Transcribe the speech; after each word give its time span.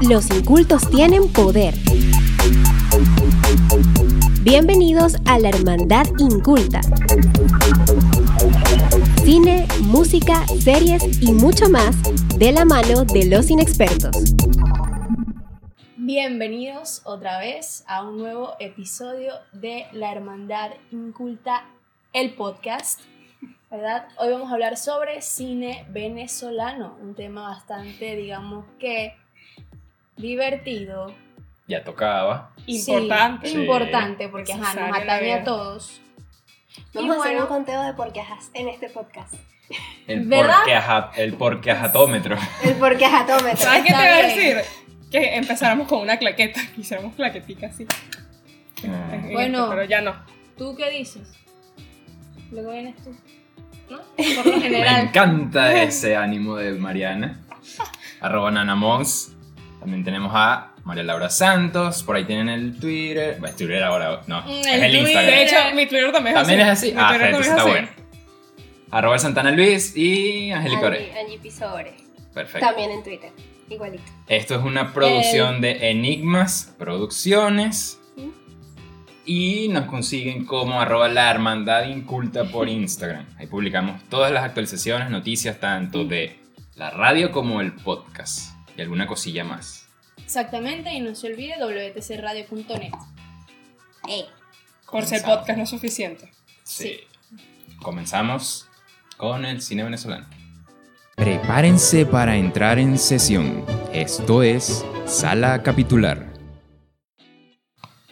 Los 0.00 0.30
incultos 0.30 0.88
tienen 0.90 1.32
poder. 1.32 1.74
Bienvenidos 4.42 5.16
a 5.26 5.40
la 5.40 5.48
Hermandad 5.48 6.06
Inculta. 6.18 6.80
Cine, 9.24 9.66
música, 9.80 10.46
series 10.60 11.20
y 11.20 11.32
mucho 11.32 11.68
más 11.68 11.96
de 12.38 12.52
la 12.52 12.64
mano 12.64 13.04
de 13.04 13.26
los 13.26 13.50
inexpertos. 13.50 14.34
Bienvenidos 15.96 17.02
otra 17.04 17.40
vez 17.40 17.84
a 17.88 18.04
un 18.04 18.18
nuevo 18.18 18.54
episodio 18.60 19.32
de 19.52 19.86
La 19.92 20.12
Hermandad 20.12 20.70
Inculta, 20.92 21.64
el 22.12 22.34
podcast. 22.34 23.00
¿Verdad? 23.70 24.08
Hoy 24.16 24.30
vamos 24.30 24.48
a 24.50 24.54
hablar 24.54 24.76
sobre 24.76 25.20
cine 25.20 25.84
venezolano, 25.90 26.96
un 27.02 27.14
tema 27.14 27.48
bastante, 27.50 28.16
digamos 28.16 28.64
que, 28.78 29.14
divertido. 30.18 31.14
Ya 31.66 31.84
tocaba. 31.84 32.52
Importante. 32.66 33.48
Sí. 33.48 33.58
importante, 33.60 34.28
porque 34.28 34.52
ajá, 34.52 34.74
nos 34.74 34.96
atañe 34.98 35.34
a 35.34 35.44
todos. 35.44 36.00
Vamos 36.94 37.16
Y 37.16 37.18
a 37.18 37.20
hacer 37.20 37.32
bueno, 37.32 37.42
un 37.42 37.48
conteo 37.48 37.82
de 37.82 37.92
porquejas 37.94 38.50
en 38.54 38.68
este 38.68 38.88
podcast. 38.88 39.34
El 40.06 40.26
¿Verdad? 40.26 40.56
porque, 40.60 40.74
aja- 40.74 41.10
el 41.16 41.34
porque 41.34 41.70
ajatómetro. 41.70 42.36
El 42.64 42.74
porquejatómetro. 42.76 43.56
¿Sabes 43.58 43.82
qué 43.82 43.88
te 43.90 43.96
voy 43.96 44.06
a 44.06 44.26
decir? 44.26 44.56
Que 45.10 45.36
empezáramos 45.36 45.88
con 45.88 46.00
una 46.00 46.16
claqueta, 46.18 46.60
hiciéramos 46.76 47.14
claquetica 47.14 47.66
así. 47.66 47.86
Ah. 48.86 49.10
en 49.14 49.32
Bueno. 49.34 49.58
esto, 49.58 49.70
pero 49.70 49.84
ya 49.84 50.00
no. 50.00 50.14
¿tú 50.56 50.74
qué 50.76 50.88
dices? 50.90 51.28
Luego 52.50 52.70
vienes 52.72 52.96
tú. 53.02 53.14
¿No? 53.90 53.98
Por 54.16 54.46
lo 54.46 54.52
Me 54.56 54.60
general. 54.62 55.04
encanta 55.06 55.82
ese 55.82 56.16
ánimo 56.16 56.56
de 56.56 56.72
Mariana. 56.72 57.40
Arroba 58.20 58.50
nanamons. 58.50 59.32
También 59.80 60.04
tenemos 60.04 60.32
a 60.34 60.72
María 60.84 61.02
Laura 61.04 61.30
Santos. 61.30 62.02
Por 62.02 62.16
ahí 62.16 62.24
tienen 62.24 62.48
el 62.48 62.78
Twitter. 62.78 63.36
Bueno, 63.38 63.48
es 63.48 63.56
Twitter 63.56 63.82
ahora, 63.84 64.22
no. 64.26 64.42
Mm, 64.42 64.48
es 64.50 64.66
el 64.66 64.82
el 64.84 64.90
Twitter. 64.90 65.00
Instagram. 65.00 65.34
De 65.34 65.42
hecho, 65.42 65.56
mi 65.76 65.86
Twitter 65.86 66.12
también 66.12 66.36
es 66.36 66.40
¿También 66.42 66.60
es 66.60 66.68
así. 66.68 66.86
así? 66.88 66.94
Mi 66.94 67.00
Ah, 67.02 67.08
Twitter 67.10 67.26
entonces 67.26 67.56
también 67.56 67.76
está 67.84 67.88
es 67.88 67.94
bueno. 67.94 68.06
así. 68.58 68.88
Arroba 68.90 69.14
el 69.14 69.20
Santana 69.20 69.50
Luis 69.50 69.96
y 69.96 70.50
Angélica 70.50 70.86
Ore. 70.86 70.98
Angie, 71.10 71.20
Angie 71.20 71.38
Pisore. 71.38 71.94
Perfecto. 72.34 72.66
También 72.66 72.90
en 72.90 73.02
Twitter. 73.02 73.30
Igualito. 73.68 74.02
Esto 74.28 74.54
es 74.54 74.62
una 74.64 74.92
producción 74.94 75.60
de 75.60 75.90
Enigmas 75.90 76.74
Producciones. 76.78 78.00
Y 79.26 79.68
nos 79.68 79.84
consiguen 79.84 80.46
como 80.46 80.80
arroba 80.80 81.06
la 81.08 81.30
hermandad 81.30 81.84
inculta 81.86 82.44
por 82.44 82.66
Instagram. 82.70 83.26
Ahí 83.38 83.46
publicamos 83.46 84.00
todas 84.08 84.32
las 84.32 84.42
actualizaciones, 84.44 85.10
noticias 85.10 85.60
tanto 85.60 86.04
de 86.06 86.38
la 86.76 86.88
radio 86.90 87.30
como 87.30 87.60
el 87.60 87.72
podcast. 87.74 88.54
Y 88.78 88.82
alguna 88.82 89.08
cosilla 89.08 89.42
más. 89.42 89.88
Exactamente, 90.18 90.92
y 90.92 91.00
no 91.00 91.12
se 91.16 91.26
olvide 91.26 91.54
wtcradio.net. 91.58 92.92
Eh. 94.08 94.24
Por 94.90 95.04
si 95.04 95.16
el 95.16 95.22
podcast 95.22 95.56
no 95.58 95.64
es 95.64 95.70
suficiente. 95.70 96.32
Sí. 96.62 97.00
Comenzamos 97.82 98.68
con 99.16 99.44
el 99.44 99.60
cine 99.62 99.82
venezolano. 99.82 100.26
Prepárense 101.16 102.06
para 102.06 102.36
entrar 102.36 102.78
en 102.78 102.96
sesión. 102.98 103.66
Esto 103.92 104.44
es 104.44 104.84
Sala 105.06 105.62
Capitular. 105.64 106.32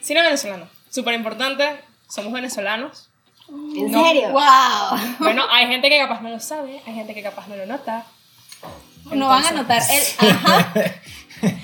Cine 0.00 0.22
venezolano. 0.22 0.68
Súper 0.90 1.14
importante. 1.14 1.80
Somos 2.08 2.32
venezolanos. 2.32 3.08
¿En 3.48 3.92
No. 3.92 4.04
serio? 4.04 4.30
¡Wow! 4.32 4.98
Bueno, 5.20 5.44
hay 5.48 5.68
gente 5.68 5.88
que 5.88 5.98
capaz 5.98 6.20
no 6.22 6.30
lo 6.30 6.40
sabe, 6.40 6.82
hay 6.84 6.94
gente 6.94 7.14
que 7.14 7.22
capaz 7.22 7.46
no 7.46 7.54
lo 7.54 7.66
nota. 7.66 8.04
No 9.12 9.28
van 9.28 9.44
a 9.46 9.50
notar 9.52 9.82
el 9.90 10.28
ajá. 10.28 10.72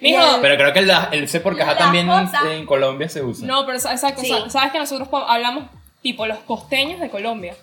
Mijo, 0.00 0.22
Pero 0.40 0.56
creo 0.56 0.72
que 0.72 0.78
el, 0.78 0.90
el 1.12 1.28
C 1.28 1.40
por 1.40 1.56
caja 1.56 1.72
La 1.72 1.78
también 1.78 2.08
en, 2.08 2.26
cosa. 2.26 2.52
en 2.52 2.66
Colombia 2.66 3.08
se 3.08 3.22
usa. 3.22 3.46
no, 3.46 3.66
pero 3.66 3.78
exacto, 3.78 4.20
Sí. 4.22 4.28
sa- 4.28 4.48
sabes 4.48 4.70
que 4.72 4.78
nosotros 4.78 5.08
hablamos 5.26 5.64
tipo 6.02 6.24
los 6.26 6.38
costeños 6.38 7.00
de 7.00 7.10
Colombia. 7.10 7.56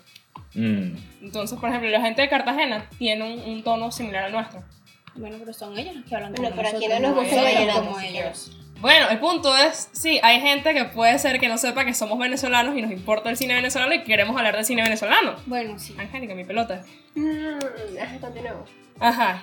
Mm. 0.54 0.96
Entonces, 1.22 1.58
por 1.58 1.68
ejemplo, 1.70 1.88
la 1.90 2.00
gente 2.02 2.20
de 2.22 2.28
Cartagena 2.28 2.88
tiene 2.98 3.24
un, 3.24 3.40
un 3.40 3.62
tono 3.64 3.90
similar 3.90 4.24
al 4.24 4.32
nuestro. 4.32 4.62
Bueno, 5.14 5.36
pero 5.40 5.52
son 5.54 5.76
ellos 5.78 5.96
los 5.96 6.04
que 6.04 6.14
hablan 6.14 6.32
Bueno, 6.34 6.50
como 6.50 6.62
pero 6.62 6.76
aquí 6.76 6.86
no 6.88 7.00
nos 7.00 7.14
gusta 7.16 7.72
como 7.74 8.00
ellos. 8.00 8.50
Bueno, 8.80 9.08
el 9.10 9.18
punto 9.18 9.56
es, 9.56 9.88
sí, 9.92 10.20
hay 10.22 10.40
gente 10.40 10.74
que 10.74 10.84
puede 10.84 11.18
ser 11.18 11.40
que 11.40 11.48
no 11.48 11.56
sepa 11.56 11.84
que 11.84 11.94
somos 11.94 12.18
venezolanos 12.18 12.76
y 12.76 12.82
nos 12.82 12.90
importa 12.92 13.30
el 13.30 13.36
cine 13.36 13.54
venezolano 13.54 13.94
y 13.94 14.02
queremos 14.04 14.36
hablar 14.36 14.54
del 14.54 14.64
cine 14.66 14.82
venezolano. 14.82 15.36
Bueno, 15.46 15.78
sí. 15.78 15.94
Angélica, 15.98 16.34
mi 16.34 16.44
pelota. 16.44 16.84
Mm, 17.14 17.58
ajá, 18.00 18.18
continuamos. 18.20 18.68
Ajá. 19.00 19.42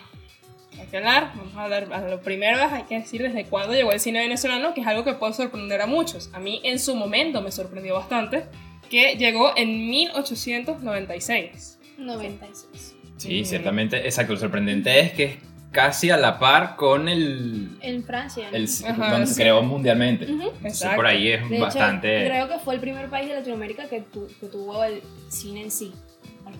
Hay 0.79 0.87
que 0.87 0.97
hablar, 0.97 1.31
vamos 1.35 1.55
a 1.55 1.63
hablar, 1.63 1.87
a 1.93 1.99
lo 2.01 2.21
primero 2.21 2.57
es, 2.63 2.71
hay 2.71 2.83
que 2.83 2.99
decir 2.99 3.21
desde 3.21 3.45
cuándo 3.45 3.73
llegó 3.73 3.91
el 3.91 3.99
cine 3.99 4.19
venezolano, 4.19 4.73
que 4.73 4.81
es 4.81 4.87
algo 4.87 5.03
que 5.03 5.13
puede 5.13 5.33
sorprender 5.33 5.81
a 5.81 5.87
muchos. 5.87 6.29
A 6.33 6.39
mí 6.39 6.61
en 6.63 6.79
su 6.79 6.95
momento 6.95 7.41
me 7.41 7.51
sorprendió 7.51 7.95
bastante, 7.95 8.45
que 8.89 9.15
llegó 9.17 9.53
en 9.57 9.89
1896. 9.89 11.79
96. 11.97 12.95
Sí, 13.17 13.41
Mm. 13.41 13.45
ciertamente. 13.45 13.97
Exacto. 14.05 14.33
Lo 14.33 14.39
sorprendente 14.39 14.99
es 14.99 15.11
que 15.13 15.37
casi 15.73 16.09
a 16.11 16.15
la 16.17 16.39
par 16.39 16.77
con 16.77 17.09
el, 17.09 17.77
En 17.81 18.03
Francia. 18.05 18.49
¿no? 18.49 18.55
el 18.55 18.69
Ajá, 18.87 19.11
donde 19.11 19.27
sí. 19.27 19.33
se 19.33 19.41
creó 19.41 19.61
mundialmente. 19.63 20.23
Entonces, 20.25 20.53
Exacto. 20.63 20.95
por 20.95 21.07
ahí 21.07 21.29
es 21.29 21.49
De 21.49 21.55
hecho, 21.55 21.65
bastante. 21.65 22.25
creo 22.25 22.47
que 22.47 22.59
fue 22.59 22.75
el 22.75 22.79
primer 22.79 23.09
país 23.09 23.27
de 23.27 23.35
Latinoamérica 23.35 23.89
que, 23.89 23.99
tu- 24.01 24.27
que 24.39 24.45
tuvo 24.47 24.81
el 24.85 25.01
cine 25.29 25.63
en 25.63 25.71
sí. 25.71 25.91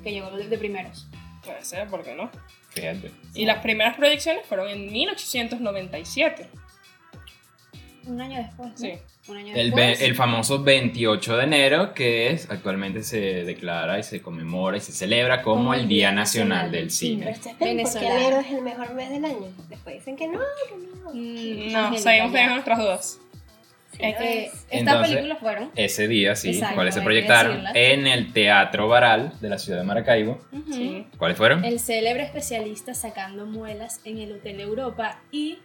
Que 0.04 0.12
llegó 0.12 0.32
de, 0.32 0.48
de 0.50 0.58
primeros. 0.58 1.08
Puede 1.46 1.64
ser, 1.64 1.88
¿por 1.88 2.04
qué 2.04 2.16
no? 2.16 2.30
Fíjate. 2.70 3.12
Y 3.36 3.46
las 3.46 3.60
primeras 3.60 3.96
proyecciones 3.96 4.46
fueron 4.48 4.68
en 4.70 4.92
1897. 4.92 6.50
Un 8.08 8.20
año 8.20 8.38
después. 8.40 8.70
¿no? 8.72 8.78
Sí. 8.78 8.94
Un 9.28 9.38
año 9.38 9.54
El, 9.56 9.68
después. 9.72 10.02
el 10.02 10.16
famoso 10.16 10.64
28 10.64 11.38
de 11.38 11.44
enero, 11.46 11.94
que 11.94 12.32
es 12.32 12.50
actualmente 12.50 13.04
se 13.04 13.46
declara 13.46 13.98
y 14.00 14.04
se 14.04 14.22
conmemora 14.22 14.76
y 14.78 14.82
se 14.82 14.92
celebra 14.92 15.42
como, 15.42 15.74
el 15.74 15.88
Día 15.88 16.12
Nacional 16.12 16.72
del 16.72 16.92
Cine. 16.92 17.32
ustedes 17.32 17.56
creen 17.58 17.78
¿por 17.84 17.94
qué 17.94 18.00
Venezolana. 18.00 18.16
enero 18.22 18.40
es 18.42 18.52
el 18.52 18.62
mejor 18.62 18.94
mes 18.96 19.10
del 19.12 19.26
año? 19.26 19.48
Después 19.70 19.96
dicen 19.96 20.16
que 20.18 20.28
no, 20.28 20.40
que 20.40 20.76
no. 20.76 21.14
Mm, 21.14 21.72
No, 21.72 21.96
ya. 21.96 22.04
teniendo 22.04 22.54
nuestras 22.54 22.80
dudas. 22.80 23.20
Sí, 23.94 24.00
Es 24.02 24.18
que 24.18 24.46
es. 24.46 24.66
estas 24.72 25.08
películas 25.08 25.40
fueron. 25.40 25.72
Ese 25.76 26.08
día, 26.08 26.36
sí, 26.36 26.50
Exacto, 26.50 26.76
¿cuáles 26.76 26.96
se 26.96 27.02
proyectaron? 27.02 27.64
En 27.76 28.08
el 28.08 28.34
Teatro 28.34 28.88
Baral 28.88 29.34
de 29.40 29.50
la 29.50 29.60
ciudad 29.60 29.78
de 29.80 29.86
Maracaibo. 29.86 30.42
Ujú. 30.52 30.74
Sí. 30.74 31.08
¿Cuáles 31.18 31.38
fueron? 31.38 31.64
El 31.64 31.80
célebre 31.80 32.24
especialista 32.24 32.94
sacando 32.96 33.46
muelas 33.46 34.02
en 34.04 34.18
el 34.18 34.32
Hotel 34.34 34.60
Europa 34.62 35.22
y 35.32 35.60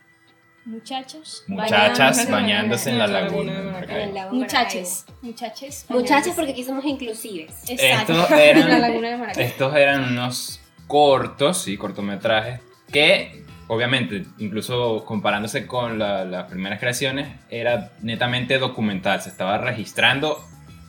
muchachos 0.68 1.44
Muchachas 1.46 2.28
bañándose- 2.28 2.30
bañándose 2.30 2.90
en 2.90 2.98
la 2.98 3.06
laguna 3.06 3.80
En 3.88 4.36
Muchaches. 4.36 5.06
Muchaches. 5.22 5.86
Bañándose. 5.88 6.32
porque 6.34 6.52
aquí 6.52 6.64
somos 6.64 6.84
inclusives. 6.84 7.52
Exacto. 7.68 8.12
Estos 8.12 8.30
eran-. 8.32 9.30
Estos 9.38 9.76
eran 9.76 10.04
unos 10.12 10.60
cortos, 10.86 11.62
sí, 11.62 11.76
cortometrajes, 11.76 12.60
que 12.92 13.44
obviamente, 13.66 14.24
incluso 14.38 15.04
comparándose 15.04 15.66
con 15.66 15.98
la- 15.98 16.24
las 16.24 16.44
primeras 16.50 16.78
creaciones, 16.80 17.28
era 17.50 17.92
netamente 18.02 18.58
documental. 18.58 19.20
Se 19.20 19.28
estaba 19.30 19.58
registrando 19.58 20.42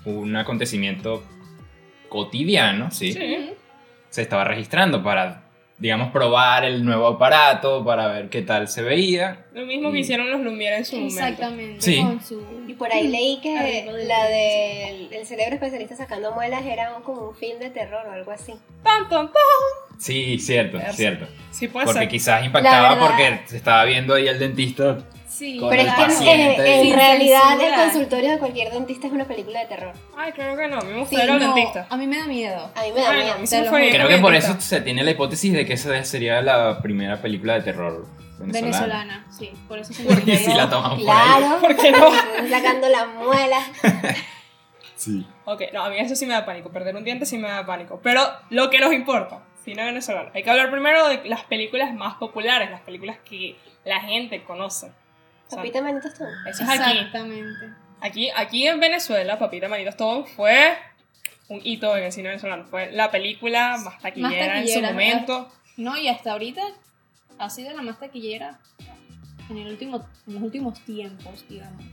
un 0.05 0.35
acontecimiento 0.35 1.23
cotidiano, 2.07 2.91
sí. 2.91 3.13
Sí. 3.13 3.51
Se 4.09 4.21
estaba 4.21 4.43
registrando 4.43 5.03
para, 5.03 5.43
digamos, 5.79 6.11
probar 6.11 6.65
el 6.65 6.83
nuevo 6.83 7.07
aparato, 7.07 7.83
para 7.85 8.07
ver 8.07 8.29
qué 8.29 8.41
tal 8.41 8.67
se 8.67 8.81
veía. 8.81 9.45
Lo 9.53 9.65
mismo 9.65 9.91
que 9.91 9.99
hicieron 9.99 10.29
los 10.29 10.41
Lumière 10.41 10.77
en 10.77 10.85
su 10.85 10.95
momento. 10.97 11.15
Exactamente. 11.21 11.81
Sí. 11.81 12.05
Su... 12.27 12.43
Y 12.67 12.73
por 12.73 12.91
ahí 12.93 13.07
leí 13.07 13.39
que 13.41 13.85
la 14.05 14.25
del 14.25 15.13
el 15.13 15.25
célebre 15.25 15.55
especialista 15.55 15.95
sacando 15.95 16.31
muelas 16.33 16.65
era 16.65 16.95
un- 16.95 17.03
como 17.03 17.29
un 17.29 17.35
film 17.35 17.59
de 17.59 17.69
terror 17.69 18.05
o 18.07 18.11
algo 18.11 18.31
así. 18.31 18.53
Tan, 18.83 19.07
tan, 19.09 19.27
tan. 19.27 19.97
Sí, 19.97 20.37
cierto, 20.39 20.77
cierto. 20.93 21.27
Sí 21.51 21.67
puede 21.67 21.85
Porque 21.85 22.01
ser. 22.01 22.09
quizás 22.09 22.45
impactaba 22.45 22.89
verdad- 22.95 23.07
porque 23.07 23.39
se 23.47 23.57
estaba 23.57 23.83
viendo 23.85 24.13
ahí 24.15 24.27
el 24.27 24.37
dentista. 24.39 24.97
Sí. 25.39 25.57
Con 25.57 25.69
Pero 25.69 25.83
el 25.83 25.87
es 25.87 26.19
que 26.19 26.81
en, 26.81 26.93
realidad 26.93 27.39
censura. 27.51 27.67
el 27.67 27.81
consultorio 27.83 28.31
de 28.31 28.39
cualquier 28.39 28.73
dentista 28.73 29.07
es 29.07 29.13
una 29.13 29.23
película 29.23 29.61
de 29.61 29.67
terror. 29.67 29.93
Ay, 30.17 30.33
creo 30.33 30.57
que 30.57 30.67
no. 30.67 30.79
A 30.79 30.81
mí 30.81 30.91
me 30.91 30.99
gusta 30.99 31.15
Sí, 31.21 31.27
No, 31.27 31.39
dentista. 31.39 31.87
a 31.89 31.95
mí 31.95 32.07
me 32.07 32.17
da 32.17 32.25
miedo. 32.25 32.71
A 32.75 32.81
mí 32.81 32.91
me 32.93 32.99
da 33.01 33.07
Bueno, 33.07 33.23
miedo. 33.39 33.71
me 33.71 33.89
Creo 33.89 34.07
que 34.09 34.17
por 34.17 34.35
eso 34.35 34.59
se 34.59 34.81
tiene 34.81 35.01
la 35.01 35.11
hipótesis 35.11 35.53
de 35.53 35.65
que 35.65 35.73
esa 35.73 36.03
sería 36.03 36.41
la 36.41 36.81
primera 36.81 37.21
película 37.21 37.53
de 37.53 37.61
terror 37.61 38.05
venezolana. 38.37 38.61
Venezolana, 38.61 39.27
sí. 39.31 39.49
Por 39.69 39.79
eso 39.79 39.93
se 39.93 40.03
Porque 40.13 40.35
si 40.35 40.53
la 40.53 40.69
tomamos 40.69 41.01
por 41.01 41.09
ahí. 41.09 41.37
Claro, 41.37 41.61
¿Por 41.61 41.75
qué 41.77 41.91
no? 41.91 42.09
Sacando 42.49 42.89
las 42.89 43.07
muelas. 43.07 43.63
Sí. 44.95 45.25
Ok, 45.45 45.61
no, 45.71 45.81
a 45.85 45.89
mí 45.89 45.97
eso 45.97 46.13
sí 46.13 46.25
me 46.25 46.33
da 46.33 46.45
pánico. 46.45 46.69
Perder 46.73 46.93
un 46.93 47.05
diente 47.05 47.25
sí 47.25 47.37
me 47.37 47.47
da 47.47 47.65
pánico. 47.65 48.01
Pero 48.03 48.21
lo 48.49 48.69
que 48.69 48.79
nos 48.79 48.91
importa, 48.91 49.39
cine 49.63 49.85
venezolano. 49.85 50.29
Hay 50.33 50.43
que 50.43 50.49
hablar 50.49 50.69
primero 50.71 51.07
de 51.07 51.21
las 51.23 51.45
películas 51.45 51.93
más 51.93 52.15
populares, 52.15 52.69
las 52.69 52.81
películas 52.81 53.15
que 53.23 53.55
la 53.85 54.01
gente 54.01 54.43
conoce. 54.43 54.91
Papita 55.49 55.81
Manitos 55.81 56.13
Tom. 56.13 56.27
eso 56.47 56.63
es 56.63 56.69
aquí. 56.69 56.91
Exactamente. 56.91 57.69
Aquí, 58.01 58.29
aquí 58.35 58.67
en 58.67 58.79
Venezuela, 58.79 59.37
Papita 59.37 59.67
Manitos 59.67 59.97
Tom 59.97 60.25
fue 60.25 60.77
un 61.49 61.59
hito 61.63 61.95
en 61.97 62.03
el 62.05 62.11
cine 62.11 62.29
venezolano. 62.29 62.65
Fue 62.65 62.91
la 62.91 63.11
película 63.11 63.77
más 63.83 63.99
taquillera, 63.99 64.59
en 64.59 64.67
su 64.67 64.73
taquillera, 64.73 64.91
momento. 64.91 65.51
No, 65.77 65.97
y 65.97 66.07
hasta 66.07 66.31
ahorita 66.31 66.61
ha 67.37 67.49
sido 67.49 67.75
la 67.75 67.81
más 67.81 67.99
taquillera 67.99 68.59
en, 69.49 69.57
el 69.57 69.67
último, 69.67 70.05
en 70.27 70.33
los 70.33 70.43
últimos 70.43 70.79
tiempos, 70.81 71.45
digamos. 71.49 71.83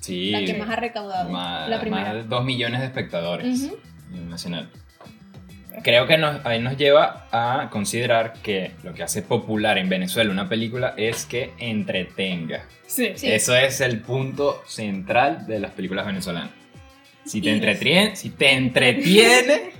Sí. 0.00 0.30
La 0.30 0.44
que 0.44 0.54
más 0.54 0.70
ha 0.70 0.76
recaudado. 0.76 1.30
más, 1.30 1.68
la 1.68 1.80
primera. 1.80 2.04
más 2.04 2.14
de 2.14 2.24
2 2.24 2.44
millones 2.44 2.80
de 2.80 2.86
espectadores 2.86 3.70
a 3.70 4.10
nivel 4.10 4.28
nacional. 4.28 4.70
Creo 5.82 6.06
que 6.06 6.16
nos, 6.18 6.44
ahí 6.46 6.60
nos 6.60 6.76
lleva 6.76 7.26
a 7.32 7.68
considerar 7.70 8.34
que 8.42 8.72
lo 8.84 8.94
que 8.94 9.02
hace 9.02 9.22
popular 9.22 9.76
en 9.78 9.88
Venezuela 9.88 10.30
una 10.30 10.48
película 10.48 10.94
es 10.96 11.26
que 11.26 11.52
entretenga. 11.58 12.64
Sí. 12.86 13.12
Sí. 13.16 13.32
Eso 13.32 13.56
es 13.56 13.80
el 13.80 14.00
punto 14.00 14.62
central 14.66 15.46
de 15.46 15.58
las 15.58 15.72
películas 15.72 16.06
venezolanas. 16.06 16.50
Si 17.24 17.40
te 17.40 17.50
entretiene, 17.52 18.14
si 18.16 18.30
te 18.30 18.52
entretiene, 18.52 19.72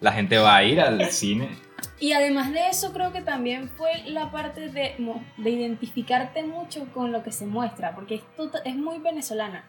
la 0.00 0.12
gente 0.12 0.38
va 0.38 0.56
a 0.56 0.64
ir 0.64 0.80
al 0.80 1.10
cine. 1.10 1.48
Y 1.98 2.12
además 2.12 2.52
de 2.52 2.68
eso, 2.68 2.92
creo 2.92 3.12
que 3.12 3.22
también 3.22 3.68
fue 3.70 3.90
la 4.06 4.30
parte 4.30 4.68
de, 4.68 4.94
de 5.36 5.50
identificarte 5.50 6.42
mucho 6.42 6.86
con 6.92 7.12
lo 7.12 7.22
que 7.22 7.32
se 7.32 7.46
muestra, 7.46 7.94
porque 7.94 8.16
es, 8.16 8.22
tota- 8.36 8.60
es 8.64 8.76
muy 8.76 8.98
venezolana. 8.98 9.64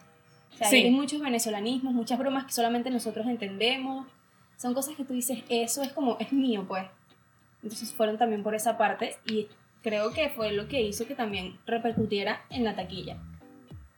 O 0.52 0.56
sea, 0.56 0.68
Sí. 0.68 0.76
hay 0.84 0.90
muchos 0.90 1.20
venezolanismos, 1.20 1.94
muchas 1.94 2.18
bromas 2.18 2.44
que 2.44 2.52
solamente 2.52 2.90
nosotros 2.90 3.26
entendemos. 3.26 4.06
Son 4.56 4.74
cosas 4.74 4.94
que 4.96 5.04
tú 5.04 5.12
dices, 5.12 5.38
eso 5.48 5.82
es 5.82 5.92
como, 5.92 6.16
es 6.20 6.32
mío, 6.32 6.64
pues. 6.66 6.84
Entonces 7.62 7.92
fueron 7.92 8.18
también 8.18 8.42
por 8.42 8.54
esa 8.54 8.76
parte 8.76 9.16
y 9.26 9.48
creo 9.82 10.12
que 10.12 10.28
fue 10.30 10.52
lo 10.52 10.68
que 10.68 10.82
hizo 10.82 11.06
que 11.06 11.14
también 11.14 11.58
repercutiera 11.66 12.42
en 12.50 12.64
la 12.64 12.74
taquilla. 12.74 13.16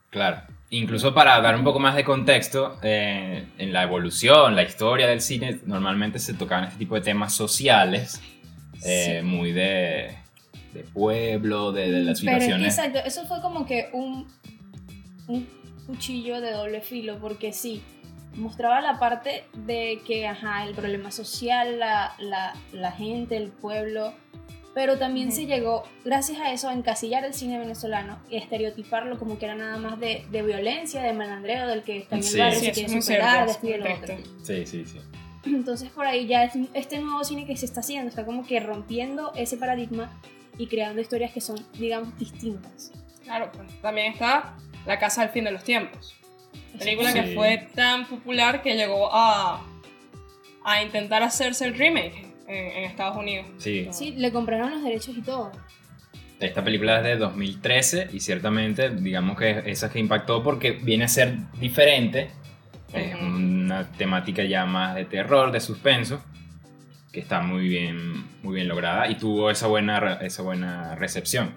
Claro. 0.09 0.41
Incluso 0.69 1.13
para 1.13 1.39
dar 1.39 1.55
un 1.55 1.63
poco 1.63 1.79
más 1.79 1.95
de 1.95 2.03
contexto, 2.03 2.77
eh, 2.81 3.47
en 3.57 3.71
la 3.71 3.83
evolución, 3.83 4.55
la 4.55 4.63
historia 4.63 5.07
del 5.07 5.21
cine, 5.21 5.59
normalmente 5.65 6.19
se 6.19 6.33
tocaban 6.33 6.65
este 6.65 6.77
tipo 6.77 6.95
de 6.95 7.01
temas 7.01 7.33
sociales, 7.33 8.21
eh, 8.83 9.21
muy 9.23 9.53
de, 9.53 10.17
de 10.73 10.83
pueblo, 10.93 11.71
de, 11.71 11.89
de 11.91 12.03
las 12.03 12.19
Pero 12.21 12.37
es 12.37 12.37
que, 12.37 12.45
situaciones. 12.45 12.77
exacto, 12.77 12.99
eso 13.05 13.25
fue 13.27 13.41
como 13.41 13.65
que 13.65 13.89
un, 13.93 14.27
un 15.27 15.47
cuchillo 15.85 16.41
de 16.41 16.51
doble 16.51 16.81
filo, 16.81 17.17
porque 17.19 17.53
sí, 17.53 17.81
mostraba 18.35 18.81
la 18.81 18.99
parte 18.99 19.45
de 19.53 20.01
que, 20.05 20.27
ajá, 20.27 20.65
el 20.65 20.75
problema 20.75 21.11
social, 21.11 21.79
la, 21.79 22.13
la, 22.19 22.53
la 22.71 22.91
gente, 22.91 23.35
el 23.37 23.49
pueblo, 23.49 24.13
pero 24.75 24.99
también 24.99 25.31
se 25.31 25.47
llegó, 25.47 25.83
gracias 26.05 26.39
a 26.39 26.51
eso, 26.51 26.69
a 26.69 26.73
encasillar 26.73 27.25
el 27.25 27.33
cine 27.33 27.57
venezolano 27.57 28.19
y 28.29 28.37
estereotiparlo 28.37 29.17
como 29.17 29.39
que 29.39 29.45
era 29.45 29.55
nada 29.55 29.77
más 29.77 29.99
de, 29.99 30.25
de 30.29 30.41
violencia, 30.43 31.01
de 31.01 31.13
malandreo, 31.13 31.67
del 31.67 31.81
que 31.83 31.97
está 31.97 32.15
en 32.15 32.21
el 32.21 32.27
Sí. 32.27 32.37
barrio, 32.37 32.59
Sí, 32.59 32.65
se 32.67 32.71
quiere 32.73 33.01
superar, 33.01 33.59
de 33.61 33.77
lo 33.79 33.93
otro. 33.95 34.15
Sí, 34.43 34.65
sí, 34.67 34.85
sí. 34.85 34.99
Entonces 35.45 35.89
por 35.89 36.05
ahí 36.05 36.27
ya 36.27 36.43
es- 36.43 36.53
este 36.75 36.99
nuevo 36.99 37.23
cine 37.23 37.45
que 37.47 37.55
se 37.57 37.65
está 37.65 37.79
haciendo 37.79 38.09
está 38.09 38.23
como 38.25 38.45
que 38.45 38.59
rompiendo 38.59 39.31
ese 39.35 39.57
paradigma 39.57 40.11
y 40.59 40.67
creando 40.67 41.01
historias 41.01 41.31
que 41.31 41.41
son, 41.41 41.57
digamos, 41.73 42.15
distintas. 42.19 42.91
Claro, 43.23 43.51
pues 43.53 43.81
también 43.81 44.13
está 44.13 44.55
La 44.85 44.99
Casa 44.99 45.23
al 45.23 45.29
Fin 45.29 45.45
de 45.45 45.51
los 45.51 45.63
Tiempos. 45.63 46.15
Película 46.79 47.11
Sí. 47.11 47.19
que 47.21 47.35
fue 47.35 47.67
tan 47.75 48.05
popular 48.07 48.61
que 48.61 48.75
llegó 48.75 49.09
a, 49.13 49.61
a 50.63 50.83
intentar 50.83 51.23
hacerse 51.23 51.65
el 51.65 51.77
remake 51.77 52.25
en, 52.47 52.55
en 52.77 52.83
Estados 52.85 53.17
Unidos. 53.17 53.45
Sí. 53.57 53.87
Sí, 53.91 54.11
le 54.17 54.31
compraron 54.31 54.71
los 54.71 54.83
derechos 54.83 55.15
y 55.17 55.21
todo. 55.21 55.51
Esta 56.39 56.63
película 56.63 56.97
es 56.99 57.03
de 57.03 57.17
2013 57.17 58.09
y 58.13 58.19
ciertamente 58.19 58.89
digamos 58.91 59.37
que 59.37 59.63
esa 59.65 59.91
que 59.91 59.97
impactó 59.99 60.43
porque 60.43 60.71
viene 60.73 61.05
a 61.05 61.07
ser 61.07 61.35
diferente. 61.59 62.29
Es 62.93 63.15
Ujú. 63.15 63.25
una 63.25 63.91
temática 63.91 64.43
ya 64.43 64.65
más 64.65 64.95
de 64.95 65.05
terror, 65.05 65.51
de 65.51 65.59
suspenso, 65.59 66.23
que 67.11 67.19
está 67.19 67.41
muy 67.41 67.67
bien, 67.67 68.25
muy 68.43 68.55
bien 68.55 68.67
lograda 68.67 69.09
y 69.09 69.15
tuvo 69.15 69.49
esa 69.49 69.67
buena, 69.67 70.19
esa 70.21 70.43
buena 70.43 70.95
recepción. 70.95 71.53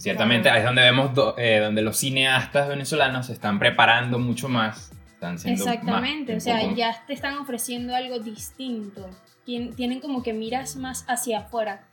Ciertamente 0.00 0.42
Claro. 0.44 0.54
ahí 0.54 0.60
es 0.60 0.66
donde 0.66 0.82
vemos 0.82 1.14
do- 1.14 1.34
eh, 1.38 1.58
donde 1.60 1.82
los 1.82 1.96
cineastas 1.98 2.68
venezolanos 2.68 3.26
se 3.26 3.32
están 3.34 3.58
preparando 3.58 4.18
mucho 4.18 4.48
más. 4.48 4.92
Están 5.12 5.38
siendo 5.38 5.64
más- 5.66 5.74
Exactamente, 5.74 6.32
un 6.32 6.38
o 6.38 6.40
sea, 6.40 6.60
poco- 6.60 6.74
ya 6.74 7.04
te 7.06 7.12
están 7.12 7.36
ofreciendo 7.38 7.94
algo 7.94 8.18
distinto. 8.18 9.08
Tien- 9.46 9.74
Tienen 9.74 10.00
como 10.00 10.22
que 10.22 10.32
miras 10.32 10.76
más 10.76 11.04
hacia 11.08 11.40
afuera 11.40 11.84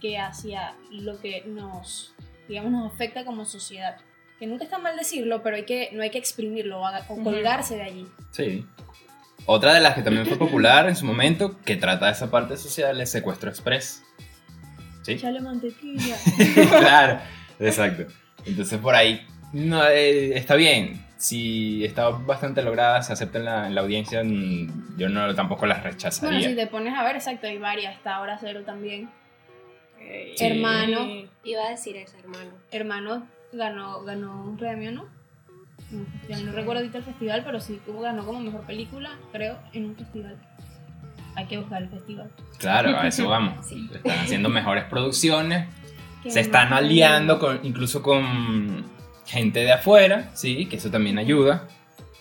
que 0.00 0.18
hacia 0.18 0.74
lo 0.90 1.20
que 1.20 1.44
nos, 1.46 2.14
digamos, 2.48 2.72
nos 2.72 2.92
afecta 2.92 3.24
como 3.24 3.44
sociedad. 3.44 3.96
Que 4.40 4.48
nunca 4.48 4.64
está 4.64 4.78
mal 4.78 4.96
decirlo, 4.96 5.42
pero 5.44 5.54
hay 5.54 5.64
que, 5.64 5.90
no 5.92 6.02
hay 6.02 6.10
que 6.10 6.18
exprimirlo 6.18 6.80
o 6.80 6.86
haga- 6.86 7.04
o 7.08 7.22
colgarse 7.22 7.76
de 7.76 7.82
allí. 7.82 8.06
Sí. 8.32 8.66
Otra 9.46 9.74
de 9.74 9.80
las 9.80 9.94
que 9.94 10.02
también 10.02 10.26
fue 10.26 10.36
popular 10.38 10.88
en 10.88 10.96
su 10.96 11.04
momento, 11.04 11.60
que 11.64 11.76
trata 11.76 12.10
esa 12.10 12.30
parte 12.30 12.56
social, 12.56 13.00
es 13.00 13.10
Secuestro 13.10 13.48
Express. 13.50 14.02
¿Sí? 15.02 15.16
Chale 15.16 15.40
mantequilla. 15.40 16.16
claro, 16.78 17.20
exacto. 17.60 18.04
Entonces 18.46 18.78
por 18.78 18.94
ahí 18.94 19.26
no, 19.52 19.84
eh, 19.86 20.36
está 20.36 20.54
bien. 20.56 21.04
Si 21.18 21.84
está 21.84 22.08
bastante 22.08 22.62
lograda, 22.62 23.00
se 23.02 23.12
acepta 23.12 23.38
en 23.38 23.44
la, 23.44 23.66
en 23.68 23.74
la 23.76 23.82
audiencia, 23.82 24.24
mm, 24.24 24.96
yo 24.98 25.08
no 25.08 25.32
tampoco 25.36 25.66
las 25.66 25.82
rechazaría. 25.84 26.38
bueno, 26.38 26.50
si 26.50 26.56
te 26.56 26.66
pones 26.66 26.94
a 26.94 27.04
ver, 27.04 27.14
exacto, 27.16 27.46
hay 27.46 27.58
varias. 27.58 27.94
Está 27.94 28.20
Hora 28.20 28.38
Cero 28.40 28.62
también. 28.66 29.08
Eh, 30.00 30.32
Sí. 30.36 30.44
Hermano. 30.46 31.28
Iba 31.44 31.66
a 31.66 31.70
decir 31.70 31.96
eso, 31.96 32.16
hermano. 32.18 32.50
Hermano 32.72 33.26
ganó, 33.52 34.02
ganó 34.02 34.42
un 34.44 34.56
premio, 34.56 34.90
¿no? 34.90 35.06
Festival. 36.22 36.46
No 36.46 36.52
recuerdo 36.52 36.80
ahorita 36.80 36.98
el 36.98 37.04
festival, 37.04 37.42
pero 37.44 37.60
sí 37.60 37.80
tuvo- 37.86 38.00
ganó 38.00 38.24
como 38.26 38.40
mejor 38.40 38.62
película, 38.62 39.10
creo, 39.30 39.58
en 39.72 39.84
un 39.86 39.96
festival. 39.96 40.36
Hay 41.34 41.46
que 41.46 41.58
buscar 41.58 41.82
el 41.82 41.88
festival. 41.88 42.30
Claro, 42.58 42.96
a 42.98 43.06
eso 43.08 43.28
vamos. 43.28 43.66
Sí. 43.66 43.88
Están 43.92 44.18
haciendo 44.20 44.48
mejores 44.48 44.84
producciones, 44.84 45.66
Que 46.22 46.30
se 46.30 46.40
están 46.40 46.72
aliando 46.72 47.40
con, 47.40 47.58
incluso 47.64 48.00
con 48.00 48.84
gente 49.26 49.60
de 49.60 49.72
afuera, 49.72 50.30
sí, 50.34 50.66
que 50.66 50.76
eso 50.76 50.88
también 50.90 51.18
ayuda. 51.18 51.66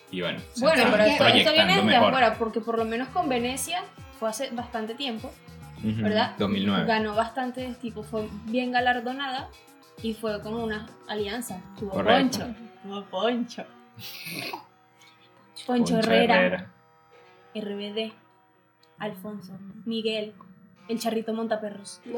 Y 0.10 0.22
bueno, 0.22 0.40
se 0.54 0.62
Bueno, 0.66 0.84
están 0.84 0.92
pero 1.00 1.18
proyectando 1.18 1.52
viene 1.52 1.76
de 1.76 1.84
mejor. 1.84 2.08
afuera, 2.08 2.36
porque 2.40 2.62
por 2.62 2.78
lo 2.80 2.86
menos 2.86 3.10
con 3.10 3.30
Venecia 3.30 3.84
fue 4.20 4.30
hace 4.30 4.50
bastante 4.50 4.96
tiempo, 4.96 5.32
¿verdad? 5.84 6.34
2009. 6.40 6.86
Ganó 6.88 7.14
bastante, 7.16 7.76
tipo, 7.80 8.02
fue 8.02 8.28
bien 8.46 8.72
galardonada 8.72 9.50
y 10.02 10.16
fue 10.16 10.42
como 10.42 10.64
una 10.64 10.88
alianza. 11.08 11.62
Tuvo 11.78 11.92
Correcto. 11.92 12.40
Poncho, 12.40 12.56
tuvo 12.84 13.04
Poncho. 13.06 13.66
Poncho, 15.68 15.94
Poncho 15.94 16.00
Herrera, 16.00 16.72
RBD, 17.54 18.14
Alfonso, 19.02 19.54
Miguel, 19.86 20.34
el 20.88 21.00
charrito 21.00 21.34
montaperros. 21.34 22.00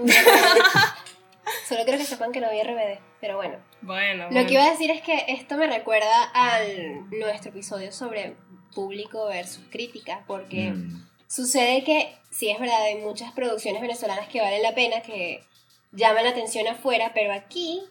Solo 1.68 1.84
quiero 1.84 1.98
que 2.00 2.06
sepan 2.06 2.32
que 2.32 2.40
no 2.40 2.48
había 2.48 2.64
RBD, 2.64 3.00
pero 3.22 3.38
bueno. 3.38 3.58
Bueno, 3.82 4.26
Lo 4.26 4.32
bueno. 4.32 4.48
que 4.48 4.54
iba 4.54 4.66
a 4.66 4.72
decir 4.72 4.92
es 4.92 5.02
que 5.02 5.26
esto 5.30 5.58
me 5.58 5.68
recuerda 5.68 6.24
al 6.34 7.10
nuestro 7.10 7.52
episodio 7.52 7.92
sobre 7.92 8.36
público 8.76 9.28
versus 9.28 9.64
crítica, 9.70 10.24
porque 10.28 10.72
Mm, 10.72 11.08
sucede 11.28 11.84
que, 11.84 12.16
sí 12.32 12.50
es 12.50 12.60
verdad, 12.60 12.84
hay 12.84 12.96
muchas 12.96 13.32
producciones 13.34 13.82
venezolanas 13.82 14.28
que 14.28 14.42
valen 14.42 14.62
la 14.62 14.74
pena, 14.76 15.02
que 15.02 15.44
llaman 15.92 16.24
la 16.24 16.32
atención 16.32 16.68
afuera, 16.68 17.12
pero 17.14 17.34
aquí, 17.34 17.82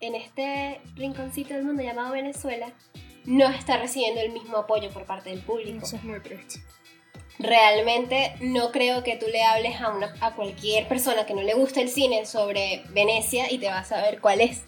en 0.00 0.14
este 0.14 0.80
rinconcito 0.94 1.54
del 1.54 1.64
mundo 1.64 1.82
llamado 1.82 2.12
Venezuela, 2.12 2.72
no 3.24 3.48
está 3.48 3.76
recibiendo 3.78 4.20
el 4.20 4.32
mismo 4.32 4.56
apoyo 4.58 4.90
por 4.90 5.04
parte 5.06 5.30
del 5.30 5.40
público. 5.40 5.84
Eso 5.84 5.96
es 5.96 6.04
muy 6.04 6.20
triste. 6.20 6.60
Realmente 7.38 8.34
no 8.40 8.70
creo 8.72 9.02
que 9.02 9.16
tú 9.16 9.26
le 9.30 9.42
hables 9.42 9.80
a, 9.80 9.88
una, 9.90 10.14
a 10.20 10.34
cualquier 10.34 10.88
persona 10.88 11.24
que 11.26 11.34
no 11.34 11.42
le 11.42 11.54
guste 11.54 11.80
el 11.82 11.88
cine 11.88 12.26
sobre 12.26 12.82
Venecia 12.90 13.50
y 13.50 13.58
te 13.58 13.68
vas 13.68 13.90
a 13.92 14.02
ver 14.02 14.20
cuál 14.20 14.40
es. 14.40 14.62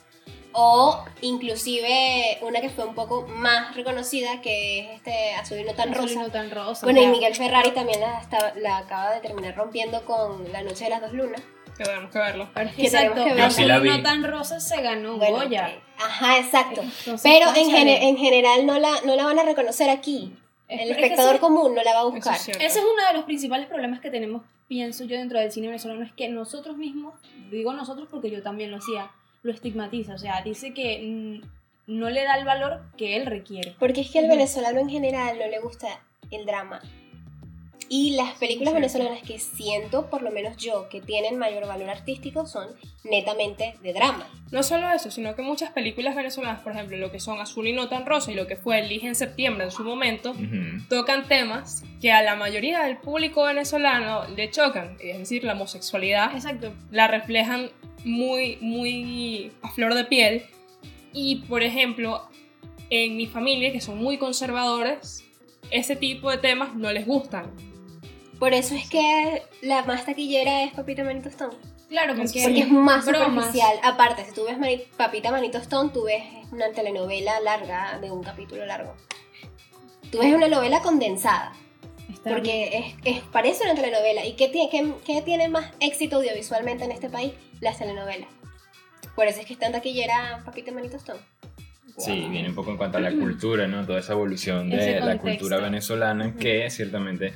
O 0.53 1.05
inclusive 1.21 2.39
una 2.43 2.61
que 2.61 2.71
fue 2.71 2.85
un 2.85 2.95
poco 2.95 3.27
más 3.29 3.75
reconocida, 3.77 4.41
que 4.41 4.81
es 4.81 4.91
este 4.97 5.33
Azul 5.35 5.59
y 5.61 5.65
no 5.65 5.75
tan 5.75 5.91
Azul 5.95 6.11
y 6.11 6.15
rosa. 6.15 6.23
no 6.27 6.31
tan 6.33 6.51
rosa. 6.51 6.87
Bueno, 6.87 7.01
y 7.03 7.07
Miguel 7.07 7.35
Ferrari 7.37 7.71
también 7.71 8.01
la, 8.01 8.21
está- 8.21 8.53
la 8.57 8.79
acaba 8.79 9.13
de 9.15 9.21
terminar 9.21 9.55
rompiendo 9.57 10.05
con 10.05 10.51
La 10.53 10.63
Noche 10.63 10.85
de 10.85 10.91
las 10.91 11.01
Dos 11.03 11.13
Lunas. 11.13 11.41
Que 11.79 11.85
tenemos 11.85 12.11
que 12.11 12.19
verlo. 12.19 12.49
exacto, 12.77 13.25
que 13.25 13.31
ver. 13.33 13.39
Yo 13.39 13.51
sí 13.51 13.63
Azul 13.63 13.69
la 13.69 13.79
y 13.79 13.89
no 13.99 14.03
tan 14.03 14.25
rosa 14.25 14.59
se 14.61 14.83
ganó 14.83 15.17
Bueno, 15.19 15.37
Goya. 15.39 15.69
ok. 15.77 16.03
Ajá, 16.05 16.39
exacto. 16.39 16.81
Entonces, 16.83 17.21
Pero 17.23 17.49
en, 17.51 17.55
cónchale, 17.55 17.79
gene- 17.79 18.09
en 18.09 18.17
general 18.17 18.67
no 18.67 18.79
la, 18.79 19.01
no 19.05 19.15
la 19.15 19.25
van 19.25 19.39
a 19.39 19.45
reconocer 19.45 19.89
aquí. 19.89 20.35
El 20.71 20.91
es 20.91 20.97
que 20.97 21.03
espectador 21.03 21.35
sí, 21.35 21.41
común 21.41 21.75
no 21.75 21.83
la 21.83 21.93
va 21.93 21.99
a 22.01 22.03
Eso 22.03 22.11
buscar. 22.13 22.35
es. 22.37 22.49
Ese 22.49 22.65
es 22.65 22.77
uno 22.85 23.07
de 23.09 23.15
los 23.15 23.25
principales 23.25 23.67
problemas 23.67 24.01
que 24.01 24.11
tenemos, 24.11 24.43
pienso 24.69 25.05
yo, 25.05 25.17
dentro 25.17 25.39
del 25.39 25.51
cine 25.51 25.67
venezolano, 25.67 26.03
es 26.03 26.13
que 26.13 26.29
nosotros 26.29 26.77
mismos, 26.77 27.15
digo 27.51 27.73
nosotros 27.73 28.09
porque 28.11 28.31
yo 28.31 28.43
también 28.43 28.71
lo 28.71 28.77
hacía, 28.77 29.11
lo 29.43 29.53
estigmatiza, 29.53 30.15
o 30.15 30.19
sea, 30.19 30.43
dice 30.43 30.73
que 30.73 31.01
mm, 31.03 31.47
no 31.99 32.09
le 32.11 32.25
da 32.25 32.37
el 32.39 32.45
valor 32.45 32.83
que 32.97 33.17
él 33.17 33.27
requiere. 33.27 33.75
Porque 33.79 34.03
es 34.03 34.11
que 34.11 34.21
al 34.21 34.29
venezolano 34.29 34.79
en 34.81 34.89
general 34.89 35.39
no 35.39 35.47
le 35.49 35.59
gusta 35.61 35.89
el 36.31 36.47
drama. 36.47 36.81
Y 37.93 38.13
las 38.13 38.35
películas 38.39 38.71
Sí. 38.71 38.75
venezolanas 38.77 39.21
que 39.23 39.41
siento, 39.41 40.09
por 40.11 40.23
lo 40.23 40.31
menos 40.31 40.57
yo, 40.57 40.89
que 40.89 41.01
tienen 41.01 41.37
mayor 41.39 41.67
valor 41.67 41.91
artístico 41.91 42.47
son 42.47 42.69
netamente 43.03 43.75
de 43.83 43.93
drama. 43.93 44.29
No 44.53 44.63
solo 44.63 44.89
eso, 44.93 45.11
sino 45.11 45.35
que 45.35 45.43
muchas 45.43 45.73
películas 45.73 46.15
venezolanas, 46.15 46.61
por 46.63 46.71
ejemplo, 46.71 46.97
lo 46.99 47.11
que 47.11 47.19
son 47.19 47.41
Azul 47.41 47.67
y 47.67 47.73
No 47.73 47.89
tan 47.89 48.07
Rosa 48.07 48.31
y 48.31 48.35
lo 48.37 48.47
que 48.47 48.55
fue 48.55 48.79
El 48.79 48.89
Lige 48.91 49.09
en 49.09 49.17
septiembre 49.17 49.65
en 49.65 49.73
su 49.73 49.83
momento, 49.83 50.31
Ujú. 50.31 50.85
tocan 50.89 51.27
temas 51.27 51.83
que 52.01 52.13
a 52.13 52.23
la 52.23 52.37
mayoría 52.37 52.85
del 52.85 52.97
público 52.99 53.43
venezolano 53.43 54.25
le 54.37 54.49
chocan, 54.53 54.97
es 55.01 55.19
decir, 55.19 55.43
la 55.43 55.55
homosexualidad 55.55 56.33
Exacto. 56.33 56.73
la 56.93 57.09
reflejan 57.09 57.71
muy, 58.05 58.57
muy 58.61 59.51
a 59.63 59.71
flor 59.71 59.95
de 59.95 60.05
piel. 60.05 60.45
Y, 61.13 61.41
por 61.49 61.65
ejemplo, 61.65 62.23
en 62.89 63.17
mi 63.17 63.27
familia, 63.27 63.73
que 63.73 63.81
son 63.81 63.99
muy 63.99 64.17
conservadores, 64.17 65.25
ese 65.73 65.97
tipo 65.97 66.31
de 66.31 66.39
temas 66.39 66.77
no 66.77 66.93
les 66.93 67.05
gustan. 67.05 67.51
Por 68.41 68.55
eso 68.55 68.75
es 68.75 68.89
que 68.91 69.43
la 69.63 69.85
más 69.85 70.05
taquillera 70.07 70.65
es 70.65 70.73
Papita 70.73 71.05
Manito 71.05 71.29
Stone. 71.29 71.55
Claro, 71.89 72.15
porque, 72.17 72.43
Porque 72.43 72.61
es 72.61 72.69
más 72.71 73.05
bromas. 73.05 73.29
superficial. 73.29 73.79
Aparte, 73.85 74.25
si 74.25 74.33
tú 74.33 74.45
ves 74.45 74.59
Mari- 74.59 74.85
Papita 74.97 75.31
Manito 75.31 75.59
Stone, 75.59 75.91
tú 75.93 76.05
ves 76.05 76.23
una 76.51 76.71
telenovela 76.73 77.39
larga 77.41 77.99
de 78.01 78.11
un 78.11 78.23
capítulo 78.23 78.65
largo. 78.67 78.97
Tú 80.11 80.19
ves 80.19 80.35
una 80.35 80.49
novela 80.49 80.81
condensada. 80.81 81.53
Está 82.13 82.31
Porque 82.31 82.95
es, 83.05 83.17
es- 83.17 83.23
parece 83.25 83.63
una 83.65 83.75
telenovela. 83.75 84.25
¿Y 84.25 84.33
qué, 84.35 84.49
tiene- 84.49 84.71
qué- 84.71 84.95
qué 85.05 85.23
tiene 85.23 85.49
más 85.49 85.71
éxito 85.81 86.17
audiovisualmente 86.17 86.85
en 86.85 86.93
este 86.93 87.09
país? 87.11 87.33
Las 87.61 87.79
telenovelas. 87.79 88.29
Por 89.15 89.27
eso 89.27 89.41
es 89.41 89.47
que 89.47 89.53
está 89.53 89.67
en 89.67 89.73
taquillera 89.73 90.43
Papita 90.45 90.73
Manito 90.73 90.97
Stone. 90.97 91.21
Sí, 91.99 92.27
viene 92.31 92.49
un 92.49 92.55
poco 92.55 92.71
en 92.71 92.79
cuanto 92.79 92.97
a 92.97 93.01
la 93.03 93.11
cultura, 93.13 93.67
¿no? 93.67 93.85
Toda 93.85 93.99
esa 94.01 94.13
evolución 94.15 94.71
de 94.71 95.01
la 95.01 95.19
cultura 95.19 95.59
venezolana 95.59 96.35
que 96.37 96.71
ciertamente 96.71 97.35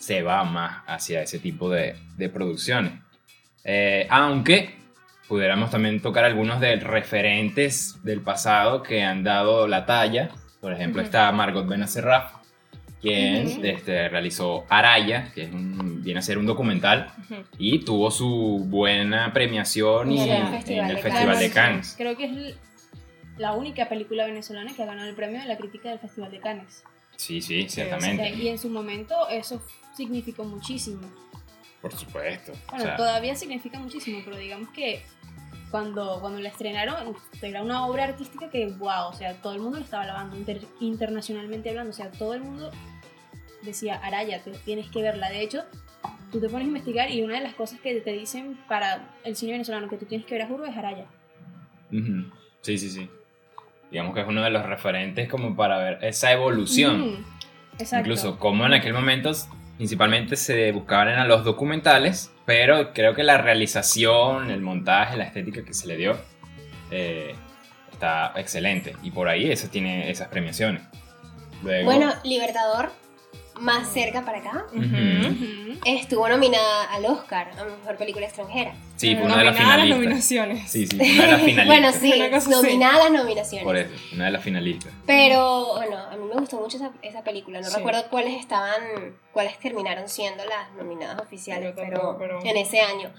se 0.00 0.22
va 0.22 0.42
más 0.44 0.82
hacia 0.88 1.22
ese 1.22 1.38
tipo 1.38 1.70
de, 1.70 1.94
de 2.16 2.28
producciones. 2.28 2.94
Eh, 3.64 4.06
aunque 4.10 4.74
pudiéramos 5.28 5.70
también 5.70 6.00
tocar 6.00 6.24
algunos 6.24 6.58
de 6.60 6.74
referentes 6.76 8.02
del 8.02 8.20
pasado 8.20 8.82
que 8.82 9.02
han 9.04 9.22
dado 9.22 9.68
la 9.68 9.86
talla. 9.86 10.30
Por 10.60 10.72
ejemplo, 10.72 11.02
Ujú. 11.02 11.06
está 11.06 11.30
Margot 11.32 11.66
Benacerraf, 11.68 12.32
quien 13.00 13.64
este, 13.64 14.08
realizó 14.08 14.64
Araya, 14.68 15.30
que 15.34 15.44
es 15.44 15.52
un- 15.52 16.02
viene 16.02 16.18
a 16.18 16.22
ser 16.22 16.36
un 16.38 16.46
documental, 16.46 17.12
y 17.58 17.84
tuvo 17.84 18.10
su 18.10 18.64
buena 18.68 19.32
premiación 19.32 20.10
y, 20.12 20.20
En 20.22 20.30
el 20.30 20.42
en 20.42 20.48
Festival 20.52 20.90
el 20.90 20.96
de 20.96 21.02
Festival 21.02 21.38
de 21.38 21.50
Cannes. 21.50 21.94
Creo 21.96 22.16
que 22.16 22.24
es 22.24 22.56
la 23.38 23.52
única 23.52 23.88
película 23.88 24.24
venezolana 24.26 24.74
que 24.74 24.82
ha 24.82 24.86
ganado 24.86 25.08
el 25.08 25.14
premio 25.14 25.40
de 25.40 25.46
la 25.46 25.56
crítica 25.56 25.90
del 25.90 25.98
Festival 25.98 26.30
de 26.30 26.40
Cannes. 26.40 26.82
Sí, 27.16 27.40
sí, 27.40 27.64
O 27.66 27.68
ciertamente. 27.70 28.22
sea, 28.24 28.34
y 28.34 28.48
en 28.48 28.58
su 28.58 28.68
momento 28.70 29.14
eso 29.28 29.62
significó 30.00 30.44
muchísimo. 30.44 31.00
Por 31.82 31.92
supuesto. 31.94 32.52
Bueno, 32.68 32.84
o 32.84 32.86
sea, 32.86 32.96
todavía 32.96 33.34
significa 33.34 33.78
muchísimo, 33.78 34.20
pero 34.24 34.36
digamos 34.36 34.68
que 34.70 35.02
cuando, 35.70 36.18
cuando 36.20 36.40
la 36.40 36.48
estrenaron 36.48 37.14
era 37.42 37.62
una 37.62 37.86
obra 37.86 38.04
artística 38.04 38.50
que, 38.50 38.66
wow, 38.78 39.08
o 39.10 39.12
sea, 39.12 39.34
todo 39.42 39.52
el 39.54 39.60
mundo 39.60 39.78
la 39.78 39.84
estaba 39.84 40.02
alabando 40.04 40.36
inter- 40.36 40.66
internacionalmente 40.80 41.68
hablando, 41.70 41.90
o 41.90 41.94
sea, 41.94 42.10
todo 42.10 42.34
el 42.34 42.40
mundo 42.42 42.70
decía, 43.62 43.96
Araya, 44.02 44.42
tú 44.42 44.50
tienes 44.64 44.90
que 44.90 45.02
verla. 45.02 45.28
De 45.30 45.42
hecho, 45.42 45.64
tú 46.32 46.40
te 46.40 46.48
pones 46.48 46.64
a 46.64 46.68
investigar 46.68 47.10
y 47.10 47.22
una 47.22 47.34
de 47.34 47.42
las 47.42 47.54
cosas 47.54 47.78
que 47.80 48.00
te 48.00 48.12
dicen 48.12 48.58
para 48.68 49.14
el 49.24 49.36
cine 49.36 49.52
venezolano 49.52 49.88
que 49.88 49.96
tú 49.96 50.06
tienes 50.06 50.26
que 50.26 50.34
ver 50.34 50.42
a 50.44 50.48
juro 50.48 50.64
es 50.66 50.76
Araya. 50.76 51.06
ujú. 51.92 52.30
Sí, 52.62 52.76
sí, 52.78 52.90
sí. 52.90 53.08
Digamos 53.90 54.14
que 54.14 54.20
es 54.20 54.28
uno 54.28 54.42
de 54.42 54.50
los 54.50 54.64
referentes 54.66 55.28
como 55.30 55.56
para 55.56 55.78
ver 55.78 55.98
esa 56.04 56.30
evolución. 56.30 57.00
Ujú, 57.00 57.16
Exacto. 57.78 58.00
Incluso 58.10 58.38
como 58.38 58.66
en 58.66 58.74
aquel 58.74 58.92
momento 58.92 59.32
principalmente 59.80 60.36
se 60.36 60.72
buscaban 60.72 61.08
eran 61.08 61.26
los 61.26 61.42
documentales, 61.42 62.30
pero 62.44 62.92
creo 62.92 63.14
que 63.14 63.22
la 63.22 63.38
realización, 63.38 64.50
el 64.50 64.60
montaje, 64.60 65.16
la 65.16 65.24
estética 65.24 65.64
que 65.64 65.72
se 65.72 65.86
le 65.86 65.96
dio 65.96 66.18
eh, 66.90 67.34
está 67.90 68.34
excelente. 68.36 68.94
Y 69.02 69.10
por 69.10 69.26
ahí 69.26 69.50
eso 69.50 69.68
tiene 69.68 70.10
esas 70.10 70.28
premiaciones. 70.28 70.82
Bueno, 71.62 72.12
Libertador, 72.24 72.92
más 73.60 73.88
cerca 73.92 74.24
para 74.24 74.38
acá, 74.38 74.64
estuvo 75.84 76.28
nominada 76.28 76.84
al 76.92 77.04
Oscar 77.06 77.50
a 77.58 77.64
Mejor 77.64 77.96
Película 77.96 78.26
Extranjera. 78.26 78.74
sí, 78.96 79.14
fue 79.14 79.24
una 79.26 79.38
de 79.38 79.44
las 79.44 79.54
Nominada 79.54 79.74
a 79.74 79.76
las 79.76 79.84
finalistas. 79.86 79.98
nominaciones. 79.98 80.70
Sí, 80.70 80.86
sí, 80.86 80.96
fue 80.96 81.06
una 81.14 81.22
de 81.24 81.30
las 81.30 81.40
finalistas. 81.44 81.66
Bueno, 81.66 81.92
sí, 81.92 82.50
nominada 82.50 82.94
a 82.94 82.98
las 83.10 83.12
nominaciones. 83.12 83.64
Por 83.64 83.76
eso, 83.76 83.90
una 84.14 84.24
de 84.26 84.30
las 84.30 84.42
finalistas. 84.42 84.92
Pero 85.06 85.74
bueno, 85.76 85.96
a 85.96 86.16
mí 86.16 86.24
me 86.26 86.34
gustó 86.40 86.60
mucho 86.60 86.76
esa, 86.76 86.90
esa 87.02 87.22
película. 87.24 87.60
No 87.60 87.68
Sí. 87.68 87.76
recuerdo 87.76 88.04
cuáles 88.10 88.40
estaban, 88.40 88.80
cuáles 89.32 89.58
terminaron 89.58 90.08
siendo 90.08 90.44
las 90.44 90.72
nominadas 90.76 91.20
oficiales 91.20 91.72
pero, 91.76 92.18
en 92.44 92.56
ese 92.56 92.80
año. 92.80 93.10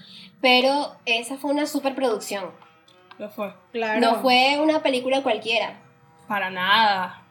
Pero 0.41 0.95
esa 1.05 1.37
fue 1.37 1.51
una 1.51 1.65
superproducción. 1.65 2.45
Lo 3.17 3.29
fue. 3.29 3.53
Claro. 3.71 3.99
No 4.01 4.21
fue 4.21 4.57
una 4.59 4.81
película 4.81 5.21
cualquiera. 5.21 5.79
Para 6.27 6.49
nada. 6.49 7.21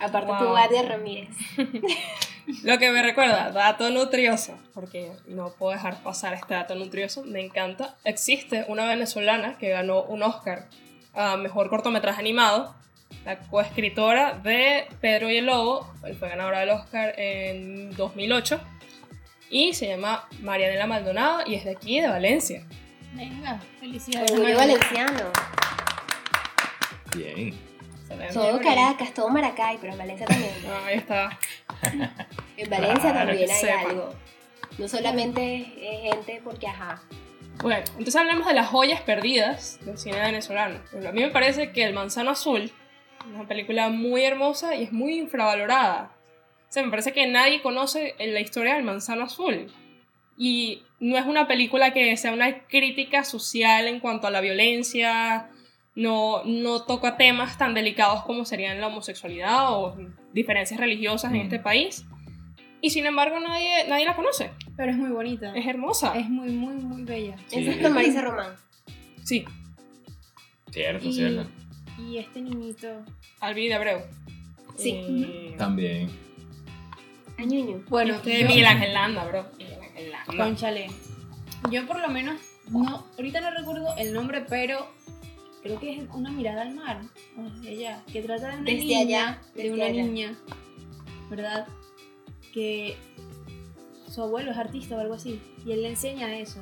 Aparte 0.00 0.26
Wow. 0.28 0.38
tuvo 0.38 0.56
a 0.56 0.64
Eddie 0.66 0.82
Ramírez. 0.82 1.28
Lo 2.62 2.78
que 2.78 2.90
me 2.90 3.02
recuerda, 3.02 3.50
dato 3.50 3.90
nutrioso, 3.90 4.58
porque 4.72 5.12
no 5.26 5.50
puedo 5.50 5.72
dejar 5.72 6.02
pasar 6.02 6.32
este 6.34 6.54
dato 6.54 6.74
nutrioso, 6.74 7.22
me 7.24 7.40
encanta. 7.40 7.96
Existe 8.04 8.64
una 8.68 8.86
venezolana 8.86 9.58
que 9.58 9.68
ganó 9.68 10.02
un 10.02 10.22
Oscar 10.22 10.66
a 11.14 11.36
mejor 11.36 11.68
cortometraje 11.68 12.20
animado, 12.20 12.74
la 13.24 13.38
coescritora 13.38 14.32
de 14.32 14.86
Pedro 15.00 15.30
y 15.30 15.38
el 15.38 15.46
Lobo, 15.46 15.92
él 16.04 16.16
fue 16.16 16.28
ganadora 16.28 16.60
del 16.60 16.70
Oscar 16.70 17.14
en 17.18 17.94
2008, 17.96 18.60
y 19.50 19.74
se 19.74 19.88
llama 19.88 20.26
Marianela 20.40 20.86
Maldonado 20.86 21.40
y 21.46 21.54
es 21.54 21.64
de 21.64 21.72
aquí, 21.72 22.00
de 22.00 22.08
Valencia. 22.08 22.66
Venga, 23.14 23.60
felicidades. 23.80 24.32
Orgullo 24.32 24.56
valenciano. 24.56 25.32
Bien. 27.14 27.68
Todo 28.32 28.58
Caracas, 28.60 29.12
todo 29.12 29.28
Maracay, 29.28 29.78
pero 29.80 29.92
en 29.92 29.98
Valencia 29.98 30.26
también. 30.26 30.52
Ahí 30.86 30.96
está. 30.96 31.38
En 32.56 32.70
Valencia 32.70 33.10
Claro, 33.12 33.28
también 33.28 33.50
hay 33.50 33.56
sepa. 33.56 33.80
algo. 33.80 34.14
No 34.78 34.88
solamente 34.88 35.72
es 35.80 36.12
gente 36.12 36.40
porque, 36.44 36.66
ajá. 36.66 37.02
Bueno, 37.62 37.82
entonces 37.92 38.16
hablemos 38.16 38.46
de 38.46 38.54
las 38.54 38.68
joyas 38.68 39.00
perdidas 39.00 39.78
del 39.84 39.98
cine 39.98 40.20
venezolano. 40.20 40.78
A 41.06 41.12
mí 41.12 41.22
me 41.22 41.30
parece 41.30 41.72
que 41.72 41.84
El 41.84 41.92
Manzano 41.94 42.30
Azul 42.30 42.62
es 42.62 43.34
una 43.34 43.48
película 43.48 43.88
muy 43.88 44.22
hermosa 44.24 44.76
y 44.76 44.84
es 44.84 44.92
muy 44.92 45.18
infravalorada. 45.18 46.12
O 46.68 46.72
sea, 46.72 46.82
me 46.84 46.90
parece 46.90 47.12
que 47.12 47.26
nadie 47.26 47.60
conoce 47.62 48.14
la 48.18 48.40
historia 48.40 48.74
del 48.74 48.84
Manzano 48.84 49.24
Azul. 49.24 49.72
Y 50.36 50.82
no 51.00 51.16
es 51.18 51.26
una 51.26 51.48
película 51.48 51.92
que 51.92 52.16
sea 52.16 52.32
una 52.32 52.60
crítica 52.66 53.24
social 53.24 53.88
en 53.88 53.98
cuanto 53.98 54.28
a 54.28 54.30
la 54.30 54.40
violencia, 54.40 55.50
no, 55.98 56.42
no 56.44 56.82
toca 56.82 57.16
temas 57.16 57.58
tan 57.58 57.74
delicados 57.74 58.22
como 58.24 58.44
serían 58.44 58.80
la 58.80 58.86
homosexualidad 58.86 59.72
o 59.72 59.96
diferencias 60.32 60.78
religiosas 60.78 61.32
en 61.32 61.38
Mm. 61.38 61.42
este 61.42 61.58
país. 61.58 62.04
Y 62.80 62.90
sin 62.90 63.04
embargo 63.06 63.40
nadie, 63.40 63.88
nadie 63.88 64.04
la 64.06 64.14
conoce. 64.14 64.52
Pero 64.76 64.92
es 64.92 64.96
muy 64.96 65.10
bonita. 65.10 65.52
Es 65.56 65.66
hermosa. 65.66 66.16
Es 66.16 66.28
muy, 66.30 66.50
muy, 66.52 66.74
muy 66.76 67.02
bella. 67.02 67.36
Sí. 67.48 67.58
Esa 67.58 67.70
es 67.72 67.82
con 67.82 67.92
Marisa 67.92 68.22
Román. 68.22 68.52
Sí, 69.24 69.44
Cierto, 70.70 71.08
Y, 71.08 71.12
cierto. 71.12 71.50
y 71.98 72.18
este 72.18 72.40
niñito. 72.42 73.02
Albi 73.40 73.68
de 73.68 73.74
Abreu. 73.74 74.00
Sí. 74.76 74.90
Y- 74.90 75.54
También. 75.58 76.08
Añuño. 77.38 77.82
Bueno, 77.88 78.14
Este 78.16 78.42
yo- 78.42 78.48
Miguel 78.48 78.66
Ángel 78.66 78.92
Landa, 78.94 79.24
bro. 79.24 79.46
Miguel 79.58 79.80
Ángel 79.82 80.10
Landa. 80.12 80.44
Conchale. 80.44 80.86
Yo 81.70 81.86
por 81.86 81.98
lo 82.00 82.08
menos, 82.08 82.36
no, 82.70 83.04
ahorita 83.16 83.40
no 83.40 83.50
recuerdo 83.50 83.96
el 83.96 84.12
nombre, 84.12 84.42
pero 84.48 84.86
creo 85.76 85.80
que 85.80 85.96
es 86.02 86.08
una 86.12 86.30
mirada 86.30 86.62
al 86.62 86.74
mar, 86.74 87.00
o 87.36 87.42
desde 87.60 87.70
allá, 87.70 88.02
que 88.12 88.22
trata 88.22 88.48
de 88.48 88.54
una 88.56 88.64
Desde 88.64 88.78
niña, 88.84 89.00
allá, 89.00 89.42
de 89.54 89.70
una 89.72 89.84
allá. 89.84 90.02
niña, 90.02 90.34
¿verdad? 91.30 91.66
Que 92.52 92.96
su 94.10 94.22
abuelo 94.22 94.50
es 94.50 94.56
artista 94.56 94.96
o 94.96 95.00
algo 95.00 95.14
así, 95.14 95.40
y 95.64 95.72
él 95.72 95.82
le 95.82 95.88
enseña 95.90 96.36
eso. 96.38 96.60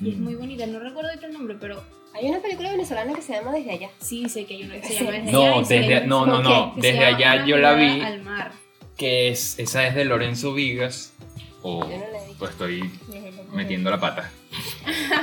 Y 0.00 0.10
es 0.10 0.16
Mm. 0.18 0.24
muy 0.24 0.34
bonita, 0.36 0.66
no 0.66 0.78
recuerdo 0.80 1.10
el 1.10 1.32
nombre, 1.32 1.56
pero 1.60 1.82
Hay 2.14 2.28
una 2.28 2.40
película 2.40 2.70
venezolana 2.70 3.14
que 3.14 3.22
se 3.22 3.32
llama 3.32 3.52
Desde 3.52 3.70
allá. 3.70 3.90
sí 3.98 4.28
sé 4.28 4.44
que 4.44 4.54
hay 4.54 4.64
uno 4.64 4.74
que 4.74 4.82
se 4.86 4.94
llama 4.96 5.12
Desde 5.12 5.32
No, 5.32 5.42
allá 5.44 5.60
desde- 5.60 5.88
que- 6.02 6.06
no, 6.06 6.26
no, 6.26 6.42
no, 6.42 6.74
que 6.74 6.80
se 6.82 6.86
desde 6.88 7.04
allá 7.06 7.34
Una 7.36 7.46
yo 7.46 7.56
la 7.56 7.72
vi. 7.72 8.00
Al 8.02 8.22
mar. 8.22 8.52
Que 8.98 9.28
es, 9.30 9.58
esa 9.58 9.86
es 9.86 9.94
de 9.94 10.04
Lorenzo 10.04 10.52
Vigas. 10.52 11.14
O 11.62 11.82
no 11.84 11.90
pues 12.38 12.50
estoy 12.50 12.82
metiendo 13.54 13.90
la 13.90 13.98
pata. 13.98 14.30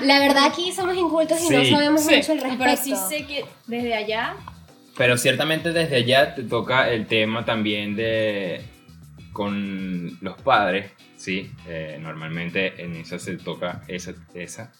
La 0.03 0.19
verdad 0.19 0.45
aquí 0.45 0.71
somos 0.71 0.95
incultos 0.97 1.39
y 1.41 1.49
no 1.53 1.63
Sí. 1.63 1.71
sabemos 1.71 2.05
Sí. 2.05 2.15
mucho 2.15 2.31
al 2.33 2.39
respecto. 2.41 2.63
Pero 2.63 2.77
sí 2.77 2.93
sé 3.09 3.25
que 3.25 3.45
desde 3.67 3.93
allá 3.95 4.35
Pero 4.97 5.17
ciertamente 5.17 5.71
desde 5.71 5.95
allá 5.95 6.35
te 6.35 6.43
toca 6.43 6.89
el 6.89 7.05
tema 7.07 7.45
también 7.45 7.95
de 7.95 8.61
con 9.33 10.17
los 10.21 10.41
padres, 10.41 10.91
¿sí? 11.15 11.51
Eh, 11.67 11.97
normalmente 12.01 12.83
en 12.83 12.95
esa 12.95 13.17
se 13.19 13.37
toca 13.37 13.83
esa, 13.87 14.13
esa. 14.33 14.73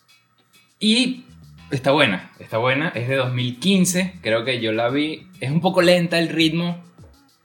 Y 0.80 1.24
está 1.72 1.92
buena, 1.92 2.32
está 2.40 2.58
buena, 2.58 2.90
es 2.96 3.08
de 3.08 3.16
2015, 3.16 4.16
creo 4.22 4.44
que 4.44 4.60
yo 4.60 4.72
la 4.74 4.90
vi, 4.90 5.28
es 5.40 5.52
un 5.52 5.62
poco 5.62 5.82
lenta 5.82 6.20
el 6.20 6.28
ritmo, 6.30 6.84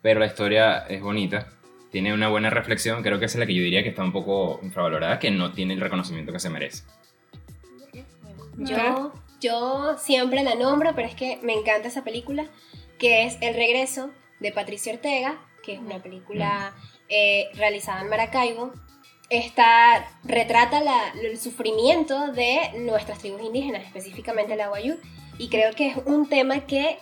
pero 0.03 0.19
la 0.21 0.27
historia 0.27 0.79
es 0.89 1.01
bonita. 1.01 1.49
tiene 1.93 2.13
una 2.13 2.27
buena 2.29 2.51
reflexión, 2.51 3.05
creo 3.05 3.21
que 3.21 3.27
esa 3.27 3.37
es 3.39 3.41
la 3.41 3.47
que 3.47 3.55
yo 3.55 3.63
diría 3.63 3.85
que 3.85 3.91
está 3.91 4.03
un 4.03 4.11
poco 4.11 4.59
infravalorada, 4.65 5.21
que 5.21 5.31
no 5.31 5.53
tiene 5.53 5.75
el 5.75 5.81
reconocimiento 5.81 6.33
que 6.33 6.41
se 6.41 6.51
merece. 6.51 6.83
Yo, 8.59 9.13
yo 9.41 9.99
siempre 9.99 10.43
la 10.43 10.55
nombro, 10.55 10.95
pero 10.95 11.09
es 11.09 11.15
que 11.15 11.39
me 11.43 11.53
encanta 11.55 11.89
esa 11.89 12.05
película, 12.05 12.47
que 12.99 13.25
es 13.25 13.37
El 13.41 13.55
regreso 13.55 14.11
de 14.41 14.53
Patricia 14.53 14.93
Ortega, 14.93 15.39
que 15.63 15.75
es 15.75 15.81
una 15.81 16.03
película 16.03 16.75
eh, 17.09 17.49
realizada 17.55 18.01
en 18.03 18.09
Maracaibo. 18.09 18.73
Esta 19.31 20.07
retrata 20.25 20.81
la- 20.81 21.09
el 21.23 21.39
sufrimiento 21.39 22.29
de 22.33 22.59
nuestras 22.81 23.19
tribus 23.19 23.43
indígenas, 23.43 23.83
específicamente 23.85 24.55
la 24.57 24.69
Guayú, 24.69 24.99
y 25.39 25.49
creo 25.49 25.73
que 25.75 25.89
es 25.89 25.97
un 26.07 26.29
tema 26.29 26.61
que 26.67 26.99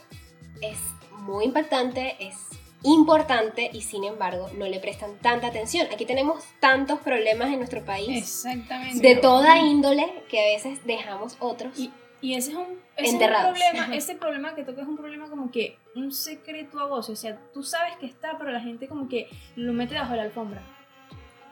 es 0.60 0.78
muy 1.18 1.44
impactante, 1.44 2.16
es 2.20 2.36
importante 2.84 3.70
y 3.72 3.82
sin 3.82 4.04
embargo 4.04 4.50
no 4.56 4.66
le 4.66 4.80
prestan 4.80 5.16
tanta 5.18 5.48
atención. 5.48 5.86
Aquí 5.92 6.04
tenemos 6.04 6.44
tantos 6.60 7.00
problemas 7.00 7.48
en 7.48 7.58
nuestro 7.58 7.84
país 7.84 8.18
Exactamente. 8.18 9.06
de 9.06 9.16
toda 9.16 9.58
índole 9.58 10.24
que 10.28 10.40
a 10.40 10.44
veces 10.54 10.84
dejamos 10.84 11.36
otros. 11.40 11.78
Y, 11.78 11.90
y 12.20 12.34
ese 12.34 12.50
es 12.52 12.56
un, 12.56 12.64
ese 12.96 13.08
es 13.08 13.08
un 13.08 13.14
Enterrados. 13.14 13.58
problema, 13.58 13.94
ese 13.94 14.14
problema 14.16 14.54
que 14.54 14.64
toca 14.64 14.82
es 14.82 14.88
un 14.88 14.96
problema 14.96 15.28
como 15.28 15.50
que 15.50 15.78
un 15.94 16.12
secreto 16.12 16.80
a 16.80 16.86
voz, 16.86 17.08
o 17.08 17.16
sea, 17.16 17.38
tú 17.52 17.62
sabes 17.62 17.96
que 17.98 18.06
está, 18.06 18.36
pero 18.38 18.50
la 18.50 18.60
gente 18.60 18.88
como 18.88 19.08
que 19.08 19.28
lo 19.56 19.72
mete 19.72 19.94
bajo 19.94 20.14
la 20.14 20.22
alfombra. 20.22 20.62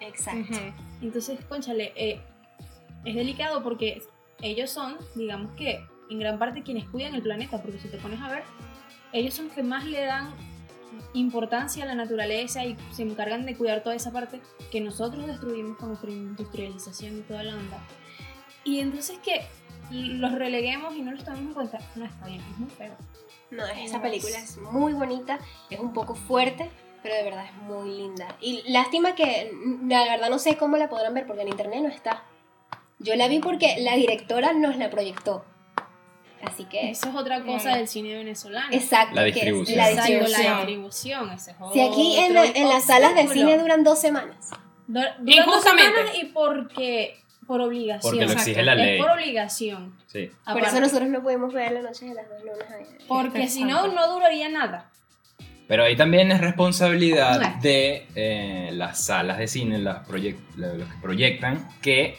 Exacto. 0.00 0.56
Entonces, 1.02 1.38
conchale, 1.46 1.92
eh, 1.94 2.20
es 3.04 3.14
delicado 3.14 3.62
porque 3.62 4.02
ellos 4.42 4.70
son, 4.70 4.96
digamos 5.14 5.54
que, 5.56 5.84
en 6.10 6.18
gran 6.18 6.38
parte 6.38 6.62
quienes 6.62 6.88
cuidan 6.88 7.14
el 7.14 7.22
planeta, 7.22 7.60
porque 7.62 7.78
si 7.78 7.88
te 7.88 7.98
pones 7.98 8.20
a 8.20 8.28
ver, 8.30 8.42
ellos 9.12 9.34
son 9.34 9.46
los 9.46 9.54
que 9.54 9.62
más 9.62 9.84
le 9.84 10.04
dan 10.04 10.32
importancia 11.14 11.84
a 11.84 11.86
la 11.86 11.94
naturaleza 11.94 12.64
y 12.64 12.76
se 12.92 13.02
encargan 13.02 13.46
de 13.46 13.56
cuidar 13.56 13.82
toda 13.82 13.94
esa 13.94 14.12
parte 14.12 14.40
que 14.70 14.80
nosotros 14.80 15.26
destruimos 15.26 15.76
con 15.78 15.88
nuestra 15.88 16.10
industrialización 16.10 17.18
y 17.18 17.20
toda 17.22 17.42
la 17.42 17.54
onda. 17.54 17.78
Y 18.64 18.80
entonces 18.80 19.18
que 19.18 19.46
los 19.90 20.32
releguemos 20.32 20.94
y 20.94 21.02
no 21.02 21.12
los 21.12 21.24
tomemos 21.24 21.48
en 21.48 21.54
cuenta, 21.54 21.78
no 21.96 22.04
está 22.04 22.26
bien, 22.26 22.40
es 22.40 22.58
muy 22.58 22.70
feo. 22.70 22.94
No, 23.50 23.66
esa 23.66 24.00
película 24.00 24.38
es 24.38 24.58
muy 24.58 24.92
bonita, 24.92 25.38
es 25.70 25.80
un 25.80 25.92
poco 25.92 26.14
fuerte, 26.14 26.70
pero 27.02 27.14
de 27.16 27.24
verdad 27.24 27.46
es 27.46 27.54
muy 27.62 27.90
linda. 27.90 28.36
Y 28.40 28.62
lástima 28.70 29.14
que, 29.14 29.52
la 29.86 30.04
verdad 30.04 30.30
no 30.30 30.38
sé 30.38 30.56
cómo 30.56 30.76
la 30.76 30.88
podrán 30.88 31.14
ver 31.14 31.26
porque 31.26 31.42
en 31.42 31.48
internet 31.48 31.82
no 31.82 31.88
está. 31.88 32.24
Yo 32.98 33.16
la 33.16 33.28
vi 33.28 33.40
porque 33.40 33.76
la 33.80 33.96
directora 33.96 34.52
nos 34.52 34.76
la 34.76 34.90
proyectó. 34.90 35.44
Así 36.42 36.64
que, 36.64 36.90
Eso 36.90 37.08
es 37.10 37.14
otra 37.14 37.40
cosa 37.42 37.64
Vale. 37.70 37.78
del 37.78 37.88
cine 37.88 38.14
venezolano. 38.14 38.68
exacto. 38.72 39.14
La 39.14 39.26
es 39.26 39.34
distribución. 39.34 39.76
La 39.78 39.90
Exacto, 39.90 40.10
la 40.10 40.16
distribución. 40.16 40.56
distribución. 40.56 41.30
ese 41.30 41.50
es 41.50 41.56
Si 41.72 41.80
aquí 41.80 42.16
en, 42.18 42.34
la- 42.34 42.44
en 42.46 42.68
las 42.68 42.84
salas 42.86 43.14
de 43.14 43.28
cine 43.28 43.58
duran 43.58 43.84
dos 43.84 43.98
semanas. 44.00 44.50
Du- 44.86 45.00
duran 45.00 45.16
dos 45.24 45.34
Injustamente. 45.36 45.94
semanas 45.96 46.14
y 46.20 46.24
porque 46.26 47.16
por 47.46 47.60
obligación. 47.60 48.12
Porque 48.12 48.26
lo 48.26 48.32
exige 48.32 48.62
la 48.62 48.72
Es 48.72 48.78
ley. 48.78 48.98
por 49.00 49.10
obligación. 49.10 49.94
Sí. 50.06 50.26
Por 50.44 50.52
aparte. 50.52 50.68
eso 50.68 50.80
nosotros 50.80 51.08
no 51.08 51.22
podemos 51.22 51.52
ver 51.52 51.72
la 51.72 51.82
noche 51.82 52.06
de 52.06 52.14
las 52.14 52.28
dos 52.28 52.40
lunas. 52.42 52.70
ahí. 52.70 52.86
Porque 53.08 53.48
si 53.48 53.64
no, 53.64 53.88
no 53.88 54.12
duraría 54.12 54.48
nada. 54.48 54.90
Pero 55.68 55.84
ahí 55.84 55.94
también 55.96 56.32
es 56.32 56.40
responsabilidad 56.40 57.38
Claro. 57.38 57.54
de 57.62 58.06
eh, 58.16 58.70
las 58.72 59.04
salas 59.04 59.38
de 59.38 59.46
cine, 59.46 59.78
las 59.78 60.06
proyec- 60.08 60.38
la- 60.56 60.72
los 60.74 60.88
que 60.88 60.98
proyectan, 61.00 61.68
que 61.80 62.16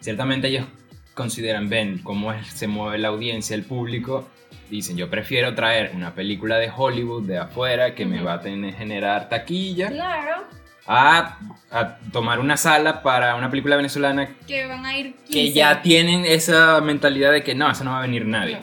ciertamente 0.00 0.48
ellos 0.48 0.66
consideran, 1.14 1.68
ven 1.68 1.98
cómo 2.02 2.32
es- 2.32 2.46
se 2.48 2.66
mueve 2.66 2.98
la 2.98 3.08
audiencia, 3.08 3.54
el 3.54 3.64
público, 3.64 4.28
dicen, 4.70 4.96
yo 4.96 5.10
prefiero 5.10 5.54
traer 5.54 5.92
una 5.94 6.14
película 6.14 6.56
de 6.58 6.70
Hollywood 6.74 7.26
de 7.26 7.38
afuera 7.38 7.94
que 7.94 8.06
me 8.06 8.16
Ujú. 8.16 8.26
va 8.26 8.34
a 8.34 8.40
tener, 8.40 8.74
generar 8.74 9.28
taquilla, 9.28 9.88
Claro, 9.88 10.44
a, 10.86 11.38
a 11.70 11.98
tomar 12.12 12.40
una 12.40 12.56
sala 12.56 13.02
para 13.02 13.34
una 13.36 13.50
película 13.50 13.76
venezolana 13.76 14.28
que 14.46 14.66
van 14.66 14.84
a 14.86 14.96
ir 14.96 15.14
15. 15.26 15.32
que 15.32 15.52
ya 15.52 15.82
tienen 15.82 16.24
esa 16.24 16.80
mentalidad 16.80 17.32
de 17.32 17.42
que 17.44 17.54
no, 17.54 17.70
eso 17.70 17.84
no 17.84 17.92
va 17.92 17.98
a 17.98 18.02
venir 18.02 18.24
nadie. 18.26 18.58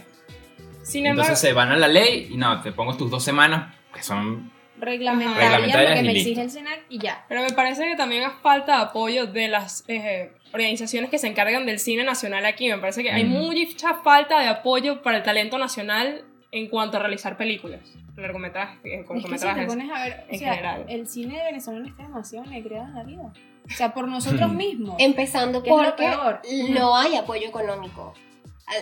Sin 0.83 1.05
embargo, 1.05 1.21
Entonces 1.21 1.39
se 1.47 1.53
van 1.53 1.71
a 1.71 1.77
la 1.77 1.87
ley 1.87 2.29
y 2.31 2.37
no, 2.37 2.59
te 2.61 2.71
pongo 2.71 2.97
tus 2.97 3.11
dos 3.11 3.23
semanas, 3.23 3.75
que 3.93 4.01
son 4.01 4.51
reglamentarias, 4.79 5.51
Reglamentarias 5.51 5.89
lo 5.91 5.95
que 5.95 6.01
y 6.01 6.13
me 6.13 6.19
exige 6.19 6.41
el 6.41 6.49
SENAC 6.51 6.79
y 6.89 6.99
ya. 6.99 7.25
pero 7.29 7.41
me 7.43 7.51
parece 7.51 7.83
que 7.85 7.95
también 7.95 8.23
hay 8.23 8.31
falta 8.41 8.79
apoyo 8.81 9.27
de 9.27 9.47
las 9.49 9.83
eh, 9.87 10.31
organizaciones 10.53 11.09
que 11.09 11.17
se 11.17 11.27
encargan 11.27 11.65
del 11.65 11.79
cine 11.79 12.03
nacional 12.03 12.45
aquí. 12.45 12.67
Me 12.69 12.77
parece 12.77 13.03
que 13.03 13.11
hay 13.11 13.23
Mm. 13.23 13.29
mucha 13.29 13.95
falta 13.95 14.39
de 14.39 14.47
apoyo 14.47 15.01
para 15.01 15.17
el 15.17 15.23
talento 15.23 15.57
nacional 15.57 16.23
en 16.51 16.67
cuanto 16.67 16.97
a 16.97 16.99
realizar 17.01 17.37
películas, 17.37 17.81
largometrajes, 18.17 18.77
eh, 18.77 18.79
Es 18.79 18.83
que 18.83 18.97
si 18.97 19.01
te 19.01 19.05
cortometrajes. 19.07 19.65
pones 19.67 19.91
a 19.91 20.03
ver, 20.03 20.25
o 20.27 20.33
en 20.33 20.39
sea, 20.39 20.49
general. 20.55 20.85
el 20.89 21.07
cine 21.07 21.43
venezolano 21.43 21.87
está 21.87 22.03
demasiado 22.03 22.45
negreado 22.47 22.87
en 22.87 22.93
la 22.95 23.03
vida. 23.03 23.33
O 23.65 23.71
sea, 23.75 23.93
por 23.93 24.07
nosotros 24.07 24.51
mismos. 24.51 24.95
Empezando 24.97 25.61
Que 25.61 25.69
es 25.69 25.75
lo 25.75 25.83
porque 25.83 26.05
peor. 26.07 26.41
no 26.71 26.95
hay 26.97 27.15
apoyo 27.15 27.47
económico, 27.47 28.15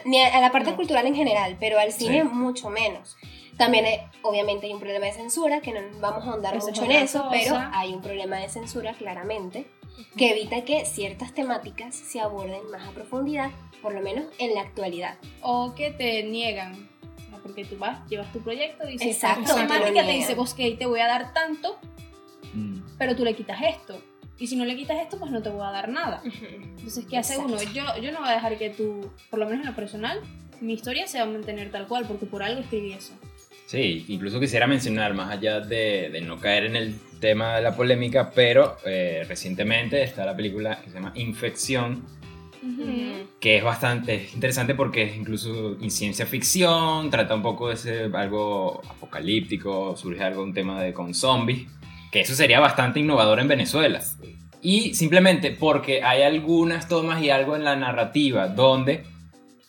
ni 0.05 0.21
a, 0.21 0.37
a 0.37 0.39
la 0.41 0.51
parte 0.51 0.69
No. 0.71 0.75
cultural 0.77 1.05
en 1.07 1.15
general, 1.15 1.57
pero 1.59 1.77
al 1.77 1.91
cine 1.91 2.21
Sí. 2.21 2.27
mucho 2.29 2.69
menos. 2.69 3.17
También 3.57 3.85
hay- 3.85 3.99
obviamente 4.21 4.67
hay 4.67 4.73
un 4.73 4.79
problema 4.79 5.07
de 5.07 5.13
censura, 5.13 5.59
que 5.61 5.71
no 5.73 5.79
vamos 5.99 6.25
a 6.25 6.29
ahondar 6.31 6.55
mucho 6.57 6.83
en 6.85 6.91
eso, 6.91 7.23
cosa. 7.23 7.31
pero 7.31 7.59
hay 7.73 7.91
un 7.93 8.01
problema 8.01 8.37
de 8.37 8.47
censura 8.49 8.93
claramente, 8.93 9.65
que 10.15 10.31
evita 10.31 10.63
que 10.63 10.85
ciertas 10.85 11.33
temáticas 11.33 11.95
se 11.95 12.19
aborden 12.19 12.69
más 12.71 12.87
a 12.87 12.91
profundidad, 12.91 13.51
por 13.81 13.93
lo 13.93 14.01
menos 14.01 14.25
en 14.39 14.53
la 14.53 14.61
actualidad. 14.61 15.17
O 15.41 15.73
que 15.75 15.91
te 15.91 16.23
niegan. 16.23 16.89
Porque 17.43 17.63
tú 17.63 17.77
vas, 17.77 18.07
llevas 18.09 18.31
tu 18.33 18.39
proyecto, 18.41 18.85
dices, 18.85 19.15
Exacto, 19.15 19.41
esta 19.41 19.55
te 19.55 19.61
lo 19.61 19.67
temática 19.67 20.05
te 20.05 20.11
dice, 20.11 20.35
pues 20.35 20.53
que 20.53 20.71
te 20.71 20.85
voy 20.85 20.99
a 20.99 21.07
dar 21.07 21.33
tanto, 21.33 21.79
mm, 22.53 22.97
pero 22.97 23.15
tú 23.15 23.23
le 23.23 23.35
quitas 23.35 23.61
esto. 23.61 24.01
Y 24.37 24.47
si 24.47 24.55
no 24.55 24.65
le 24.65 24.75
quitas 24.75 24.97
esto, 24.99 25.17
pues 25.17 25.31
no 25.31 25.41
te 25.41 25.49
voy 25.49 25.65
a 25.65 25.71
dar 25.71 25.87
nada. 25.89 26.21
Entonces, 26.23 27.05
¿qué 27.09 27.17
hace 27.17 27.35
Exacto. 27.35 27.53
uno? 27.53 27.71
Yo, 27.71 27.85
yo 28.01 28.11
no 28.11 28.19
voy 28.19 28.29
a 28.29 28.33
dejar 28.33 28.57
que 28.57 28.69
tú, 28.69 29.09
por 29.29 29.39
lo 29.39 29.45
menos 29.45 29.61
en 29.61 29.67
lo 29.71 29.75
personal, 29.75 30.21
mi 30.59 30.73
historia 30.73 31.07
se 31.07 31.19
va 31.19 31.23
a 31.23 31.27
mantener 31.27 31.71
tal 31.71 31.87
cual, 31.87 32.05
porque 32.05 32.25
por 32.25 32.43
algo 32.43 32.61
escribí 32.61 32.91
eso. 32.93 33.13
Sí, 33.67 34.05
incluso 34.07 34.39
quisiera 34.39 34.65
mencionar, 34.65 35.13
más 35.13 35.29
allá 35.29 35.59
de, 35.59 36.09
de 36.09 36.21
no 36.21 36.39
caer 36.39 36.63
en 36.67 36.77
el 36.77 36.95
tema 37.19 37.57
de 37.57 37.61
la 37.61 37.75
polémica, 37.75 38.31
pero 38.33 38.77
eh, 38.85 39.25
recientemente 39.27 40.01
está 40.01 40.25
la 40.25 40.37
película 40.37 40.79
que 40.81 40.89
se 40.89 40.95
llama 40.95 41.11
Infección, 41.15 42.05
Ujú. 42.63 43.27
que 43.41 43.57
es 43.57 43.63
bastante 43.65 44.15
es 44.15 44.33
interesante 44.33 44.73
porque 44.73 45.03
es 45.03 45.17
incluso 45.17 45.75
en 45.81 45.91
ciencia 45.91 46.25
ficción, 46.25 47.09
trata 47.09 47.35
un 47.35 47.41
poco 47.41 47.67
de 47.67 47.75
ser 47.75 48.15
algo 48.15 48.81
apocalíptico, 48.89 49.97
surge 49.97 50.23
algo, 50.23 50.43
un 50.43 50.53
tema 50.53 50.81
de 50.81 50.93
con 50.93 51.13
zombies, 51.13 51.67
que 52.09 52.21
eso 52.21 52.35
sería 52.35 52.61
bastante 52.61 53.01
innovador 53.01 53.41
en 53.41 53.49
Venezuela. 53.49 54.01
Y 54.61 54.93
simplemente 54.93 55.51
porque 55.51 56.03
hay 56.03 56.21
algunas 56.21 56.87
tomas 56.87 57.21
y 57.21 57.31
algo 57.31 57.57
en 57.57 57.65
la 57.65 57.75
narrativa 57.75 58.47
donde 58.47 59.03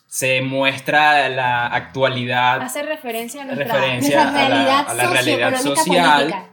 se 0.08 0.40
muestra 0.40 1.28
la 1.28 1.66
actualidad 1.66 2.62
Hace 2.62 2.82
referencia 2.82 3.42
a 3.42 3.44
nuestra... 3.44 3.66
Referencia. 3.66 4.24
Nuestra 4.24 4.46
a 4.46 4.48
la- 4.48 4.54
realidad 4.56 4.88
a 4.88 4.94
la 4.94 5.06
realidad 5.10 5.56
social. 5.60 6.18
política. 6.20 6.44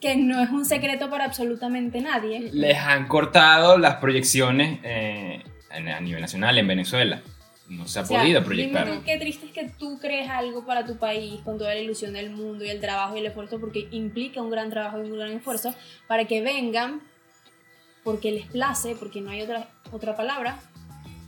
Que 0.00 0.16
no 0.16 0.40
es 0.42 0.50
un 0.50 0.64
secreto 0.64 1.10
para 1.10 1.24
absolutamente 1.24 2.00
nadie. 2.00 2.50
les 2.52 2.76
han 2.78 3.08
cortado 3.08 3.76
las 3.78 3.96
proyecciones 3.96 4.78
eh, 4.82 5.42
a 5.70 6.00
nivel 6.00 6.20
nacional 6.20 6.56
en 6.58 6.66
Venezuela. 6.68 7.20
No 7.68 7.86
se 7.86 8.00
ha 8.00 8.02
O 8.02 8.06
sea, 8.06 8.18
podido 8.20 8.40
dime 8.40 8.46
proyectar. 8.72 8.86
tú 8.88 9.02
qué 9.04 9.16
triste 9.18 9.46
es 9.46 9.52
que 9.52 9.70
tú 9.78 9.98
crees 10.00 10.28
algo 10.28 10.66
para 10.66 10.84
tu 10.84 10.96
país 10.98 11.40
con 11.44 11.56
toda 11.56 11.72
la 11.74 11.80
ilusión 11.80 12.12
del 12.14 12.30
mundo 12.30 12.64
y 12.64 12.68
el 12.70 12.80
trabajo 12.80 13.14
y 13.16 13.20
el 13.20 13.26
esfuerzo, 13.26 13.60
porque 13.60 13.88
implica 13.92 14.42
un 14.42 14.50
gran 14.50 14.70
trabajo 14.70 14.98
y 15.04 15.10
un 15.10 15.16
gran 15.18 15.30
esfuerzo, 15.32 15.74
para 16.08 16.24
que 16.26 16.42
vengan 16.42 17.00
porque 18.04 18.32
les 18.32 18.46
place, 18.46 18.96
porque 18.98 19.20
no 19.20 19.30
hay 19.30 19.42
otra, 19.42 19.68
otra 19.92 20.16
palabra, 20.16 20.58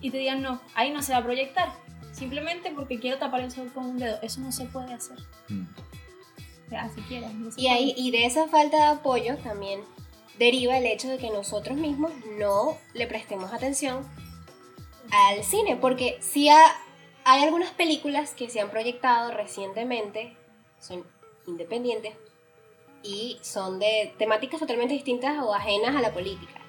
y 0.02 0.10
te 0.10 0.18
digan 0.18 0.42
no, 0.42 0.60
ahí 0.74 0.90
no 0.90 1.00
se 1.02 1.12
va 1.12 1.18
a 1.18 1.24
proyectar. 1.24 1.72
Simplemente 2.12 2.70
porque 2.76 3.00
quiero 3.00 3.16
tapar 3.18 3.40
el 3.40 3.50
sol 3.50 3.70
con 3.72 3.86
un 3.86 3.98
dedo. 3.98 4.18
Eso 4.20 4.40
no 4.40 4.52
se 4.52 4.66
puede 4.66 4.92
hacer. 4.92 5.16
Mm. 5.48 5.62
O 6.66 6.68
sea, 6.68 6.90
si 6.90 7.00
quieres. 7.02 7.32
no 7.34 7.50
se 7.50 7.60
Y, 7.60 7.68
ahí, 7.68 7.92
puede. 7.94 8.06
y 8.06 8.10
de 8.10 8.26
esa 8.26 8.48
falta 8.48 8.76
de 8.76 8.84
apoyo 8.98 9.38
también 9.38 9.80
deriva 10.38 10.76
el 10.76 10.84
hecho 10.86 11.08
de 11.08 11.16
que 11.18 11.30
nosotros 11.30 11.76
mismos 11.78 12.10
no 12.38 12.76
le 12.94 13.06
prestemos 13.06 13.52
atención 13.52 14.06
al 15.10 15.42
cine, 15.44 15.76
porque 15.76 16.18
sí 16.20 16.48
ha- 16.48 16.74
hay 17.24 17.42
algunas 17.44 17.70
películas 17.70 18.32
que 18.34 18.48
se 18.50 18.60
han 18.60 18.70
proyectado 18.70 19.30
recientemente, 19.30 20.36
son 20.80 21.04
independientes 21.46 22.14
y 23.02 23.38
son 23.42 23.78
de 23.78 24.14
temáticas 24.18 24.58
totalmente 24.60 24.94
distintas 24.94 25.38
o 25.42 25.54
ajenas 25.54 25.94
a 25.94 26.00
la 26.00 26.12
política, 26.14 26.60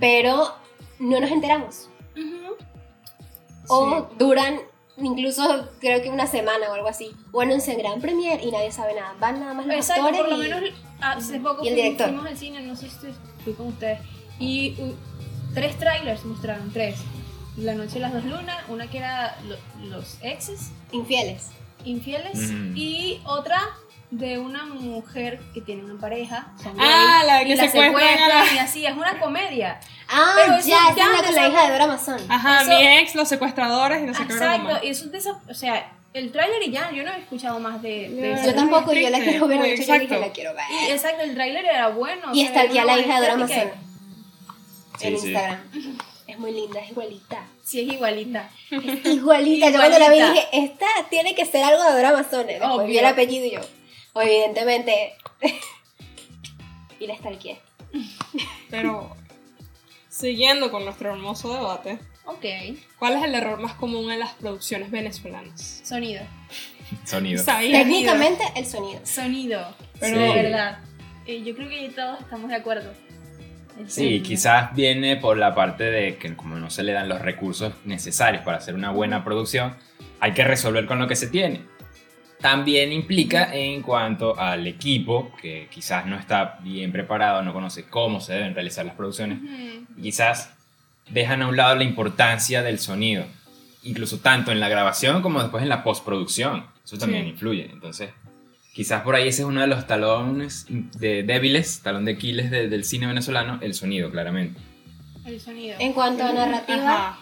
pero 0.00 0.52
no 0.98 1.20
nos 1.20 1.30
enteramos 1.30 1.88
Ujú. 2.16 2.56
O 3.68 4.08
duran 4.18 4.58
incluso 4.96 5.68
creo 5.80 6.00
que 6.02 6.08
una 6.10 6.26
semana 6.26 6.70
o 6.70 6.74
algo 6.74 6.86
así, 6.88 7.10
o 7.32 7.40
anuncian 7.40 7.76
gran 7.78 8.00
premier 8.00 8.40
y 8.44 8.50
nadie 8.52 8.70
sabe 8.70 8.94
nada, 8.94 9.14
van 9.18 9.40
nada 9.40 9.52
más 9.54 9.66
los 9.66 9.74
Exacto, 9.76 10.04
actores 10.06 10.20
por 10.20 10.30
lo 10.30 10.36
y- 10.36 10.48
menos 10.48 10.70
hace 11.00 11.40
poco 11.40 11.64
y 11.64 11.68
el 11.68 11.74
fuimos- 11.74 11.82
director. 11.82 12.06
fuimos 12.08 12.26
al 12.26 12.36
cine, 12.38 12.60
no 12.62 12.76
sé 12.76 12.88
si 12.88 12.96
fui 13.42 13.52
con 13.54 13.66
ustedes, 13.68 13.98
y 14.38 14.76
uh, 14.80 14.94
tres 15.54 15.76
trailers 15.78 16.24
mostraron, 16.24 16.72
tres. 16.72 16.96
La 17.56 17.74
noche 17.74 17.94
de 17.94 18.00
las 18.00 18.12
dos 18.12 18.24
lunas, 18.24 18.56
una 18.68 18.88
que 18.90 18.98
era 18.98 19.36
lo- 19.48 19.88
los 19.88 20.18
exes, 20.22 20.70
infieles. 20.92 21.50
infieles, 21.84 22.50
y 22.76 23.20
otra 23.26 23.60
de 24.18 24.38
una 24.38 24.64
mujer 24.66 25.40
que 25.52 25.60
tiene 25.60 25.84
una 25.84 26.00
pareja. 26.00 26.46
son 26.62 26.74
Ah, 26.78 27.22
gays, 27.22 27.26
la 27.26 27.42
y 27.42 27.46
que 27.48 27.56
la 27.56 27.62
secuestran 27.70 28.28
la- 28.28 28.54
y 28.54 28.58
así, 28.58 28.86
es 28.86 28.92
una 28.96 29.18
comedia. 29.18 29.80
Ah, 30.08 30.34
Pero 30.36 30.52
ya, 30.58 30.60
es 30.90 30.96
la 30.96 31.22
con 31.24 31.34
la 31.34 31.48
hija 31.48 31.64
de 31.66 31.72
Dora 31.72 31.86
Mason. 31.86 32.18
Ajá, 32.28 32.62
Eso- 32.62 32.70
mi 32.70 32.86
ex, 32.98 33.14
los 33.14 33.28
secuestradores 33.28 34.02
y 34.02 34.06
no 34.06 34.14
sé 34.14 34.22
Exacto, 34.22 34.76
eso 34.82 35.04
es 35.06 35.12
de 35.12 35.18
esa, 35.18 35.40
o 35.48 35.54
sea, 35.54 35.92
el 36.12 36.30
tráiler 36.30 36.62
y 36.62 36.70
ya, 36.70 36.92
yo 36.92 37.02
no 37.02 37.12
he 37.12 37.18
escuchado 37.18 37.58
más 37.58 37.82
de, 37.82 38.08
de. 38.10 38.40
Yo 38.46 38.54
tampoco, 38.54 38.92
yo 38.92 39.10
la 39.10 39.18
quiero 39.18 39.48
ver, 39.48 39.58
yo 39.76 39.94
dije 39.98 40.18
la 40.20 40.28
quiero 40.30 40.54
ver. 40.54 40.64
Y 40.88 40.92
exacto, 40.92 41.22
el 41.24 41.34
tráiler 41.34 41.64
era 41.64 41.88
bueno. 41.88 42.32
Y 42.32 42.42
está 42.42 42.62
aquí 42.62 42.78
a 42.78 42.84
una 42.84 42.94
la 42.96 43.00
hija 43.02 43.14
de 43.20 43.26
Dora 43.26 43.36
Mason. 43.36 43.70
Sí, 44.98 45.06
en 45.08 45.18
sí. 45.18 45.26
Instagram. 45.26 45.60
Es 46.26 46.38
muy 46.38 46.52
linda, 46.52 46.80
es 46.80 46.90
igualita. 46.90 47.42
Sí, 47.62 47.80
es 47.80 47.92
igualita. 47.94 48.48
Igualita. 49.04 49.70
Yo 49.70 49.76
cuando 49.78 49.98
la 49.98 50.08
vi 50.08 50.16
dije, 50.22 50.46
esta 50.52 50.86
tiene 51.10 51.34
que 51.34 51.44
ser 51.46 51.64
algo 51.64 51.82
de 51.84 51.92
Dora 51.92 52.12
Mason. 52.12 52.46
Después 52.46 52.86
vi 52.86 52.98
el 52.98 53.06
apellido 53.06 53.46
y 53.46 53.50
yo, 53.52 53.60
o 54.14 54.22
evidentemente. 54.22 55.12
y 57.00 57.06
la 57.06 57.16
stalkeé. 57.16 57.60
Pero, 58.70 59.14
siguiendo 60.08 60.70
con 60.70 60.84
nuestro 60.84 61.12
hermoso 61.12 61.52
debate, 61.54 61.98
Ok. 62.26 62.44
¿cuál 62.98 63.18
es 63.18 63.24
el 63.24 63.34
error 63.34 63.60
más 63.60 63.74
común 63.74 64.10
en 64.10 64.18
las 64.20 64.32
producciones 64.34 64.90
venezolanas? 64.90 65.82
Sonido. 65.84 66.22
Sonido. 67.04 67.42
Sabía, 67.42 67.80
Técnicamente, 67.80 68.42
el 68.56 68.64
sonido. 68.66 69.00
Sonido. 69.04 69.74
Pero- 70.00 70.18
de 70.18 70.28
Sí. 70.28 70.34
verdad. 70.34 70.78
Eh, 71.26 71.42
yo 71.44 71.54
creo 71.54 71.68
que 71.68 71.90
todos 71.94 72.20
estamos 72.20 72.48
de 72.48 72.56
acuerdo. 72.56 72.92
El 73.78 73.90
Sí, 73.90 74.02
sonido. 74.04 74.22
quizás 74.24 74.74
viene 74.74 75.16
por 75.16 75.36
la 75.36 75.54
parte 75.54 75.84
de 75.84 76.16
que 76.16 76.34
como 76.36 76.56
no 76.56 76.70
se 76.70 76.82
le 76.82 76.92
dan 76.92 77.08
los 77.08 77.20
recursos 77.20 77.74
necesarios 77.84 78.42
para 78.44 78.56
hacer 78.58 78.74
una 78.74 78.90
buena 78.90 79.22
producción, 79.24 79.76
hay 80.20 80.32
que 80.32 80.44
resolver 80.44 80.86
con 80.86 80.98
lo 80.98 81.06
que 81.08 81.16
se 81.16 81.26
tiene. 81.26 81.62
También 82.48 82.92
implica 82.92 83.54
en 83.54 83.80
cuanto 83.80 84.38
al 84.38 84.66
equipo, 84.66 85.32
que 85.40 85.66
quizás 85.70 86.04
no 86.04 86.14
está 86.18 86.58
bien 86.60 86.92
preparado, 86.92 87.40
no 87.42 87.54
conoce 87.54 87.84
cómo 87.84 88.20
se 88.20 88.34
deben 88.34 88.54
realizar 88.54 88.84
las 88.84 88.94
producciones, 88.96 89.38
y 89.96 90.02
quizás 90.02 90.50
dejan 91.08 91.40
a 91.40 91.48
un 91.48 91.56
lado 91.56 91.74
la 91.74 91.84
importancia 91.84 92.62
del 92.62 92.78
sonido, 92.78 93.24
incluso 93.82 94.18
tanto 94.18 94.52
en 94.52 94.60
la 94.60 94.68
grabación 94.68 95.22
como 95.22 95.40
después 95.40 95.62
en 95.62 95.70
la 95.70 95.82
postproducción. 95.82 96.66
Eso 96.84 96.98
también 96.98 97.24
Sí. 97.24 97.30
influye. 97.30 97.70
Entonces, 97.72 98.10
quizás 98.74 99.00
por 99.00 99.14
ahí 99.14 99.26
ese 99.28 99.40
es 99.40 99.48
uno 99.48 99.62
de 99.62 99.66
los 99.66 99.86
talones 99.86 100.66
de 100.68 101.22
débiles, 101.22 101.80
talón 101.80 102.04
de 102.04 102.12
Aquiles 102.12 102.50
de- 102.50 102.68
del 102.68 102.84
cine 102.84 103.06
venezolano, 103.06 103.58
el 103.62 103.72
sonido, 103.72 104.10
claramente. 104.10 104.60
El 105.24 105.40
sonido. 105.40 105.76
En 105.78 105.94
cuanto 105.94 106.22
a 106.24 106.32
narrativa, 106.34 107.08
Ajá. 107.08 107.18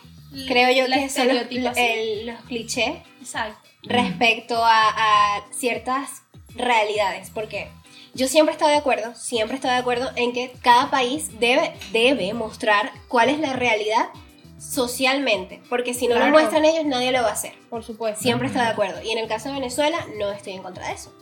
creo 0.49 0.77
yo 0.77 0.89
La 0.89 0.97
que 0.99 1.09
son 1.09 1.29
los, 1.29 1.37
el- 1.77 2.27
los 2.27 2.41
clichés 2.49 2.95
Exacto. 3.21 3.69
Respecto 3.83 4.65
a, 4.65 4.89
a 5.37 5.43
ciertas 5.53 6.23
realidades, 6.55 7.31
porque 7.31 7.69
yo 8.15 8.29
siempre 8.29 8.53
he 8.53 8.57
estado 8.57 8.71
de 8.71 8.77
acuerdo, 8.79 9.15
siempre 9.15 9.55
he 9.55 9.57
estado 9.57 9.75
de 9.75 9.81
acuerdo 9.81 10.11
en 10.17 10.33
que 10.33 10.53
cada 10.63 10.91
país 10.91 11.39
debe, 11.41 11.73
debe 11.93 12.35
mostrar 12.35 12.93
cuál 13.09 13.29
es 13.31 13.39
la 13.39 13.55
realidad 13.55 14.09
socialmente, 14.59 15.61
porque 15.69 15.93
si 15.95 16.07
no 16.07 16.15
Claro. 16.15 16.31
lo 16.31 16.33
muestran 16.39 16.65
ellos, 16.65 16.85
nadie 16.85 17.11
lo 17.13 17.23
va 17.23 17.31
a 17.31 17.33
hacer. 17.33 17.55
Por 17.69 17.83
supuesto. 17.83 18.23
Siempre 18.23 18.47
he 18.47 18.51
estado 18.51 18.67
de 18.67 18.73
acuerdo. 18.73 19.03
Y 19.03 19.11
en 19.11 19.19
el 19.19 19.29
caso 19.29 19.49
de 19.49 19.55
Venezuela, 19.55 19.99
no 20.19 20.31
estoy 20.31 20.53
en 20.53 20.63
contra 20.63 20.87
de 20.87 20.95
eso. 20.95 21.13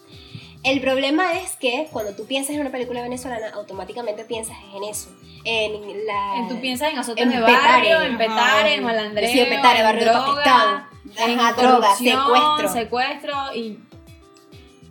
El 0.63 0.81
problema 0.81 1.33
es 1.41 1.57
que 1.57 1.89
cuando 1.91 2.15
tú 2.15 2.27
piensas 2.27 2.55
en 2.55 2.61
una 2.61 2.71
película 2.71 3.01
venezolana, 3.03 3.49
automáticamente 3.55 4.25
piensas 4.25 4.57
en 4.75 4.85
eso. 4.85 5.09
En 5.45 6.07
la. 6.07 6.37
En, 6.37 6.49
tú 6.49 6.61
piensas 6.61 6.93
en 6.93 6.99
azotes 6.99 7.23
en 7.25 7.31
de 7.31 7.37
Petare. 7.39 7.55
barrio, 7.57 8.03
en 8.03 8.09
Ajá. 8.15 8.19
Petare, 8.19 8.75
en 8.75 8.85
malandreo, 8.85 9.31
Sí, 9.33 9.39
Petare, 9.39 9.79
en 9.79 9.85
barrio 9.85 10.05
de 10.05 10.11
droga, 10.11 10.27
Pakistán. 10.27 10.87
en 11.31 11.41
Ajá, 11.41 11.53
droga, 11.55 11.95
secuestro. 11.97 12.69
secuestro 12.73 13.55
y 13.55 13.79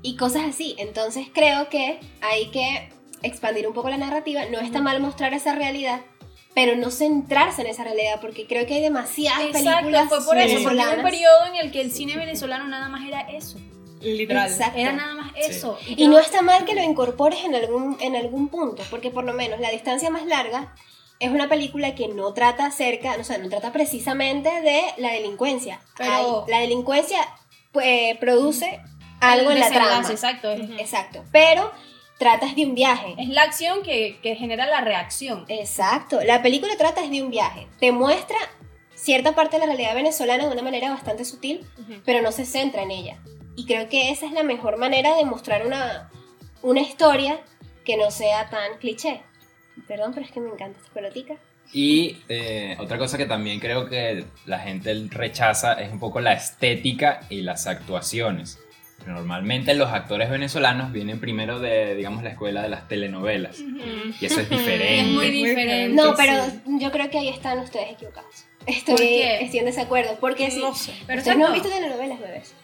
y 0.01 0.15
cosas 0.15 0.43
así. 0.49 0.75
Entonces 0.79 1.27
creo 1.34 1.69
que 1.69 1.99
hay 2.21 2.47
que 2.51 2.89
expandir 3.21 3.67
un 3.67 3.73
poco 3.73 3.89
la 3.89 3.97
narrativa. 3.97 4.45
No 4.45 4.60
está 4.60 4.82
mal 4.82 4.99
mostrar 5.01 5.34
esa 5.34 5.53
realidad, 5.53 6.01
pero 6.55 6.75
no 6.77 6.89
centrarse 6.89 7.62
en 7.62 7.67
esa 7.67 7.84
realidad, 7.84 8.19
porque 8.21 8.47
creo 8.47 8.65
que 8.65 8.75
hay 8.75 8.82
demasiadas 8.82 9.41
Exacto, 9.41 9.69
películas 9.71 10.08
fue 10.10 10.23
por 10.25 10.38
eso, 10.38 10.47
porque 10.47 10.65
hubo 10.65 10.69
un 10.69 10.75
venezolanas. 10.77 11.03
periodo 11.12 11.45
en 11.47 11.55
el 11.58 11.71
que 11.71 11.82
el 11.82 11.91
cine 11.91 12.17
venezolano 12.17 12.65
nada 12.67 12.88
más 12.89 13.05
era 13.08 13.19
eso. 13.29 13.60
Literal. 14.01 14.49
Exacto. 14.51 14.79
Era 14.79 14.93
nada 14.93 15.13
más 15.15 15.31
eso. 15.35 15.77
Y 15.88 16.07
no 16.07 16.19
está 16.19 16.41
mal 16.41 16.65
que 16.65 16.75
lo 16.75 16.83
incorpores 16.83 17.43
en 17.43 17.55
algún, 17.55 17.97
en 18.01 18.15
algún 18.15 18.49
punto, 18.49 18.83
porque 18.89 19.09
por 19.12 19.23
lo 19.23 19.33
menos 19.33 19.59
La 19.59 19.71
distancia 19.71 20.09
más 20.09 20.25
larga 20.25 20.73
es 21.19 21.29
una 21.31 21.49
película 21.49 21.95
que 21.95 22.07
no 22.07 22.33
trata 22.33 22.65
acerca, 22.67 23.15
o 23.19 23.23
sea, 23.23 23.38
no 23.39 23.49
trata 23.49 23.71
precisamente 23.73 24.49
de 24.62 24.81
la 24.97 25.12
delincuencia. 25.12 25.81
Pero- 25.97 26.45
Hay- 26.45 26.51
la 26.51 26.59
delincuencia 26.59 27.19
pues, 27.71 28.17
produce 28.19 28.79
algo 29.19 29.51
en 29.51 29.59
la 29.59 29.69
trama. 29.69 30.07
Exacto. 30.09 30.51
Es, 30.51 30.69
Exacto. 30.79 31.23
Pero 31.31 31.71
tratas 32.17 32.55
de 32.55 32.65
un 32.65 32.73
viaje. 32.75 33.15
es 33.17 33.29
la 33.29 33.43
acción 33.43 33.81
que, 33.83 34.19
que 34.23 34.35
genera 34.35 34.65
la 34.65 34.81
reacción. 34.81 35.45
Exacto. 35.49 36.19
La 36.23 36.41
película 36.41 36.75
trata 36.77 37.01
de 37.07 37.21
un 37.21 37.29
viaje. 37.29 37.67
Te 37.79 37.91
muestra 37.91 38.38
cierta 38.95 39.33
parte 39.35 39.55
de 39.57 39.59
la 39.62 39.65
realidad 39.67 39.95
venezolana 39.95 40.45
de 40.45 40.51
una 40.51 40.62
manera 40.62 40.89
bastante 40.89 41.23
sutil, 41.25 41.65
Ujú. 41.79 42.01
pero 42.05 42.21
no 42.21 42.31
se 42.33 42.45
centra 42.45 42.81
en 42.83 42.91
ella. 42.91 43.17
Y 43.55 43.65
creo 43.65 43.89
que 43.89 44.12
esa 44.12 44.25
es 44.25 44.31
la 44.31 44.43
mejor 44.43 44.77
manera 44.77 45.15
de 45.15 45.25
mostrar 45.25 45.65
una, 45.65 46.09
una 46.62 46.81
historia 46.81 47.39
que 47.85 47.97
no 47.97 48.12
sea 48.12 48.49
tan 48.49 48.77
cliché. 48.79 49.21
Perdón, 49.88 50.13
pero 50.13 50.25
es 50.25 50.31
que 50.31 50.39
me 50.39 50.49
encanta 50.49 50.79
esta 50.79 50.93
pelotica. 50.93 51.35
Y 51.71 52.17
eh, 52.29 52.75
otra 52.79 52.97
cosa 52.97 53.17
que 53.17 53.25
también 53.25 53.59
creo 53.59 53.88
que 53.88 54.25
la 54.45 54.59
gente 54.59 54.93
rechaza 55.09 55.73
es 55.73 55.91
un 55.91 55.99
poco 55.99 56.19
la 56.19 56.33
estética 56.33 57.21
y 57.29 57.41
las 57.41 57.67
actuaciones. 57.67 58.59
Normalmente 59.05 59.73
los 59.75 59.89
actores 59.89 60.29
venezolanos 60.29 60.91
vienen 60.91 61.19
primero 61.19 61.59
de, 61.59 61.95
digamos, 61.95 62.23
la 62.23 62.31
escuela 62.31 62.62
de 62.62 62.69
las 62.69 62.88
telenovelas. 62.88 63.59
Y 64.19 64.25
eso 64.25 64.41
es 64.41 64.49
diferente. 64.49 64.99
Es 65.01 65.07
muy 65.07 65.29
diferente. 65.29 65.95
No, 65.95 66.15
pero 66.15 66.33
sí. 66.45 66.62
yo 66.79 66.91
creo 66.91 67.09
que 67.09 67.19
ahí 67.19 67.29
están 67.29 67.59
ustedes 67.59 67.91
equivocados. 67.91 68.45
Estoy, 68.65 68.95
¿Por 68.95 68.97
qué? 68.97 69.41
estoy 69.41 69.59
en 69.59 69.65
desacuerdo. 69.65 70.17
Porque 70.19 70.51
si 70.51 70.59
No 70.59 70.75
sé. 70.75 70.93
Pero 71.07 71.19
ustedes 71.19 71.38
no 71.38 71.45
han 71.47 71.55
exacto. 71.55 71.69
visto 71.69 71.88
telenovelas, 71.88 72.19
bebés. 72.19 72.55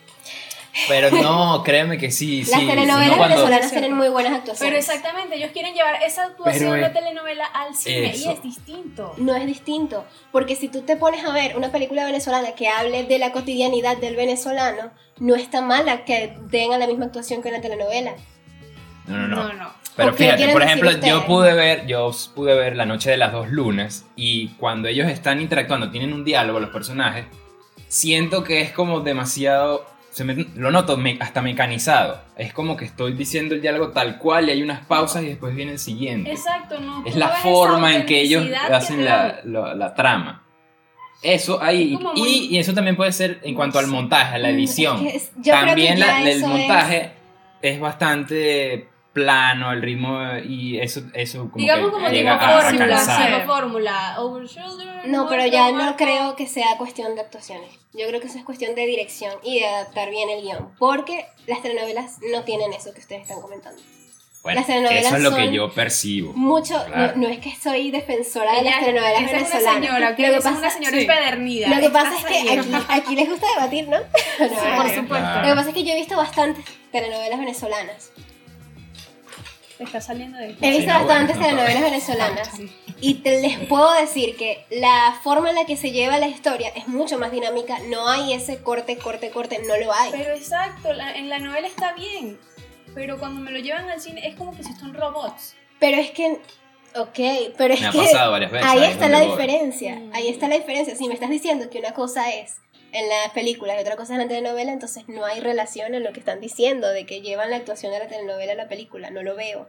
Pero 0.87 1.09
no, 1.11 1.63
créeme 1.63 1.97
que 1.97 2.11
sí, 2.11 2.43
sí. 2.43 2.51
Las 2.51 2.59
telenovelas 2.61 3.03
sino 3.05 3.17
cuando- 3.17 3.35
venezolanas 3.37 3.71
tienen 3.71 3.93
muy 3.93 4.09
buenas 4.09 4.33
actuaciones. 4.33 4.59
Pero 4.59 4.77
exactamente, 4.77 5.35
ellos 5.37 5.51
quieren 5.53 5.73
llevar 5.73 6.01
esa 6.03 6.25
actuación 6.25 6.71
Pero 6.71 6.73
de 6.73 6.85
es- 6.87 6.93
telenovela 6.93 7.45
al 7.45 7.75
cine 7.75 8.11
eso. 8.11 8.29
y 8.29 8.33
es 8.33 8.43
distinto. 8.43 9.13
no 9.17 9.35
es 9.35 9.45
distinto. 9.45 10.05
Porque 10.31 10.55
si 10.55 10.67
tú 10.67 10.81
te 10.81 10.97
pones 10.97 11.23
a 11.25 11.31
ver 11.31 11.55
una 11.57 11.71
película 11.71 12.03
venezolana 12.05 12.51
que 12.55 12.67
hable 12.67 13.03
de 13.05 13.19
la 13.19 13.31
cotidianidad 13.31 13.97
del 13.97 14.15
venezolano, 14.15 14.91
no 15.19 15.35
está 15.35 15.61
mala 15.61 16.03
que 16.03 16.37
tenga 16.51 16.77
la 16.77 16.87
misma 16.87 17.05
actuación 17.05 17.41
que 17.41 17.49
una 17.49 17.61
telenovela. 17.61 18.13
No, 19.07 19.17
no, 19.17 19.27
no. 19.27 19.35
No, 19.47 19.53
no. 19.53 19.73
Pero 19.95 20.09
¿O 20.09 20.11
qué 20.15 20.25
fíjate, 20.25 20.49
por 20.49 20.61
ejemplo, 20.61 20.91
yo 20.91 21.25
pude 21.25 21.53
ver, 21.53 21.87
yo 21.87 22.11
pude 22.35 22.53
ver 22.53 22.75
La 22.75 22.85
Noche 22.85 23.11
de 23.11 23.15
las 23.17 23.31
Dos 23.31 23.49
Lunas 23.49 24.03
y 24.17 24.49
cuando 24.55 24.89
ellos 24.89 25.07
están 25.09 25.39
interactuando, 25.39 25.89
tienen 25.89 26.11
un 26.11 26.25
diálogo 26.25 26.59
los 26.59 26.69
personajes, 26.71 27.23
siento 27.87 28.43
que 28.43 28.59
es 28.61 28.71
como 28.71 28.99
demasiado, 28.99 29.85
se 30.15 30.23
me- 30.23 30.45
lo 30.55 30.71
noto 30.71 30.95
me- 30.95 31.17
hasta 31.19 31.41
mecanizado. 31.41 32.21
Es 32.37 32.53
como 32.53 32.77
que 32.77 32.85
estoy 32.85 33.11
diciendo 33.13 33.53
el 33.53 33.61
diálogo 33.61 33.89
tal 33.89 34.17
cual 34.17 34.47
y 34.47 34.51
hay 34.53 34.63
unas 34.63 34.85
pausas 34.85 35.23
y 35.23 35.27
después 35.27 35.53
viene 35.53 35.73
el 35.73 35.79
siguiente. 35.79 36.31
Exacto, 36.31 36.79
no. 36.79 37.03
es 37.05 37.17
la 37.17 37.27
forma 37.29 37.93
en 37.93 38.05
que 38.05 38.21
ellos 38.21 38.45
que 38.45 38.55
hacen 38.73 39.03
la, 39.03 39.41
la- 39.43 39.75
la 39.75 39.93
trama. 39.93 40.41
Eso 41.21 41.61
ahí, 41.61 41.97
Es 42.15 42.21
y, 42.51 42.57
eso 42.57 42.73
también 42.73 42.95
puede 42.95 43.11
ser 43.11 43.39
en 43.43 43.55
cuanto 43.55 43.77
al 43.77 43.87
montaje, 43.87 44.35
a 44.35 44.37
la 44.37 44.49
edición. 44.51 45.05
es 45.05 45.11
que 45.11 45.17
es- 45.17 45.31
yo 45.35 45.41
creo 45.41 45.59
que 45.59 45.65
También 45.67 45.99
la- 45.99 46.21
el 46.31 46.41
montaje 46.45 47.11
es... 47.61 47.79
bastante 47.81 48.87
plano, 49.15 49.71
el 49.71 49.81
ritmo 49.81 50.19
y 50.45 50.77
eso, 50.79 51.01
eso 51.13 51.49
como 51.49 51.55
Digamos 51.55 51.85
que 51.87 51.91
como 51.93 52.05
tipo 52.07 52.15
llega 52.17 52.33
a, 52.35 52.57
a 52.59 52.61
fórmula, 52.63 52.87
cansar. 52.97 53.25
tipo 53.39 53.45
fórmula, 53.53 54.15
over 54.19 54.45
shoulder. 54.45 55.07
No, 55.07 55.27
pero 55.29 55.45
ya 55.47 55.71
no 55.71 55.95
creo 55.95 56.35
que 56.35 56.47
sea 56.47 56.77
cuestión 56.77 57.15
de 57.15 57.21
actuaciones. 57.21 57.69
Yo 57.93 58.05
creo 58.09 58.19
que 58.19 58.27
eso 58.27 58.37
es 58.37 58.43
cuestión 58.43 58.75
de 58.75 58.85
dirección 58.85 59.33
y 59.41 59.59
de 59.61 59.67
adaptar 59.67 60.09
bien 60.09 60.29
el 60.29 60.41
guion. 60.43 60.69
Porque 60.77 61.25
las 61.47 61.61
telenovelas 61.61 62.17
no 62.33 62.43
tienen 62.43 62.73
eso 62.73 62.93
que 62.93 62.99
ustedes 62.99 63.21
están 63.21 63.41
comentando. 63.41 63.81
Bueno, 64.43 64.59
Las 64.59 64.67
telenovelas 64.67 65.05
eso 65.05 65.15
es 65.15 65.23
lo 65.23 65.29
que 65.35 65.45
son 65.45 65.53
yo 65.53 65.71
percibo. 65.73 66.33
Mucho, 66.33 66.75
Claro. 66.85 67.13
no, 67.15 67.21
no 67.21 67.33
es 67.33 67.39
que 67.39 67.55
soy 67.55 67.89
defensora 67.89 68.51
de 68.51 68.59
Ella- 68.59 68.71
las 68.75 68.79
telenovelas 68.85 69.21
esa 69.23 69.25
es 69.25 69.31
una 69.31 69.39
venezolanas. 69.49 69.85
señora. 69.87 70.09
Lo 70.11 70.15
que 70.15 70.25
Esa 70.27 70.37
es 70.37 70.43
pasa, 70.43 70.57
una 70.59 70.69
señora 70.69 70.97
sí. 70.97 71.01
empedernida. 71.01 71.67
lo 71.69 71.81
que 71.81 71.89
pasa 71.89 72.15
es 72.19 72.25
que 72.25 72.59
aquí, 72.59 72.71
aquí 72.89 73.15
les 73.15 73.29
gusta 73.29 73.47
debatir, 73.55 73.87
¿no? 73.87 73.97
No, 74.39 74.47
por 74.49 74.77
vale. 74.77 74.89
supuesto. 74.95 75.07
Claro. 75.15 75.41
Lo 75.41 75.47
que 75.47 75.55
pasa 75.55 75.69
es 75.69 75.73
que 75.75 75.83
yo 75.83 75.93
he 75.93 75.95
visto 75.95 76.15
bastantes 76.17 76.65
telenovelas 76.91 77.39
venezolanas. 77.39 78.11
Te 79.77 79.83
está 79.83 79.99
saliendo 79.99 80.37
de 80.37 80.55
He 80.61 80.69
visto 80.71 80.85
bastantes 80.93 81.37
bueno, 81.37 81.51
no 81.57 81.63
telenovelas 81.63 81.81
venezolanas 81.83 82.49
y 83.01 83.15
te, 83.15 83.41
les 83.41 83.57
puedo 83.67 83.91
decir 83.93 84.37
que 84.37 84.65
la 84.69 85.19
forma 85.21 85.49
en 85.49 85.55
la 85.55 85.65
que 85.65 85.75
se 85.75 85.91
lleva 85.91 86.17
la 86.17 86.27
historia 86.27 86.69
es 86.75 86.87
mucho 86.87 87.17
más 87.19 87.31
dinámica. 87.31 87.77
No 87.89 88.07
hay 88.07 88.31
ese 88.33 88.61
corte, 88.63 88.97
corte, 88.97 89.31
corte, 89.31 89.59
no 89.67 89.75
lo 89.77 89.91
hay. 89.93 90.11
Pero 90.11 90.33
exacto, 90.33 90.93
la- 90.93 91.13
en 91.15 91.27
la 91.29 91.39
novela 91.39 91.67
está 91.67 91.93
bien. 91.93 92.39
Pero 92.93 93.19
cuando 93.19 93.41
me 93.41 93.51
lo 93.51 93.59
llevan 93.59 93.89
al 93.89 93.99
cine 93.99 94.25
es 94.25 94.35
como 94.35 94.55
que 94.55 94.63
si 94.63 94.71
son 94.73 94.93
robots. 94.93 95.55
Pero 95.79 95.97
es 95.97 96.11
que, 96.11 96.39
ok, 96.95 97.53
pero 97.57 97.73
es 97.73 97.81
Me 97.81 97.87
ha 97.87 97.91
que 97.91 97.97
pasado 97.97 98.31
varias 98.31 98.51
veces. 98.51 98.67
ahí 98.69 98.79
ahí 98.79 98.85
es 98.85 98.91
está 98.91 99.09
la 99.09 99.19
diferencia. 99.19 100.01
Ahí 100.13 100.29
está 100.29 100.47
la 100.47 100.55
diferencia. 100.55 100.95
Si 100.95 101.07
me 101.09 101.13
estás 101.15 101.29
diciendo 101.29 101.69
que 101.69 101.79
una 101.79 101.91
cosa 101.91 102.31
es 102.33 102.55
en 102.95 103.09
las 103.09 103.31
películas 103.33 103.75
y 103.77 103.81
otra 103.81 103.97
cosa 103.97 104.13
en 104.13 104.21
la 104.21 104.27
telenovela, 104.29 104.71
entonces 104.71 105.03
no 105.09 105.25
hay 105.25 105.41
relación 105.41 105.95
en 105.95 106.03
lo 106.03 106.13
que 106.13 106.19
están 106.21 106.39
diciendo 106.39 106.87
de 106.87 107.05
que 107.05 107.19
llevan 107.19 107.49
la 107.49 107.57
actuación 107.57 107.91
de 107.91 107.99
la 107.99 108.07
telenovela 108.07 108.53
a 108.53 108.55
la 108.55 108.69
película. 108.69 109.09
No 109.09 109.21
lo 109.21 109.35
veo. 109.35 109.67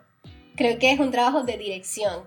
Creo 0.54 0.78
que 0.78 0.92
es 0.92 1.00
un 1.00 1.10
trabajo 1.10 1.42
de 1.42 1.58
dirección, 1.58 2.22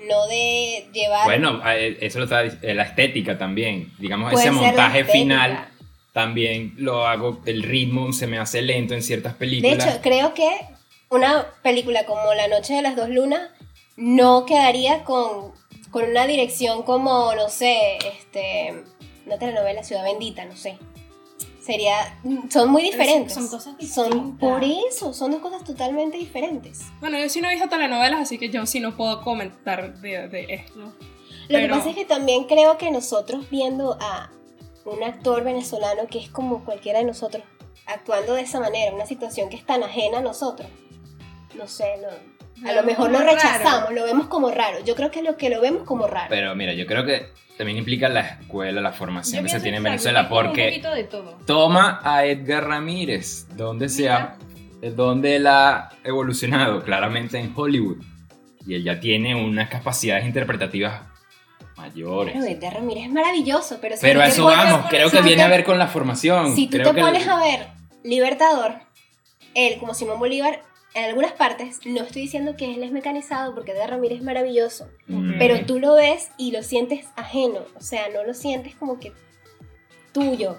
no 0.00 0.26
de 0.26 0.88
llevar. 0.92 1.26
Bueno, 1.26 1.62
eh, 1.70 1.96
eso 2.00 2.18
lo 2.18 2.24
está 2.24 2.42
eh, 2.42 2.74
la 2.74 2.82
estética 2.82 3.38
también. 3.38 3.92
Digamos, 4.00 4.32
ese 4.32 4.46
la 4.46 4.52
montaje 4.52 5.04
final 5.04 5.68
también 6.12 6.74
lo 6.76 7.06
hago, 7.06 7.40
el 7.46 7.62
ritmo 7.62 8.12
se 8.12 8.26
me 8.26 8.38
hace 8.38 8.62
lento 8.62 8.94
en 8.94 9.02
ciertas 9.02 9.34
De 9.34 9.38
películas. 9.38 9.86
hecho, 9.86 10.02
creo 10.02 10.34
que 10.34 10.50
una 11.08 11.46
película 11.62 12.04
como 12.04 12.34
La 12.34 12.48
Noche 12.48 12.74
de 12.74 12.82
las 12.82 12.96
Dos 12.96 13.10
Lunas 13.10 13.48
no 13.96 14.44
quedaría 14.44 15.04
con, 15.04 15.52
con 15.92 16.04
una 16.04 16.26
dirección 16.26 16.82
como, 16.82 17.32
no 17.36 17.48
sé, 17.48 17.96
este, 18.18 18.82
una 19.26 19.38
telenovela 19.38 19.82
Ciudad 19.84 20.04
Bendita, 20.04 20.44
no 20.44 20.56
sé. 20.56 20.78
Sería, 21.60 22.18
son 22.50 22.70
muy 22.70 22.82
diferentes. 22.82 23.34
son- 23.34 23.44
son 23.48 23.58
cosas 23.58 23.74
Son 23.94 24.10
distintas. 24.10 24.40
por 24.40 24.64
eso, 24.64 25.12
son 25.14 25.30
dos 25.30 25.40
cosas 25.40 25.62
totalmente 25.62 26.16
diferentes. 26.18 26.80
Bueno, 27.00 27.18
yo 27.18 27.28
sí 27.28 27.40
no 27.40 27.48
he 27.48 27.52
visto 27.52 27.68
telenovelas, 27.68 28.20
así 28.20 28.36
que 28.38 28.50
yo 28.50 28.66
sí 28.66 28.80
no 28.80 28.96
puedo 28.96 29.22
comentar 29.22 29.94
de, 30.00 30.26
de 30.28 30.46
esto. 30.54 30.78
Lo 30.80 30.92
que 31.58 31.64
Pero- 31.66 31.76
pasa 31.76 31.90
es 31.90 31.94
que 31.96 32.04
también 32.04 32.44
creo 32.44 32.78
que 32.78 32.90
nosotros 32.90 33.48
viendo 33.48 33.96
a 34.00 34.30
un 34.84 35.02
actor 35.04 35.44
venezolano 35.44 36.08
que 36.08 36.18
es 36.18 36.28
como 36.30 36.64
cualquiera 36.64 36.98
de 36.98 37.04
nosotros, 37.04 37.44
actuando 37.86 38.34
de 38.34 38.42
esa 38.42 38.58
manera, 38.58 38.92
una 38.92 39.06
situación 39.06 39.48
que 39.48 39.56
es 39.56 39.64
tan 39.64 39.84
ajena 39.84 40.18
a 40.18 40.22
nosotros, 40.22 40.68
no 41.54 41.68
sé, 41.68 41.96
no- 41.98 42.31
a 42.64 42.72
Lo 42.72 42.80
lo 42.80 42.86
mejor 42.86 43.10
lo 43.10 43.18
vemos 43.18 43.32
raro. 43.34 43.48
rechazamos, 43.54 43.92
lo 43.92 44.04
vemos 44.04 44.26
como 44.26 44.50
raro. 44.50 44.78
Yo 44.84 44.94
creo 44.94 45.10
que 45.10 45.22
lo 45.22 45.36
que 45.36 45.50
lo 45.50 45.60
vemos 45.60 45.82
como 45.84 46.06
raro. 46.06 46.26
Pero 46.28 46.54
mira, 46.54 46.72
yo 46.74 46.86
creo 46.86 47.04
que 47.04 47.30
también 47.58 47.78
implica 47.78 48.08
la 48.08 48.20
escuela, 48.20 48.80
la 48.80 48.92
formación 48.92 49.40
Yo 49.40 49.44
que 49.44 49.50
se 49.50 49.60
tiene 49.60 49.76
en 49.78 49.82
Venezuela, 49.84 50.28
porque 50.28 50.66
poquito 50.68 50.90
de 50.92 51.04
todo. 51.04 51.38
toma 51.46 52.00
a 52.02 52.24
Edgar 52.24 52.66
Ramírez, 52.66 53.46
donde 53.56 53.88
se 53.88 54.08
ha, 54.08 54.36
donde 54.96 55.36
él 55.36 55.46
ha 55.46 55.90
evolucionado 56.04 56.82
claramente 56.82 57.38
en 57.38 57.52
Hollywood. 57.54 57.98
Y 58.66 58.74
él 58.74 58.84
ya 58.84 58.98
tiene 59.00 59.34
unas 59.34 59.68
capacidades 59.68 60.24
interpretativas 60.24 61.02
mayores. 61.76 62.36
Edgar 62.44 62.74
Ramírez 62.74 63.04
es 63.06 63.10
maravilloso, 63.12 63.78
pero 63.80 63.96
si 63.96 64.02
Pero 64.02 64.20
a 64.20 64.26
eso 64.26 64.44
vamos, 64.44 64.86
creo 64.88 65.10
que 65.10 65.20
viene 65.22 65.36
te- 65.38 65.42
a 65.42 65.48
ver 65.48 65.64
con 65.64 65.78
la 65.78 65.88
formación. 65.88 66.54
Si 66.54 66.66
tú 66.66 66.76
Creo 66.78 66.90
te 66.90 66.94
que- 66.96 67.00
pones 67.00 67.26
a 67.26 67.36
ver 67.40 67.66
Libertador, 68.04 68.74
él 69.54 69.78
como 69.78 69.94
Simón 69.94 70.18
Bolívar, 70.18 70.62
en 70.94 71.04
algunas 71.04 71.32
partes, 71.32 71.78
no 71.86 72.02
estoy 72.02 72.22
diciendo 72.22 72.54
que 72.56 72.74
él 72.74 72.82
es 72.82 72.92
mecanizado 72.92 73.54
porque 73.54 73.72
Edgar 73.72 73.90
Ramírez 73.90 74.18
es 74.18 74.24
maravilloso, 74.24 74.88
Mm. 75.06 75.38
pero 75.38 75.64
tú 75.66 75.78
lo 75.80 75.94
ves 75.94 76.30
y 76.36 76.50
lo 76.52 76.62
sientes 76.62 77.06
ajeno, 77.16 77.60
o 77.76 77.80
sea, 77.80 78.08
no 78.10 78.24
lo 78.24 78.34
sientes 78.34 78.74
como 78.74 78.98
que 79.00 79.12
tuyo. 80.12 80.58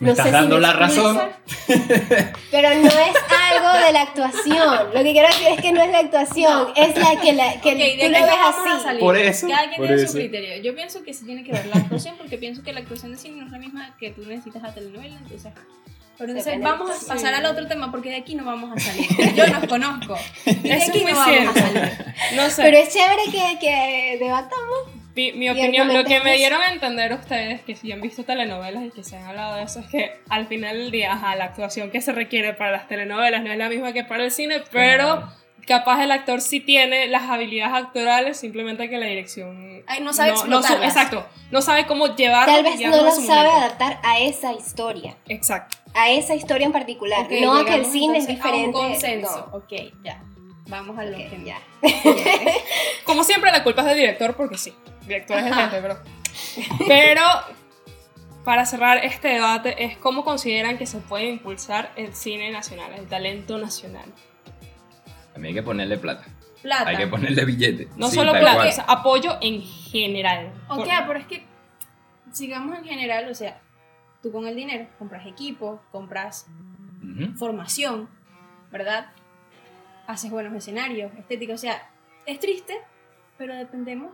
¿Me 0.00 0.06
No 0.06 0.12
estás 0.12 0.26
sé 0.26 0.30
si 0.30 0.34
dando 0.34 0.54
me 0.56 0.60
la 0.60 0.70
explico, 0.70 1.12
razón? 1.12 1.30
Pero 2.52 2.68
no 2.72 2.86
es 2.86 3.16
algo 3.52 3.84
de 3.84 3.92
la 3.92 4.02
actuación. 4.02 4.86
Lo 4.94 5.02
que 5.02 5.10
quiero 5.12 5.26
decir 5.26 5.48
es 5.48 5.60
que 5.60 5.72
no 5.72 5.82
es 5.82 5.90
la 5.90 5.98
actuación, 5.98 6.68
es 6.76 6.96
la 6.96 7.20
que, 7.20 7.32
la, 7.32 7.60
que 7.60 7.72
Ok, 7.72 7.78
de 7.78 7.96
tú 8.00 8.08
lo 8.12 8.22
ves 8.26 8.84
así. 8.84 8.98
Por 9.00 9.16
eso, 9.16 9.48
Cada 9.48 9.62
quien 9.62 9.76
por 9.78 9.86
tiene 9.88 10.02
eso. 10.02 10.12
su 10.12 10.18
criterio. 10.18 10.62
Yo 10.62 10.74
pienso 10.76 11.02
que 11.02 11.12
se 11.14 11.24
tiene 11.24 11.42
que 11.42 11.50
ver 11.50 11.66
la 11.66 11.76
actuación 11.80 12.14
porque 12.16 12.38
pienso 12.38 12.62
que 12.62 12.72
la 12.72 12.78
actuación 12.80 13.10
de 13.10 13.18
cine 13.18 13.38
no 13.40 13.46
es 13.46 13.50
la 13.50 13.58
misma 13.58 13.96
que 13.98 14.10
tú 14.12 14.22
necesitas 14.24 14.62
a 14.62 14.72
telenovela, 14.72 15.16
entonces... 15.16 15.52
Pero 16.18 16.30
entonces 16.32 16.44
Depende. 16.56 16.66
vamos 16.70 16.90
a 16.90 16.94
Sí. 16.98 17.06
pasar 17.06 17.34
al 17.34 17.46
otro 17.46 17.66
tema 17.68 17.90
porque 17.90 18.10
de 18.10 18.16
aquí 18.16 18.34
no 18.34 18.44
vamos 18.44 18.76
a 18.76 18.80
salir. 18.80 19.06
Yo 19.36 19.46
nos 19.46 19.66
conozco. 19.66 20.16
De 20.44 20.72
Eso 20.74 20.90
aquí 20.90 21.04
no 21.04 21.14
vamos 21.14 21.26
a 21.26 21.30
cierto. 21.30 21.52
salir. 21.60 22.04
No 22.34 22.50
sé. 22.50 22.62
Pero 22.62 22.76
es 22.76 22.92
chévere 22.92 23.22
que, 23.30 23.58
que 23.60 24.16
debatamos. 24.18 24.78
Mi, 25.14 25.32
mi 25.32 25.50
opinión, 25.50 25.92
lo 25.92 26.04
que 26.04 26.20
me 26.20 26.36
dieron 26.36 26.60
a 26.62 26.72
entender 26.72 27.12
ustedes, 27.12 27.60
que 27.62 27.74
si 27.74 27.90
han 27.90 28.00
visto 28.00 28.22
telenovelas 28.24 28.84
y 28.84 28.90
que 28.90 29.02
se 29.02 29.16
han 29.16 29.24
hablado 29.26 29.56
de 29.56 29.62
eso, 29.64 29.80
es 29.80 29.86
que 29.86 30.12
al 30.28 30.46
final 30.46 30.76
del 30.78 30.90
día, 30.92 31.12
ajá, 31.12 31.34
la 31.34 31.44
actuación 31.46 31.90
que 31.90 32.00
se 32.00 32.12
requiere 32.12 32.52
para 32.54 32.70
las 32.70 32.86
telenovelas 32.86 33.42
no 33.42 33.50
es 33.50 33.58
la 33.58 33.68
misma 33.68 33.92
que 33.92 34.04
para 34.04 34.22
el 34.24 34.30
cine, 34.30 34.62
pero 34.70 35.28
capaz 35.66 36.02
el 36.04 36.12
actor 36.12 36.40
sí 36.40 36.60
tiene 36.60 37.08
las 37.08 37.24
habilidades 37.28 37.74
actorales, 37.74 38.38
simplemente 38.38 38.88
que 38.88 38.96
la 38.96 39.06
dirección... 39.06 39.82
Ay, 39.88 40.00
no 40.02 40.12
sabe 40.12 40.30
su- 40.30 40.36
explotarlas. 40.42 40.84
Exacto, 40.96 41.26
no 41.50 41.62
sabe 41.62 41.86
cómo 41.86 42.14
llevarlo. 42.14 42.54
Tal 42.54 42.62
vez 42.62 42.80
no 42.80 42.90
lo 43.02 43.10
sabe 43.10 43.26
momento. 43.48 43.50
adaptar 43.66 43.98
a 44.04 44.20
esa 44.20 44.52
historia. 44.52 45.16
Exacto. 45.28 45.76
A 45.94 46.10
esa 46.10 46.34
historia 46.34 46.66
en 46.66 46.72
particular. 46.72 47.26
No 47.40 47.56
a 47.56 47.64
que 47.64 47.74
el 47.74 47.86
cine 47.86 48.18
es 48.18 48.24
a 48.24 48.28
diferente. 48.28 48.66
un 48.66 48.72
consenso. 48.72 49.48
No. 49.50 49.58
Ok, 49.58 49.72
ya. 50.04 50.22
Vamos 50.68 50.98
a 50.98 51.04
lo 51.04 51.16
que 51.16 51.42
ya. 51.44 51.58
Como 53.04 53.24
siempre, 53.24 53.50
la 53.50 53.64
culpa 53.64 53.80
es 53.82 53.88
del 53.88 53.96
director, 53.96 54.36
porque 54.36 54.58
sí, 54.58 54.74
el 55.02 55.08
director 55.08 55.38
es 55.38 55.46
el 55.46 55.54
jefe, 55.54 55.80
bro. 55.80 55.98
Pero, 56.86 57.22
para 58.44 58.66
cerrar 58.66 59.02
este 59.04 59.28
debate, 59.28 59.82
es 59.84 59.96
cómo 59.96 60.24
consideran 60.24 60.76
que 60.76 60.86
se 60.86 60.98
puede 60.98 61.24
impulsar 61.26 61.90
el 61.96 62.14
cine 62.14 62.50
nacional, 62.50 62.92
el 62.92 63.06
talento 63.06 63.56
nacional. 63.56 64.12
A 65.34 65.38
mí 65.38 65.48
hay 65.48 65.54
que 65.54 65.62
ponerle 65.62 65.96
plata. 65.96 66.26
Plata. 66.62 66.90
Hay 66.90 66.96
que 66.96 67.06
ponerle 67.06 67.44
billete. 67.44 67.88
No 67.96 68.08
Sí, 68.08 68.16
solo 68.16 68.32
plata, 68.32 68.70
sea, 68.70 68.84
apoyo 68.84 69.38
en 69.40 69.62
general. 69.62 70.52
Ok, 70.68 70.78
Por- 70.84 71.06
pero 71.06 71.18
es 71.18 71.26
que 71.26 71.44
sigamos 72.32 72.76
en 72.76 72.84
general, 72.84 73.30
o 73.30 73.34
sea, 73.34 73.60
tú 74.22 74.32
con 74.32 74.46
el 74.46 74.56
dinero 74.56 74.86
compras 74.98 75.26
equipo, 75.26 75.80
compras 75.92 76.46
Ujú. 77.02 77.34
formación, 77.36 78.08
¿verdad? 78.70 79.06
Haces 80.06 80.30
buenos 80.30 80.54
escenarios, 80.54 81.12
estética, 81.18 81.54
o 81.54 81.58
sea, 81.58 81.90
es 82.26 82.40
triste, 82.40 82.74
pero 83.36 83.54
dependemos 83.54 84.12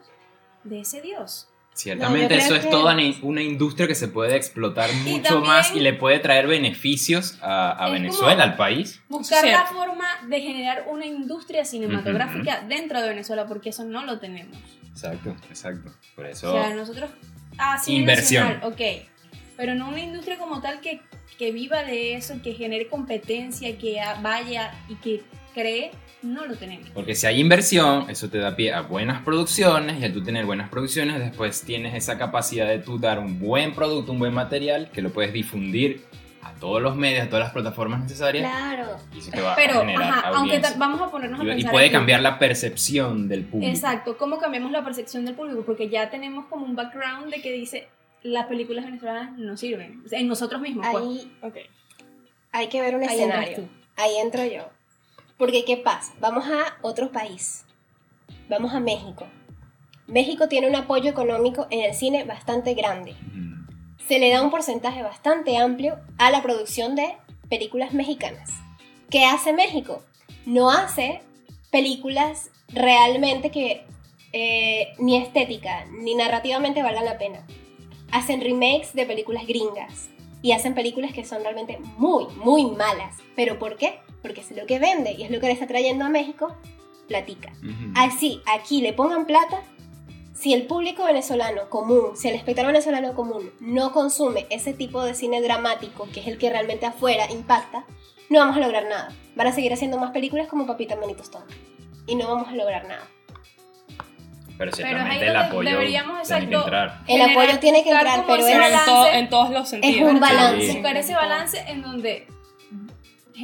de 0.64 0.80
ese 0.80 1.00
Dios. 1.00 1.48
Ciertamente 1.72 2.36
No, 2.36 2.40
eso 2.40 2.54
es 2.54 2.64
que- 2.64 2.70
toda 2.70 2.96
una 3.22 3.42
industria 3.42 3.88
que 3.88 3.96
se 3.96 4.06
puede 4.06 4.36
explotar 4.36 4.92
mucho 5.04 5.22
también- 5.22 5.46
más 5.46 5.74
y 5.74 5.80
le 5.80 5.92
puede 5.92 6.20
traer 6.20 6.46
beneficios 6.46 7.36
a, 7.42 7.72
a 7.72 7.90
Venezuela, 7.90 8.44
al 8.44 8.54
país. 8.56 9.02
Buscar 9.08 9.40
Sí. 9.44 9.50
la 9.50 9.66
forma 9.66 10.06
de 10.28 10.40
generar 10.40 10.84
una 10.88 11.04
industria 11.04 11.64
cinematográfica 11.64 12.60
dentro 12.68 13.00
de 13.02 13.08
Venezuela, 13.08 13.46
porque 13.46 13.70
eso 13.70 13.84
no 13.84 14.04
lo 14.04 14.20
tenemos. 14.20 14.56
Exacto, 14.88 15.30
exacto. 15.48 15.90
Por 16.14 16.26
O 16.26 16.28
eso. 16.28 16.52
sea, 16.52 16.72
nosotros... 16.74 17.10
Ah, 17.58 17.76
cine 17.78 18.00
Inversión. 18.00 18.44
nacional, 18.48 18.72
ok. 18.72 19.08
Pero 19.56 19.74
no 19.74 19.88
una 19.88 20.00
industria 20.00 20.38
como 20.38 20.60
tal 20.60 20.80
que, 20.80 21.00
que 21.38 21.52
viva 21.52 21.82
de 21.84 22.14
eso, 22.14 22.34
que 22.42 22.54
genere 22.54 22.88
competencia, 22.88 23.76
que 23.78 24.00
vaya 24.22 24.72
y 24.88 24.94
que 24.96 25.22
cree, 25.54 25.92
no 26.22 26.46
lo 26.46 26.56
tenemos. 26.56 26.90
Porque 26.90 27.14
si 27.14 27.26
hay 27.26 27.40
inversión, 27.40 28.10
eso 28.10 28.28
te 28.28 28.38
da 28.38 28.56
pie 28.56 28.72
a 28.72 28.80
buenas 28.82 29.22
producciones 29.22 30.00
y 30.00 30.04
al 30.04 30.12
tú 30.12 30.22
tener 30.24 30.44
buenas 30.46 30.68
producciones, 30.70 31.18
después 31.20 31.62
tienes 31.62 31.94
esa 31.94 32.18
capacidad 32.18 32.66
de 32.66 32.78
tú 32.78 32.98
dar 32.98 33.18
un 33.20 33.38
buen 33.38 33.74
producto, 33.74 34.10
un 34.12 34.18
buen 34.18 34.34
material 34.34 34.90
que 34.90 35.02
lo 35.02 35.12
puedes 35.12 35.32
difundir 35.32 36.04
a 36.42 36.52
todos 36.54 36.82
los 36.82 36.96
medios, 36.96 37.22
a 37.24 37.28
todas 37.28 37.44
las 37.44 37.52
plataformas 37.52 38.00
necesarias 38.02 38.50
Claro. 38.50 38.96
y 39.14 39.18
eso 39.18 39.30
te 39.30 39.40
va 39.40 39.54
Pero, 39.54 39.76
a 39.76 39.80
generar 39.80 40.02
ajá, 40.10 40.28
aunque 40.34 40.60
vamos 40.76 41.00
a 41.00 41.10
ponernos 41.10 41.40
a 41.40 41.44
Y- 41.44 41.46
y, 41.46 41.54
pensar 41.54 41.70
puede 41.72 41.86
aquí. 41.86 41.92
cambiar 41.94 42.20
la 42.20 42.38
percepción 42.38 43.28
del 43.28 43.44
público. 43.44 43.70
Exacto, 43.72 44.16
¿cómo 44.18 44.38
cambiamos 44.38 44.70
la 44.72 44.84
percepción 44.84 45.24
del 45.24 45.34
público? 45.34 45.62
Porque 45.64 45.88
ya 45.88 46.10
tenemos 46.10 46.46
como 46.46 46.66
un 46.66 46.74
background 46.74 47.32
de 47.32 47.40
que 47.40 47.52
dice 47.52 47.86
las 48.24 48.46
películas 48.46 48.84
venezolanas 48.84 49.38
no 49.38 49.56
sirven. 49.56 50.02
O 50.04 50.08
sea, 50.08 50.18
en 50.18 50.26
nosotros 50.26 50.60
mismos. 50.60 50.84
pues. 50.90 51.04
Ahí 51.04 51.32
Ok. 51.42 51.56
hay 52.52 52.66
que 52.68 52.80
ver 52.80 52.96
un 52.96 53.02
Ahí 53.04 53.14
escenario. 53.16 53.68
Ahí 53.96 54.16
entro 54.16 54.44
yo. 54.44 54.68
Porque, 55.38 55.64
¿qué 55.64 55.76
pasa? 55.76 56.12
Vamos 56.20 56.44
a 56.46 56.76
otro 56.82 57.12
país. 57.12 57.64
Vamos 58.48 58.74
a 58.74 58.80
México. 58.80 59.26
México 60.06 60.48
tiene 60.48 60.68
un 60.68 60.74
apoyo 60.76 61.08
económico 61.10 61.66
en 61.70 61.80
el 61.84 61.94
cine 61.94 62.24
bastante 62.24 62.74
grande. 62.74 63.14
Mm. 63.32 63.54
se 64.06 64.18
le 64.18 64.28
da 64.30 64.42
un 64.42 64.50
porcentaje 64.50 65.02
bastante 65.02 65.56
amplio 65.56 65.98
a 66.18 66.30
la 66.30 66.42
producción 66.42 66.94
de 66.94 67.14
películas 67.48 67.94
mexicanas. 67.94 68.50
¿Qué 69.10 69.24
hace 69.24 69.52
México? 69.54 70.02
No 70.44 70.70
hace 70.70 71.22
películas 71.70 72.50
realmente 72.68 73.50
que 73.50 73.84
eh, 74.34 74.88
ni 74.98 75.16
estética 75.16 75.86
ni 75.90 76.14
narrativamente 76.16 76.82
valgan 76.82 77.04
la 77.06 77.16
pena. 77.16 77.46
Hacen 78.14 78.40
remakes 78.40 78.94
de 78.94 79.06
películas 79.06 79.46
gringas 79.46 80.08
y 80.40 80.52
hacen 80.52 80.74
películas 80.74 81.12
que 81.12 81.24
son 81.24 81.42
realmente 81.42 81.78
muy, 81.98 82.26
muy 82.36 82.64
malas. 82.64 83.16
¿Pero 83.34 83.58
por 83.58 83.76
qué? 83.76 83.98
Porque 84.22 84.40
es 84.40 84.50
lo 84.52 84.66
que 84.66 84.78
vende 84.78 85.12
y 85.12 85.24
es 85.24 85.30
lo 85.30 85.40
que 85.40 85.46
le 85.46 85.52
está 85.52 85.66
trayendo 85.66 86.04
a 86.04 86.08
México 86.08 86.54
platica. 87.08 87.52
Así, 87.94 88.40
aquí 88.46 88.80
le 88.80 88.92
pongan 88.92 89.26
plata, 89.26 89.62
si 90.32 90.52
el 90.52 90.66
público 90.66 91.04
venezolano 91.04 91.68
común, 91.68 92.16
si 92.16 92.28
el 92.28 92.34
espectador 92.34 92.72
venezolano 92.72 93.14
común 93.14 93.52
no 93.60 93.92
consume 93.92 94.46
ese 94.50 94.72
tipo 94.72 95.02
de 95.02 95.14
cine 95.14 95.42
dramático, 95.42 96.08
que 96.12 96.20
es 96.20 96.26
el 96.26 96.38
que 96.38 96.50
realmente 96.50 96.86
afuera 96.86 97.30
impacta, 97.30 97.84
no 98.30 98.38
vamos 98.38 98.56
a 98.56 98.60
lograr 98.60 98.84
nada. 98.84 99.12
Van 99.36 99.46
a 99.46 99.52
seguir 99.52 99.72
haciendo 99.72 99.98
más 99.98 100.12
películas 100.12 100.48
como 100.48 100.66
Papita 100.66 100.96
Manito 100.96 101.22
Stone. 101.22 101.46
Y 102.06 102.16
no 102.16 102.28
vamos 102.28 102.48
a 102.48 102.54
lograr 102.54 102.86
nada. 102.86 103.08
Pero 104.56 104.72
ciertamente 104.72 105.26
el 105.26 105.36
apoyo 105.36 105.70
deberíamos, 105.70 106.26
tiene 106.28 106.48
que 106.48 106.54
entrar. 106.54 107.00
El 107.08 107.18
Generar- 107.18 107.30
apoyo 107.44 107.58
tiene 107.60 107.82
que 107.84 107.90
entrar, 107.90 108.24
pero 108.26 108.46
es, 108.46 108.54
en, 108.54 108.54
to- 108.54 108.60
balance. 108.94 109.18
en 109.18 109.28
todos 109.28 109.50
los 109.50 109.68
sentidos. 109.68 110.10
un 110.10 110.14
Sí. 110.16 110.20
balance. 110.20 110.72
buscar 110.72 110.96
ese 110.96 111.14
balance 111.14 111.58
en 111.66 111.82
donde 111.82 112.26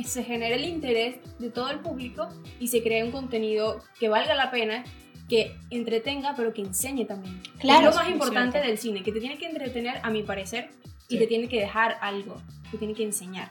se 0.05 0.23
genere 0.25 0.55
el 0.55 0.64
interés 0.64 1.16
de 1.38 1.51
todo 1.51 1.70
el 1.70 1.81
público 1.81 2.29
y 2.61 2.68
se 2.68 2.83
cree 2.83 3.03
un 3.03 3.11
contenido 3.11 3.83
que 3.99 4.09
valga 4.09 4.35
la 4.35 4.51
pena, 4.53 4.85
que 5.29 5.57
entretenga, 5.70 6.35
pero 6.37 6.53
que 6.55 6.62
enseñe 6.62 7.05
también. 7.07 7.42
Claro, 7.59 7.88
es 7.90 7.94
lo 7.96 8.01
más 8.03 8.11
importante 8.11 8.53
cierto. 8.53 8.68
del 8.68 8.79
cine, 8.79 9.03
que 9.03 9.11
te 9.12 9.20
tiene 9.20 9.37
que 9.38 9.46
entretener, 9.46 10.01
a 10.03 10.11
mi 10.11 10.23
parecer, 10.23 10.70
y 11.09 11.14
Sí. 11.14 11.18
te 11.18 11.27
tiene 11.27 11.49
que 11.49 11.59
dejar 11.61 11.99
algo, 12.01 12.37
te 12.70 12.79
tiene 12.79 12.94
que 12.94 13.03
enseñar. 13.03 13.51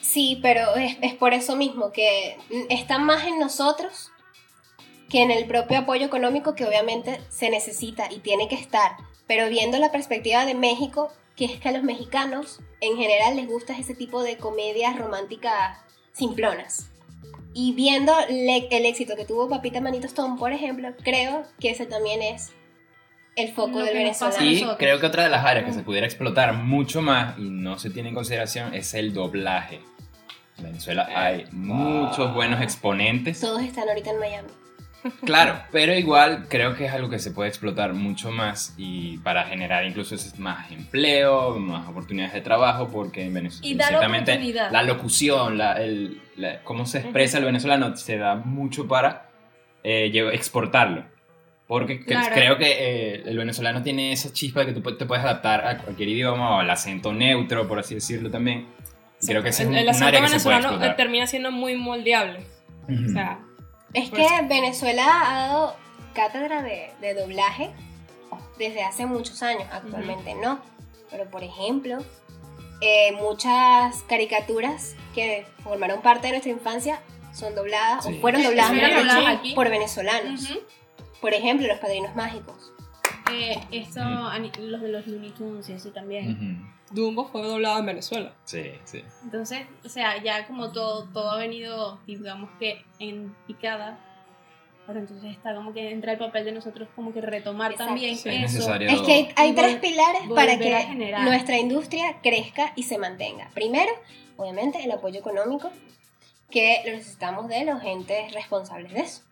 Sí, 0.00 0.38
pero 0.42 0.74
es, 0.76 0.96
es 1.02 1.14
por 1.14 1.32
eso 1.34 1.56
mismo 1.56 1.92
que 1.92 2.36
está 2.70 2.98
más 2.98 3.24
en 3.26 3.38
nosotros 3.38 4.10
que 5.08 5.22
en 5.22 5.30
el 5.30 5.46
propio 5.46 5.78
apoyo 5.78 6.06
económico 6.06 6.54
que 6.54 6.64
obviamente 6.64 7.20
se 7.28 7.50
necesita 7.50 8.10
y 8.10 8.18
tiene 8.18 8.48
que 8.48 8.56
estar. 8.56 8.92
Pero 9.26 9.48
viendo 9.48 9.78
la 9.78 9.92
perspectiva 9.92 10.44
de 10.44 10.54
México, 10.54 11.12
que 11.36 11.46
es 11.46 11.60
que 11.60 11.68
a 11.68 11.72
los 11.72 11.82
mexicanos 11.82 12.60
en 12.80 12.96
general 12.96 13.36
les 13.36 13.46
gusta 13.46 13.76
ese 13.78 13.94
tipo 13.94 14.22
de 14.22 14.36
comedias 14.36 14.96
románticas 14.98 15.78
simplonas. 16.12 16.90
Y 17.52 17.72
viendo 17.72 18.12
el 18.28 18.86
éxito 18.86 19.14
que 19.16 19.24
tuvo 19.24 19.48
Papita 19.48 19.80
Manito 19.80 20.06
Stone, 20.06 20.38
por 20.38 20.52
ejemplo, 20.52 20.92
creo 21.02 21.44
que 21.60 21.70
ese 21.70 21.86
también 21.86 22.20
es 22.20 22.52
el 23.36 23.52
foco 23.52 23.78
Lo 23.78 23.84
del 23.84 23.94
venezolano. 23.94 24.44
Y 24.44 24.64
creo 24.76 25.00
que 25.00 25.06
otra 25.06 25.24
de 25.24 25.30
las 25.30 25.44
áreas 25.44 25.64
que 25.64 25.72
se 25.72 25.82
pudiera 25.82 26.06
explotar 26.06 26.52
mucho 26.54 27.00
más 27.00 27.38
y 27.38 27.50
no 27.50 27.78
se 27.78 27.90
tiene 27.90 28.08
en 28.08 28.14
consideración 28.14 28.74
es 28.74 28.94
el 28.94 29.12
doblaje. 29.14 29.80
En 30.58 30.64
Venezuela 30.64 31.08
hay 31.14 31.46
muchos 31.52 32.32
buenos 32.34 32.60
exponentes. 32.60 33.40
Todos 33.40 33.62
están 33.62 33.88
ahorita 33.88 34.10
en 34.10 34.18
Miami. 34.18 34.48
Claro, 35.24 35.58
pero 35.72 35.94
igual 35.94 36.46
creo 36.48 36.74
que 36.74 36.86
es 36.86 36.92
algo 36.92 37.08
que 37.10 37.18
se 37.18 37.30
puede 37.30 37.48
explotar 37.48 37.92
mucho 37.94 38.30
más 38.30 38.74
y 38.76 39.18
para 39.18 39.44
generar 39.44 39.84
incluso 39.84 40.16
más 40.38 40.70
empleo, 40.72 41.58
más 41.58 41.88
oportunidades 41.88 42.34
de 42.34 42.40
trabajo, 42.40 42.88
porque 42.88 43.24
en 43.24 43.34
Venezuela 43.34 43.66
Y 43.66 43.74
ciertamente 43.88 44.38
la 44.70 44.82
locución, 44.82 45.58
la, 45.58 45.74
el, 45.82 46.20
la- 46.36 46.60
cómo 46.62 46.86
se 46.86 46.98
expresa 46.98 47.38
el 47.38 47.44
venezolano 47.44 47.96
se 47.96 48.16
da 48.18 48.34
mucho 48.36 48.88
para 48.88 49.28
eh, 49.82 50.10
exportarlo. 50.32 51.04
Porque 51.66 52.04
Claro. 52.04 52.34
creo 52.34 52.58
que 52.58 52.66
eh, 52.78 53.22
el 53.24 53.38
venezolano 53.38 53.82
tiene 53.82 54.12
esa 54.12 54.30
chispa 54.32 54.60
de 54.60 54.66
que 54.66 54.72
tú 54.80 54.96
te 54.96 55.06
puedes 55.06 55.24
adaptar 55.24 55.66
a 55.66 55.78
cualquier 55.78 56.10
idioma 56.10 56.56
o 56.56 56.60
al 56.60 56.68
acento 56.68 57.12
neutro, 57.14 57.66
por 57.66 57.78
así 57.78 57.94
decirlo 57.94 58.30
también. 58.30 58.66
Creo 59.26 59.42
que 59.42 59.48
ese 59.48 59.62
es 59.62 59.68
el, 59.68 59.72
un, 59.72 59.78
el 59.78 59.84
un 59.84 59.90
acento 59.90 60.06
área 60.08 60.20
que 60.20 60.28
se 60.28 60.40
puede 60.40 60.56
venezolano 60.56 60.68
eh, 60.68 60.76
explotar. 60.76 60.96
termina 60.96 61.26
siendo 61.26 61.50
muy 61.50 61.74
moldeable. 61.76 62.40
O 62.86 63.08
sea, 63.10 63.38
Es 63.94 64.10
Pues- 64.10 64.22
que 64.26 64.42
Venezuela 64.46 65.04
ha 65.26 65.46
dado 65.48 65.76
cátedra 66.14 66.62
de, 66.62 66.92
de 67.00 67.14
doblaje 67.14 67.70
desde 68.58 68.82
hace 68.84 69.06
muchos 69.06 69.42
años, 69.42 69.64
actualmente 69.72 70.34
no. 70.34 70.60
Pero 71.10 71.30
por 71.30 71.42
ejemplo, 71.42 71.98
eh, 72.80 73.12
muchas 73.12 74.02
caricaturas 74.08 74.94
que 75.14 75.46
formaron 75.62 76.02
parte 76.02 76.26
de 76.26 76.32
nuestra 76.32 76.50
infancia 76.52 77.00
son 77.32 77.54
dobladas 77.54 78.04
Sí. 78.04 78.16
o 78.16 78.20
fueron 78.20 78.42
dobladas, 78.42 78.72
aquí. 79.28 79.54
por 79.54 79.70
venezolanos. 79.70 80.48
Por 81.20 81.32
ejemplo, 81.34 81.66
Los 81.66 81.78
Padrinos 81.78 82.14
Mágicos. 82.14 82.72
Eh, 83.32 83.58
esto, 83.70 84.00
ani- 84.00 84.52
los 84.60 84.80
de 84.80 84.88
los 84.88 85.06
Looney 85.06 85.30
Tunes 85.30 85.68
y 85.68 85.72
así 85.72 85.90
también. 85.90 86.72
Dumbo 86.90 87.24
fue 87.26 87.42
doblado 87.42 87.78
en 87.80 87.86
Venezuela. 87.86 88.34
Sí, 88.44 88.62
sí. 88.84 89.02
Entonces, 89.24 89.66
o 89.84 89.88
sea, 89.88 90.22
ya 90.22 90.46
como 90.46 90.70
todo, 90.72 91.04
todo 91.12 91.30
ha 91.30 91.36
venido, 91.38 91.98
digamos 92.06 92.50
que 92.58 92.84
en 92.98 93.34
picada, 93.46 93.98
pero 94.86 94.98
entonces 95.00 95.32
está 95.32 95.54
como 95.54 95.72
que 95.72 95.90
entra 95.90 96.12
el 96.12 96.18
papel 96.18 96.44
de 96.44 96.52
nosotros 96.52 96.88
como 96.94 97.12
que 97.14 97.22
retomar 97.22 97.72
Exacto. 97.72 97.92
también 97.92 98.16
Sí, 98.16 98.28
es 98.28 98.34
eso. 98.34 98.58
necesario. 98.58 98.88
Es 98.90 99.00
que 99.00 99.12
hay, 99.12 99.28
hay 99.36 99.52
tres 99.54 99.76
pilares 99.76 100.22
para 100.34 100.58
que 100.58 101.14
nuestra 101.24 101.58
industria 101.58 102.16
crezca 102.22 102.72
y 102.76 102.82
se 102.82 102.98
mantenga. 102.98 103.48
Primero, 103.54 103.90
obviamente, 104.36 104.84
el 104.84 104.90
apoyo 104.92 105.18
económico, 105.20 105.70
que 106.50 106.82
lo 106.84 106.92
necesitamos 106.92 107.48
de 107.48 107.64
los 107.64 107.82
entes 107.82 108.32
responsables 108.34 108.92
de 108.92 109.00
eso, 109.00 109.22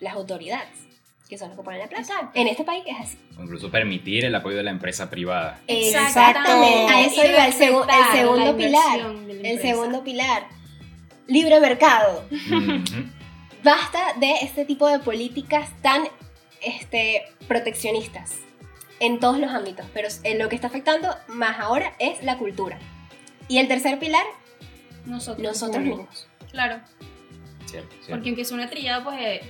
las 0.00 0.14
autoridades, 0.14 0.85
que 1.28 1.36
son 1.38 1.48
los 1.48 1.56
que 1.58 1.64
ponen 1.64 1.80
la 1.80 1.86
plata. 1.88 2.02
Exacto. 2.02 2.30
En 2.34 2.46
este 2.48 2.62
país 2.64 2.84
es 2.86 2.96
así. 3.00 3.18
O 3.38 3.42
incluso 3.42 3.70
permitir 3.70 4.24
el 4.24 4.34
apoyo 4.34 4.56
de 4.56 4.62
la 4.62 4.70
empresa 4.70 5.10
privada. 5.10 5.60
Exactamente, 5.66 6.92
a 6.92 7.00
eso 7.04 7.24
iba 7.26 7.46
el, 7.46 7.52
segu- 7.52 7.86
el 7.88 8.16
segundo 8.18 8.52
la 8.52 8.56
pilar. 8.56 9.00
El 9.42 9.60
segundo 9.60 10.04
pilar, 10.04 10.46
libre 11.26 11.58
mercado. 11.60 12.24
Basta 13.62 14.14
de 14.20 14.32
este 14.42 14.64
tipo 14.64 14.86
de 14.88 14.98
políticas 15.00 15.70
tan 15.82 16.04
este, 16.62 17.24
proteccionistas 17.48 18.36
en 19.00 19.18
todos 19.18 19.38
los 19.38 19.50
ámbitos, 19.50 19.86
pero 19.92 20.08
en 20.22 20.38
lo 20.38 20.48
que 20.48 20.54
está 20.54 20.68
afectando 20.68 21.08
más 21.28 21.58
ahora 21.58 21.94
es 21.98 22.22
la 22.22 22.38
cultura. 22.38 22.78
Y 23.48 23.58
el 23.58 23.68
tercer 23.68 23.98
pilar, 23.98 24.24
Nosotros. 25.04 25.44
nosotros 25.46 25.82
mismos. 25.84 26.28
Claro, 26.50 26.80
Cierto, 27.66 27.90
cierto. 27.96 28.10
porque 28.10 28.28
aunque 28.30 28.44
suene 28.44 28.66
trillado, 28.68 29.04
pues 29.04 29.18
eh, 29.20 29.40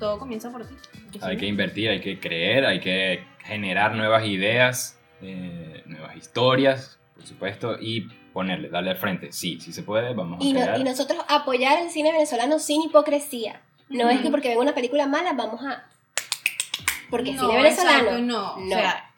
todo 0.00 0.18
comienza 0.18 0.50
por 0.50 0.66
ti. 0.66 0.74
Hay 1.22 1.36
que 1.36 1.46
invertir, 1.46 1.88
hay 1.90 2.00
que 2.00 2.18
creer, 2.18 2.66
hay 2.66 2.80
que 2.80 3.24
generar 3.44 3.94
nuevas 3.94 4.24
ideas, 4.26 4.98
eh, 5.22 5.82
nuevas 5.86 6.16
historias, 6.16 6.98
por 7.14 7.24
supuesto, 7.26 7.76
y 7.80 8.02
ponerle, 8.32 8.68
darle 8.68 8.90
al 8.90 8.96
frente. 8.96 9.32
Sí, 9.32 9.58
sí 9.60 9.72
se 9.72 9.82
puede, 9.82 10.14
vamos 10.14 10.40
a 10.40 10.44
Y, 10.44 10.52
no- 10.52 10.78
y 10.78 10.84
nosotros 10.84 11.18
apoyar 11.28 11.82
el 11.82 11.90
cine 11.90 12.12
venezolano 12.12 12.58
sin 12.58 12.82
hipocresía. 12.82 13.60
No 13.88 14.08
es 14.10 14.20
que 14.20 14.30
porque 14.30 14.48
venga 14.48 14.60
una 14.60 14.74
película 14.74 15.06
mala 15.06 15.32
vamos 15.32 15.64
a... 15.64 15.84
Porque 17.10 17.30
el 17.30 17.36
No, 17.36 17.42
cine 17.48 17.62
venezolano... 17.62 17.98
exacto, 18.00 18.20
no. 18.20 18.54
O 18.56 18.68
sea, 18.68 19.10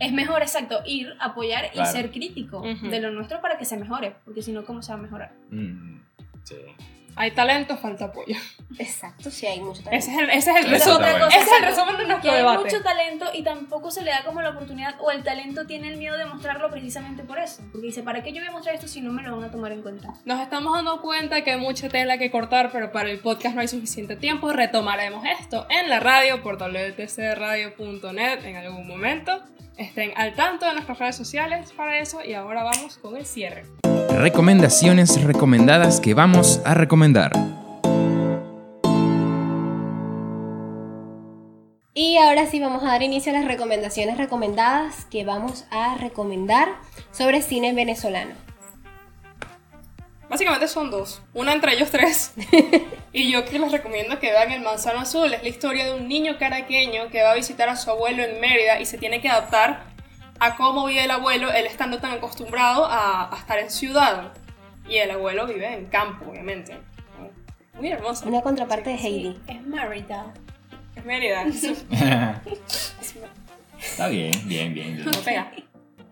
es 0.00 0.12
mejor, 0.12 0.42
exacto, 0.42 0.82
ir, 0.86 1.14
apoyar 1.18 1.70
Claro. 1.72 1.88
y 1.88 1.92
ser 1.92 2.10
crítico 2.10 2.60
de 2.62 3.00
lo 3.00 3.10
nuestro 3.10 3.40
para 3.40 3.56
que 3.58 3.64
se 3.64 3.76
mejore, 3.78 4.14
porque 4.24 4.42
si 4.42 4.52
no, 4.52 4.64
¿cómo 4.64 4.82
se 4.82 4.92
va 4.92 4.98
a 4.98 5.02
mejorar? 5.02 5.32
Mm, 5.50 6.00
sí. 6.44 6.56
Hay 7.20 7.32
talento, 7.32 7.76
falta 7.76 8.06
apoyo. 8.06 8.36
Exacto, 8.78 9.30
sí, 9.30 9.44
hay 9.46 9.60
mucho 9.60 9.82
talento. 9.82 10.06
Ese 10.06 10.14
es 10.14 10.18
el, 10.22 10.30
ese 10.30 10.50
es 10.50 10.56
el 10.56 10.70
resumen. 10.70 11.16
Ese 11.28 11.38
es 11.40 11.48
el 11.58 11.64
resumen 11.64 11.96
de 11.96 12.02
Que 12.02 12.08
nuestro 12.08 12.30
hay 12.30 12.36
debate. 12.38 12.64
mucho 12.64 12.82
talento 12.82 13.26
y 13.34 13.42
tampoco 13.42 13.90
se 13.90 14.02
le 14.02 14.10
da 14.12 14.22
como 14.24 14.40
la 14.40 14.50
oportunidad, 14.50 14.94
o 15.00 15.10
el 15.10 15.24
talento 15.24 15.66
tiene 15.66 15.88
el 15.88 15.96
miedo 15.96 16.16
de 16.16 16.26
mostrarlo 16.26 16.70
precisamente 16.70 17.24
por 17.24 17.38
eso. 17.38 17.62
Porque 17.72 17.88
dice, 17.88 18.02
¿para 18.04 18.22
qué 18.22 18.32
yo 18.32 18.40
voy 18.40 18.48
a 18.48 18.52
mostrar 18.52 18.74
esto 18.76 18.86
si 18.86 19.00
no 19.00 19.10
me 19.12 19.22
lo 19.22 19.36
van 19.36 19.44
a 19.48 19.50
tomar 19.50 19.72
en 19.72 19.82
cuenta? 19.82 20.14
Nos 20.24 20.40
estamos 20.40 20.72
dando 20.74 21.00
cuenta 21.02 21.42
que 21.42 21.50
hay 21.52 21.60
mucha 21.60 21.88
tela 21.88 22.18
que 22.18 22.30
cortar, 22.30 22.70
pero 22.72 22.92
para 22.92 23.10
el 23.10 23.18
podcast 23.18 23.54
no 23.56 23.62
hay 23.62 23.68
suficiente 23.68 24.14
tiempo. 24.16 24.52
Retomaremos 24.52 25.24
esto 25.40 25.66
en 25.70 25.88
la 25.90 25.98
radio 26.00 26.42
por 26.42 26.56
wtcradio.net 26.58 28.44
en 28.44 28.56
algún 28.56 28.86
momento. 28.86 29.42
Estén 29.78 30.10
al 30.16 30.34
tanto 30.34 30.66
de 30.66 30.72
nuestras 30.72 30.98
redes 30.98 31.14
sociales 31.14 31.72
para 31.72 32.00
eso 32.00 32.18
y 32.24 32.34
ahora 32.34 32.64
vamos 32.64 32.98
con 32.98 33.16
el 33.16 33.24
cierre. 33.24 33.62
Recomendaciones 34.10 35.22
recomendadas 35.22 36.00
que 36.00 36.14
vamos 36.14 36.60
a 36.64 36.74
recomendar. 36.74 37.30
Y 41.94 42.16
ahora 42.16 42.46
sí 42.46 42.58
vamos 42.58 42.82
a 42.82 42.86
dar 42.86 43.02
inicio 43.04 43.30
a 43.30 43.36
las 43.36 43.44
recomendaciones 43.44 44.18
recomendadas 44.18 45.04
que 45.04 45.24
vamos 45.24 45.64
a 45.70 45.96
recomendar 45.96 46.68
sobre 47.12 47.40
cine 47.40 47.72
venezolano. 47.72 48.47
Básicamente 50.28 50.68
son 50.68 50.90
dos, 50.90 51.22
una 51.32 51.52
entre 51.52 51.72
ellos 51.74 51.90
tres. 51.90 52.34
y 53.12 53.30
yo 53.32 53.44
que 53.44 53.58
les 53.58 53.72
recomiendo 53.72 54.18
que 54.18 54.30
vean 54.30 54.52
El 54.52 54.60
Manzano 54.60 55.00
Azul. 55.00 55.32
Es 55.32 55.42
la 55.42 55.48
historia 55.48 55.86
de 55.86 55.94
un 55.94 56.06
niño 56.06 56.36
caraqueño 56.38 57.08
que 57.08 57.22
va 57.22 57.32
a 57.32 57.34
visitar 57.34 57.68
a 57.68 57.76
su 57.76 57.90
abuelo 57.90 58.22
en 58.22 58.40
Mérida 58.40 58.80
y 58.80 58.86
se 58.86 58.98
tiene 58.98 59.20
que 59.20 59.28
adaptar 59.28 59.84
a 60.38 60.56
cómo 60.56 60.86
vive 60.86 61.04
el 61.04 61.10
abuelo, 61.10 61.50
él 61.50 61.66
estando 61.66 61.98
tan 61.98 62.12
acostumbrado 62.12 62.84
a, 62.86 63.34
a 63.34 63.38
estar 63.38 63.58
en 63.58 63.70
ciudad. 63.70 64.32
Y 64.88 64.96
el 64.96 65.10
abuelo 65.10 65.46
vive 65.46 65.72
en 65.72 65.86
campo, 65.86 66.30
obviamente. 66.30 66.78
Muy 67.74 67.88
hermoso. 67.88 68.26
Una 68.28 68.40
contraparte 68.40 68.90
de 68.90 68.96
Heidi. 68.96 69.40
Es 69.46 69.62
Merida. 69.62 70.32
Es 70.96 71.04
Mérida. 71.04 72.42
Está 73.80 74.08
bien, 74.08 74.32
bien, 74.44 74.74
bien, 74.74 74.96
bien. 74.96 75.04
No 75.04 75.12
pega. 75.22 75.52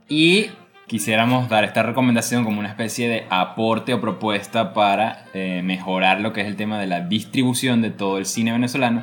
Y 0.08 0.50
quisiéramos 0.86 1.48
dar 1.48 1.64
esta 1.64 1.82
recomendación 1.82 2.44
como 2.44 2.60
una 2.60 2.68
especie 2.68 3.08
de 3.08 3.26
aporte 3.30 3.92
o 3.94 4.00
propuesta 4.00 4.72
para 4.72 5.24
eh, 5.34 5.62
mejorar 5.64 6.20
lo 6.20 6.32
que 6.32 6.42
es 6.42 6.46
el 6.46 6.56
tema 6.56 6.78
de 6.78 6.86
la 6.86 7.00
distribución 7.00 7.82
de 7.82 7.90
todo 7.90 8.18
el 8.18 8.26
cine 8.26 8.52
venezolano, 8.52 9.02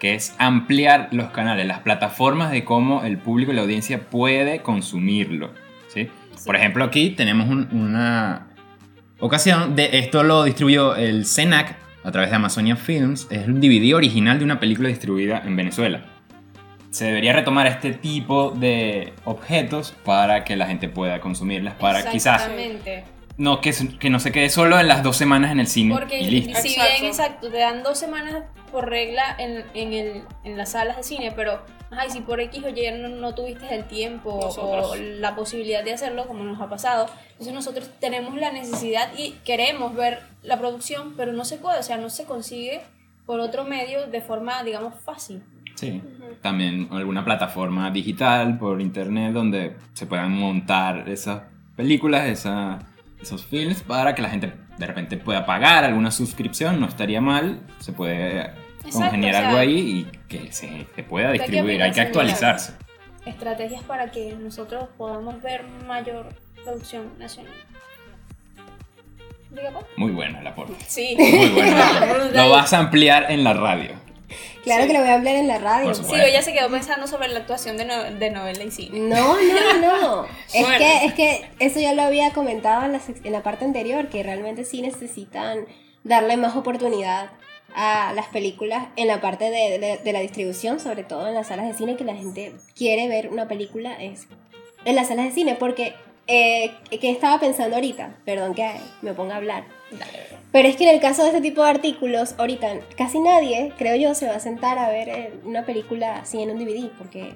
que 0.00 0.14
es 0.14 0.34
ampliar 0.38 1.08
los 1.12 1.30
canales, 1.30 1.66
las 1.66 1.80
plataformas 1.80 2.50
de 2.50 2.64
cómo 2.64 3.04
el 3.04 3.18
público 3.18 3.52
y 3.52 3.54
la 3.54 3.62
audiencia 3.62 4.00
puede 4.10 4.60
consumirlo. 4.62 5.52
¿sí? 5.88 6.08
Por 6.44 6.56
ejemplo, 6.56 6.84
aquí 6.84 7.10
tenemos 7.10 7.48
un- 7.48 7.68
una 7.72 8.46
ocasión 9.20 9.76
de 9.76 9.98
esto 9.98 10.22
lo 10.24 10.44
distribuyó 10.44 10.96
el 10.96 11.26
CENAC 11.26 11.76
a 12.02 12.10
través 12.10 12.30
de 12.30 12.36
Amazonia 12.36 12.76
Films. 12.76 13.28
Es 13.30 13.46
un 13.46 13.60
DVD 13.60 13.94
original 13.94 14.38
de 14.38 14.44
una 14.44 14.58
película 14.58 14.88
distribuida 14.88 15.42
en 15.44 15.54
Venezuela 15.54 16.00
se 16.90 17.04
debería 17.06 17.32
retomar 17.32 17.66
este 17.66 17.92
tipo 17.92 18.50
de 18.50 19.12
objetos 19.24 19.94
para 20.04 20.44
que 20.44 20.56
la 20.56 20.66
gente 20.66 20.88
pueda 20.88 21.20
consumirlas, 21.20 21.74
para 21.74 22.10
quizás 22.10 22.42
Exactamente. 22.42 23.04
no, 23.36 23.60
que, 23.60 23.72
que 23.98 24.10
no 24.10 24.18
se 24.20 24.32
quede 24.32 24.50
solo 24.50 24.78
en 24.80 24.88
las 24.88 25.02
dos 25.02 25.16
semanas 25.16 25.52
en 25.52 25.60
el 25.60 25.66
cine 25.66 25.94
Porque 25.94 26.20
y 26.20 26.30
listo. 26.30 26.60
si 26.60 26.68
Exacto. 26.68 26.92
bien, 26.92 27.04
exacto, 27.04 27.50
te 27.50 27.58
dan 27.58 27.82
dos 27.82 27.98
semanas 27.98 28.42
por 28.72 28.88
regla 28.88 29.36
en, 29.38 29.64
en, 29.74 29.92
el, 29.92 30.22
en 30.44 30.56
las 30.56 30.72
salas 30.72 30.96
de 30.96 31.02
cine, 31.02 31.32
pero 31.34 31.60
ay, 31.90 32.10
si 32.10 32.20
por 32.20 32.40
X 32.40 32.62
o 32.64 32.68
Y 32.68 32.90
no, 32.92 33.08
no 33.08 33.34
tuviste 33.34 33.72
el 33.74 33.84
tiempo 33.84 34.30
o 34.30 34.46
Nosotros. 34.46 34.98
la 35.00 35.34
posibilidad 35.34 35.82
de 35.82 35.92
hacerlo, 35.92 36.26
como 36.26 36.44
nos 36.44 36.60
ha 36.60 36.68
pasado, 36.68 37.06
entonces 37.32 37.52
nosotros 37.54 37.88
tenemos 38.00 38.36
la 38.36 38.52
necesidad 38.52 39.10
y 39.16 39.32
queremos 39.44 39.94
ver 39.94 40.20
la 40.42 40.58
producción, 40.58 41.14
pero 41.16 41.32
no 41.32 41.44
se 41.44 41.56
puede, 41.56 41.78
o 41.78 41.82
sea, 41.82 41.96
no 41.96 42.10
se 42.10 42.24
consigue 42.24 42.80
por 43.26 43.40
otro 43.40 43.64
medio 43.64 44.06
de 44.08 44.20
forma, 44.20 44.62
digamos, 44.64 44.94
fácil. 45.04 45.42
Sí. 45.80 46.02
También 46.42 46.88
alguna 46.90 47.24
plataforma 47.24 47.90
digital 47.90 48.58
por 48.58 48.80
internet 48.80 49.32
donde 49.32 49.76
se 49.92 50.06
puedan 50.06 50.32
montar 50.32 51.08
esas 51.08 51.42
películas, 51.76 52.26
esa- 52.28 52.78
esos 53.20 53.44
films, 53.44 53.82
para 53.82 54.14
que 54.14 54.22
la 54.22 54.30
gente 54.30 54.52
de 54.78 54.86
repente 54.86 55.16
pueda 55.18 55.44
pagar 55.44 55.84
alguna 55.84 56.10
suscripción, 56.10 56.80
no 56.80 56.86
estaría 56.86 57.20
mal, 57.20 57.60
se 57.78 57.92
puede 57.92 58.50
congeniar 58.90 59.34
sea, 59.34 59.48
algo 59.48 59.58
ahí 59.60 59.78
y 60.10 60.18
que 60.28 60.50
se, 60.52 60.86
se 60.94 61.02
pueda 61.02 61.32
¿qué 61.32 61.38
distribuir, 61.40 61.82
hay 61.82 61.92
que 61.92 62.00
actualizarse. 62.00 62.72
Estrategias 63.26 63.82
para 63.82 64.10
que 64.10 64.34
nosotros 64.34 64.88
podamos 64.96 65.42
ver 65.42 65.64
mayor 65.86 66.28
producción 66.64 67.10
nacional. 67.18 67.52
Muy 69.96 70.12
bueno 70.12 70.38
el 70.38 70.46
aporte. 70.46 70.74
Sí. 70.86 71.16
Muy 71.18 71.48
bueno. 71.50 71.76
Lo 72.34 72.50
vas 72.50 72.72
a 72.72 72.78
ampliar 72.78 73.30
en 73.30 73.42
la 73.44 73.52
radio. 73.52 73.90
Claro 74.62 74.82
Sí. 74.82 74.88
que 74.88 74.94
lo 74.94 75.00
voy 75.00 75.08
a 75.10 75.14
hablar 75.14 75.34
en 75.36 75.48
la 75.48 75.58
radio. 75.58 75.86
Por 75.92 75.94
Sí, 76.04 76.14
ella 76.14 76.42
se 76.42 76.52
quedó 76.52 76.70
pensando 76.70 77.06
sobre 77.06 77.28
la 77.28 77.40
actuación 77.40 77.76
de, 77.76 77.84
no- 77.84 78.02
de 78.04 78.30
novela 78.30 78.62
y 78.64 78.70
cine. 78.70 78.98
No, 79.00 79.36
no, 79.36 79.78
no. 79.80 80.24
es, 80.54 80.62
Bueno. 80.62 80.78
que, 80.78 81.04
es 81.06 81.14
que 81.14 81.48
eso 81.58 81.80
ya 81.80 81.92
lo 81.94 82.02
había 82.02 82.32
comentado 82.32 82.84
en 82.84 82.92
la, 82.92 82.98
sec- 83.00 83.20
en 83.24 83.32
la 83.32 83.42
parte 83.42 83.64
anterior, 83.64 84.08
que 84.08 84.22
realmente 84.22 84.64
sí 84.64 84.82
necesitan 84.82 85.66
darle 86.04 86.36
más 86.36 86.56
oportunidad 86.56 87.30
a 87.74 88.12
las 88.14 88.26
películas 88.26 88.88
en 88.96 89.06
la 89.06 89.20
parte 89.20 89.44
de, 89.50 89.78
de- 89.78 89.98
de 89.98 90.12
la 90.12 90.20
distribución, 90.20 90.80
sobre 90.80 91.04
todo 91.04 91.28
en 91.28 91.34
las 91.34 91.48
salas 91.48 91.66
de 91.68 91.74
cine, 91.74 91.96
que 91.96 92.04
la 92.04 92.14
gente 92.16 92.52
quiere 92.74 93.06
ver 93.08 93.28
una 93.28 93.46
película 93.48 93.92
es 94.02 94.26
en 94.84 94.96
las 94.96 95.08
salas 95.08 95.26
de 95.26 95.32
cine, 95.32 95.56
porque 95.56 95.94
eh, 96.26 96.72
que 97.00 97.10
estaba 97.10 97.40
pensando 97.40 97.76
ahorita, 97.76 98.14
perdón 98.24 98.54
que 98.54 98.70
me 99.02 99.12
ponga 99.14 99.34
a 99.34 99.38
hablar, 99.38 99.64
pero 100.52 100.68
es 100.68 100.76
que 100.76 100.84
en 100.88 100.94
el 100.94 101.00
caso 101.00 101.22
de 101.22 101.28
este 101.28 101.40
tipo 101.40 101.62
de 101.64 101.70
artículos, 101.70 102.34
ahorita 102.38 102.68
casi 102.96 103.18
nadie, 103.20 103.72
creo 103.78 103.96
yo, 103.96 104.14
se 104.14 104.26
va 104.28 104.36
a 104.36 104.40
sentar 104.40 104.78
a 104.78 104.88
ver 104.88 105.08
eh, 105.08 105.32
una 105.44 105.64
película 105.66 106.16
así 106.18 106.40
en 106.42 106.50
un 106.50 106.58
DVD, 106.58 106.88
porque 106.98 107.34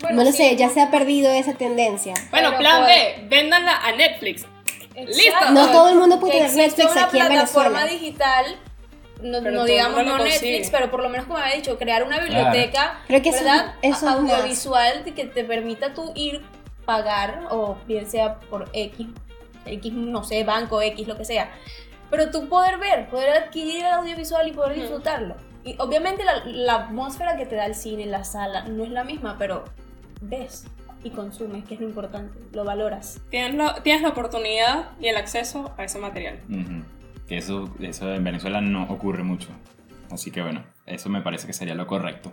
Bueno, 0.00 0.16
no 0.18 0.24
lo 0.24 0.30
sí. 0.32 0.38
sé, 0.38 0.56
ya 0.56 0.68
se 0.70 0.80
ha 0.80 0.90
perdido 0.90 1.30
esa 1.32 1.54
tendencia. 1.54 2.14
Bueno, 2.30 2.48
Pero 2.50 2.58
plan 2.60 2.78
por- 2.80 2.86
B, 2.88 3.26
véndanla 3.28 3.76
a 3.76 3.92
Netflix. 3.92 4.46
Exacto. 4.94 5.52
No 5.52 5.66
todo 5.70 5.88
el 5.90 5.96
mundo 5.96 6.18
puede 6.18 6.32
tener 6.40 6.54
Netflix 6.56 6.90
una 6.92 7.04
aquí 7.04 7.18
en 7.20 7.26
plataforma 7.26 7.84
Venezuela. 7.84 7.92
digital, 8.00 8.56
no, 9.22 9.40
no 9.42 9.64
digamos 9.64 10.04
no 10.04 10.18
Netflix, 10.18 10.32
consigue. 10.40 10.68
pero 10.72 10.90
por 10.90 11.02
lo 11.02 11.08
menos 11.10 11.26
como 11.26 11.38
había 11.38 11.54
dicho, 11.56 11.78
crear 11.78 12.02
una 12.02 12.18
biblioteca, 12.20 13.00
Creo 13.06 13.20
que 13.22 13.28
eso- 13.30 13.38
¿verdad? 13.44 13.74
eso 13.82 14.08
audiovisual 14.08 15.04
que 15.04 15.24
te 15.26 15.44
permita 15.44 15.92
tú 15.92 16.12
ir 16.14 16.42
pagar 16.86 17.48
o 17.50 17.76
bien 17.86 18.08
sea 18.08 18.40
por 18.40 18.70
X, 18.72 19.08
X 19.66 19.92
no 19.92 20.24
sé, 20.24 20.44
banco 20.44 20.80
X, 20.80 21.06
lo 21.06 21.16
que 21.18 21.24
sea. 21.26 21.50
Pero 22.10 22.30
tú 22.30 22.48
poder 22.48 22.78
ver, 22.78 23.08
poder 23.08 23.30
adquirir 23.30 23.84
el 23.84 23.92
audiovisual 23.92 24.48
y 24.48 24.52
poder 24.52 24.72
Ujú. 24.72 24.80
disfrutarlo. 24.80 25.36
Y 25.64 25.74
obviamente 25.78 26.24
la, 26.24 26.44
la 26.44 26.74
atmósfera 26.76 27.36
que 27.36 27.44
te 27.44 27.56
da 27.56 27.66
el 27.66 27.74
cine, 27.74 28.06
la 28.06 28.24
sala, 28.24 28.62
no 28.62 28.84
es 28.84 28.90
la 28.90 29.02
misma, 29.04 29.36
pero 29.38 29.64
ves 30.20 30.64
y 31.02 31.10
consumes, 31.10 31.64
que 31.64 31.74
es 31.74 31.80
lo 31.80 31.86
importante, 31.88 32.38
lo 32.52 32.64
valoras. 32.64 33.20
Tienes 33.30 33.54
la, 33.54 33.82
tienes 33.82 34.02
la 34.02 34.08
oportunidad 34.10 34.90
y 35.00 35.08
el 35.08 35.16
acceso 35.16 35.74
a 35.76 35.84
ese 35.84 35.98
material. 35.98 36.40
Ujú. 36.48 36.84
Que 37.28 37.38
eso, 37.38 37.74
eso 37.80 38.12
en 38.14 38.22
Venezuela 38.22 38.60
no 38.60 38.84
ocurre 38.84 39.24
mucho. 39.24 39.48
Así 40.10 40.30
que 40.30 40.42
bueno, 40.42 40.64
eso 40.86 41.08
me 41.08 41.20
parece 41.20 41.46
que 41.48 41.52
sería 41.52 41.74
lo 41.74 41.86
correcto. 41.86 42.32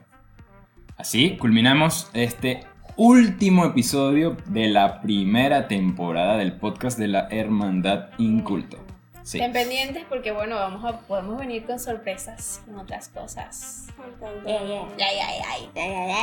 Así 0.98 1.38
culminamos 1.38 2.10
este 2.14 2.68
último 2.96 3.66
episodio 3.66 4.38
de 4.46 4.68
la 4.68 5.02
primera 5.02 5.68
temporada 5.68 6.38
del 6.38 6.54
podcast 6.54 6.98
de 7.00 7.08
la 7.08 7.28
Hermandad 7.32 8.10
Inculta. 8.18 8.78
Sí. 9.24 9.38
Estén 9.38 9.54
pendientes 9.54 10.04
porque 10.10 10.32
bueno, 10.32 10.56
vamos 10.56 10.84
a 10.84 11.00
podemos 11.00 11.40
venir 11.40 11.66
con 11.66 11.80
sorpresas, 11.80 12.62
con 12.66 12.78
otras 12.78 13.08
cosas. 13.08 13.88
Con 14.20 14.32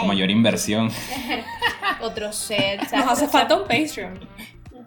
mayor 0.07 0.31
inversión. 0.31 0.91
Otros 2.03 2.37
sets. 2.37 2.93
Nos 2.93 3.09
hace 3.09 3.27
falta 3.33 3.57
un 3.57 3.63
Patreon. 3.63 4.21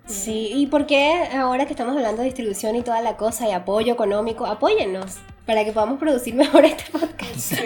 Sí, 0.06 0.52
¿y 0.54 0.68
por 0.68 0.86
qué 0.86 1.30
ahora 1.34 1.66
que 1.66 1.72
estamos 1.72 1.96
hablando 1.96 2.22
de 2.22 2.26
distribución 2.26 2.76
y 2.76 2.84
toda 2.84 3.02
la 3.02 3.18
cosa 3.18 3.48
y 3.48 3.52
apoyo 3.52 3.94
económico, 3.94 4.46
apóyennos 4.46 5.18
para 5.46 5.66
que 5.66 5.72
podamos 5.72 5.98
producir 5.98 6.36
mejor 6.36 6.66
este 6.66 6.92
podcast? 6.92 7.54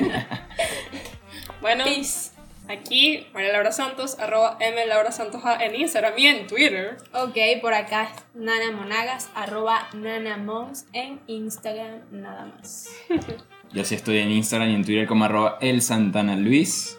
Bueno, 1.59 1.85
Peace. 1.85 2.36
Aquí 2.69 3.27
María 3.33 3.51
Laura 3.53 3.71
Santos, 3.71 4.19
arroba 4.19 4.57
M 4.59 4.85
Laura 4.87 5.11
Santos 5.11 5.43
A 5.45 5.63
en 5.63 5.75
Instagram 5.75 6.13
y 6.17 6.27
en 6.27 6.47
Twitter. 6.47 6.97
Ok, 7.13 7.37
por 7.61 7.73
acá 7.73 8.03
es 8.03 8.09
Nana 8.33 8.71
Monagas, 8.71 9.29
arroba 9.35 9.87
nanamons 9.93 10.85
en 10.93 11.19
Instagram, 11.27 12.01
nada 12.11 12.45
más. 12.45 12.89
Yo 13.73 13.83
sí 13.83 13.95
estoy 13.95 14.19
en 14.19 14.31
Instagram 14.31 14.69
y 14.69 14.75
en 14.75 14.85
Twitter 14.85 15.07
como 15.07 15.25
arroba 15.25 15.57
el 15.61 15.81
Santana 15.81 16.35
Luis. 16.35 16.97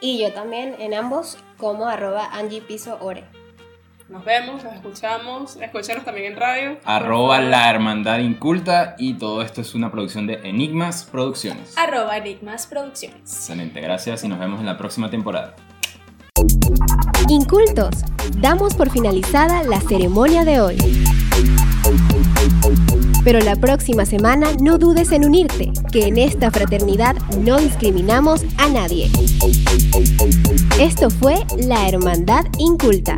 Y 0.00 0.18
yo 0.18 0.32
también 0.32 0.74
en 0.80 0.94
ambos 0.94 1.38
como 1.56 1.86
arroba 1.86 2.28
Angie 2.32 2.60
Piso 2.60 2.98
Ore. 3.00 3.24
Nos 4.12 4.26
vemos, 4.26 4.62
nos 4.62 4.74
escuchamos. 4.74 5.56
Escúchanos 5.56 6.04
también 6.04 6.32
en 6.32 6.38
radio. 6.38 6.76
Arroba 6.84 7.40
la 7.40 7.70
Hermandad 7.70 8.18
Inculta 8.18 8.94
y 8.98 9.14
todo 9.14 9.40
esto 9.40 9.62
es 9.62 9.74
una 9.74 9.90
producción 9.90 10.26
de 10.26 10.34
Enigmas 10.44 11.08
Producciones. 11.10 11.78
Arroba 11.78 12.18
Enigmas 12.18 12.66
Producciones. 12.66 13.18
Excelente, 13.20 13.80
gracias 13.80 14.22
y 14.22 14.28
nos 14.28 14.38
vemos 14.38 14.60
en 14.60 14.66
la 14.66 14.76
próxima 14.76 15.08
temporada. 15.08 15.56
Incultos, 17.30 18.04
damos 18.36 18.74
por 18.74 18.90
finalizada 18.90 19.62
la 19.62 19.80
ceremonia 19.80 20.44
de 20.44 20.60
hoy. 20.60 20.76
Pero 23.24 23.38
la 23.38 23.56
próxima 23.56 24.04
semana 24.04 24.48
no 24.60 24.76
dudes 24.76 25.10
en 25.12 25.24
unirte, 25.24 25.72
que 25.90 26.08
en 26.08 26.18
esta 26.18 26.50
fraternidad 26.50 27.16
no 27.38 27.56
discriminamos 27.56 28.44
a 28.58 28.68
nadie. 28.68 29.10
Esto 30.78 31.08
fue 31.08 31.36
La 31.56 31.88
Hermandad 31.88 32.44
Inculta. 32.58 33.16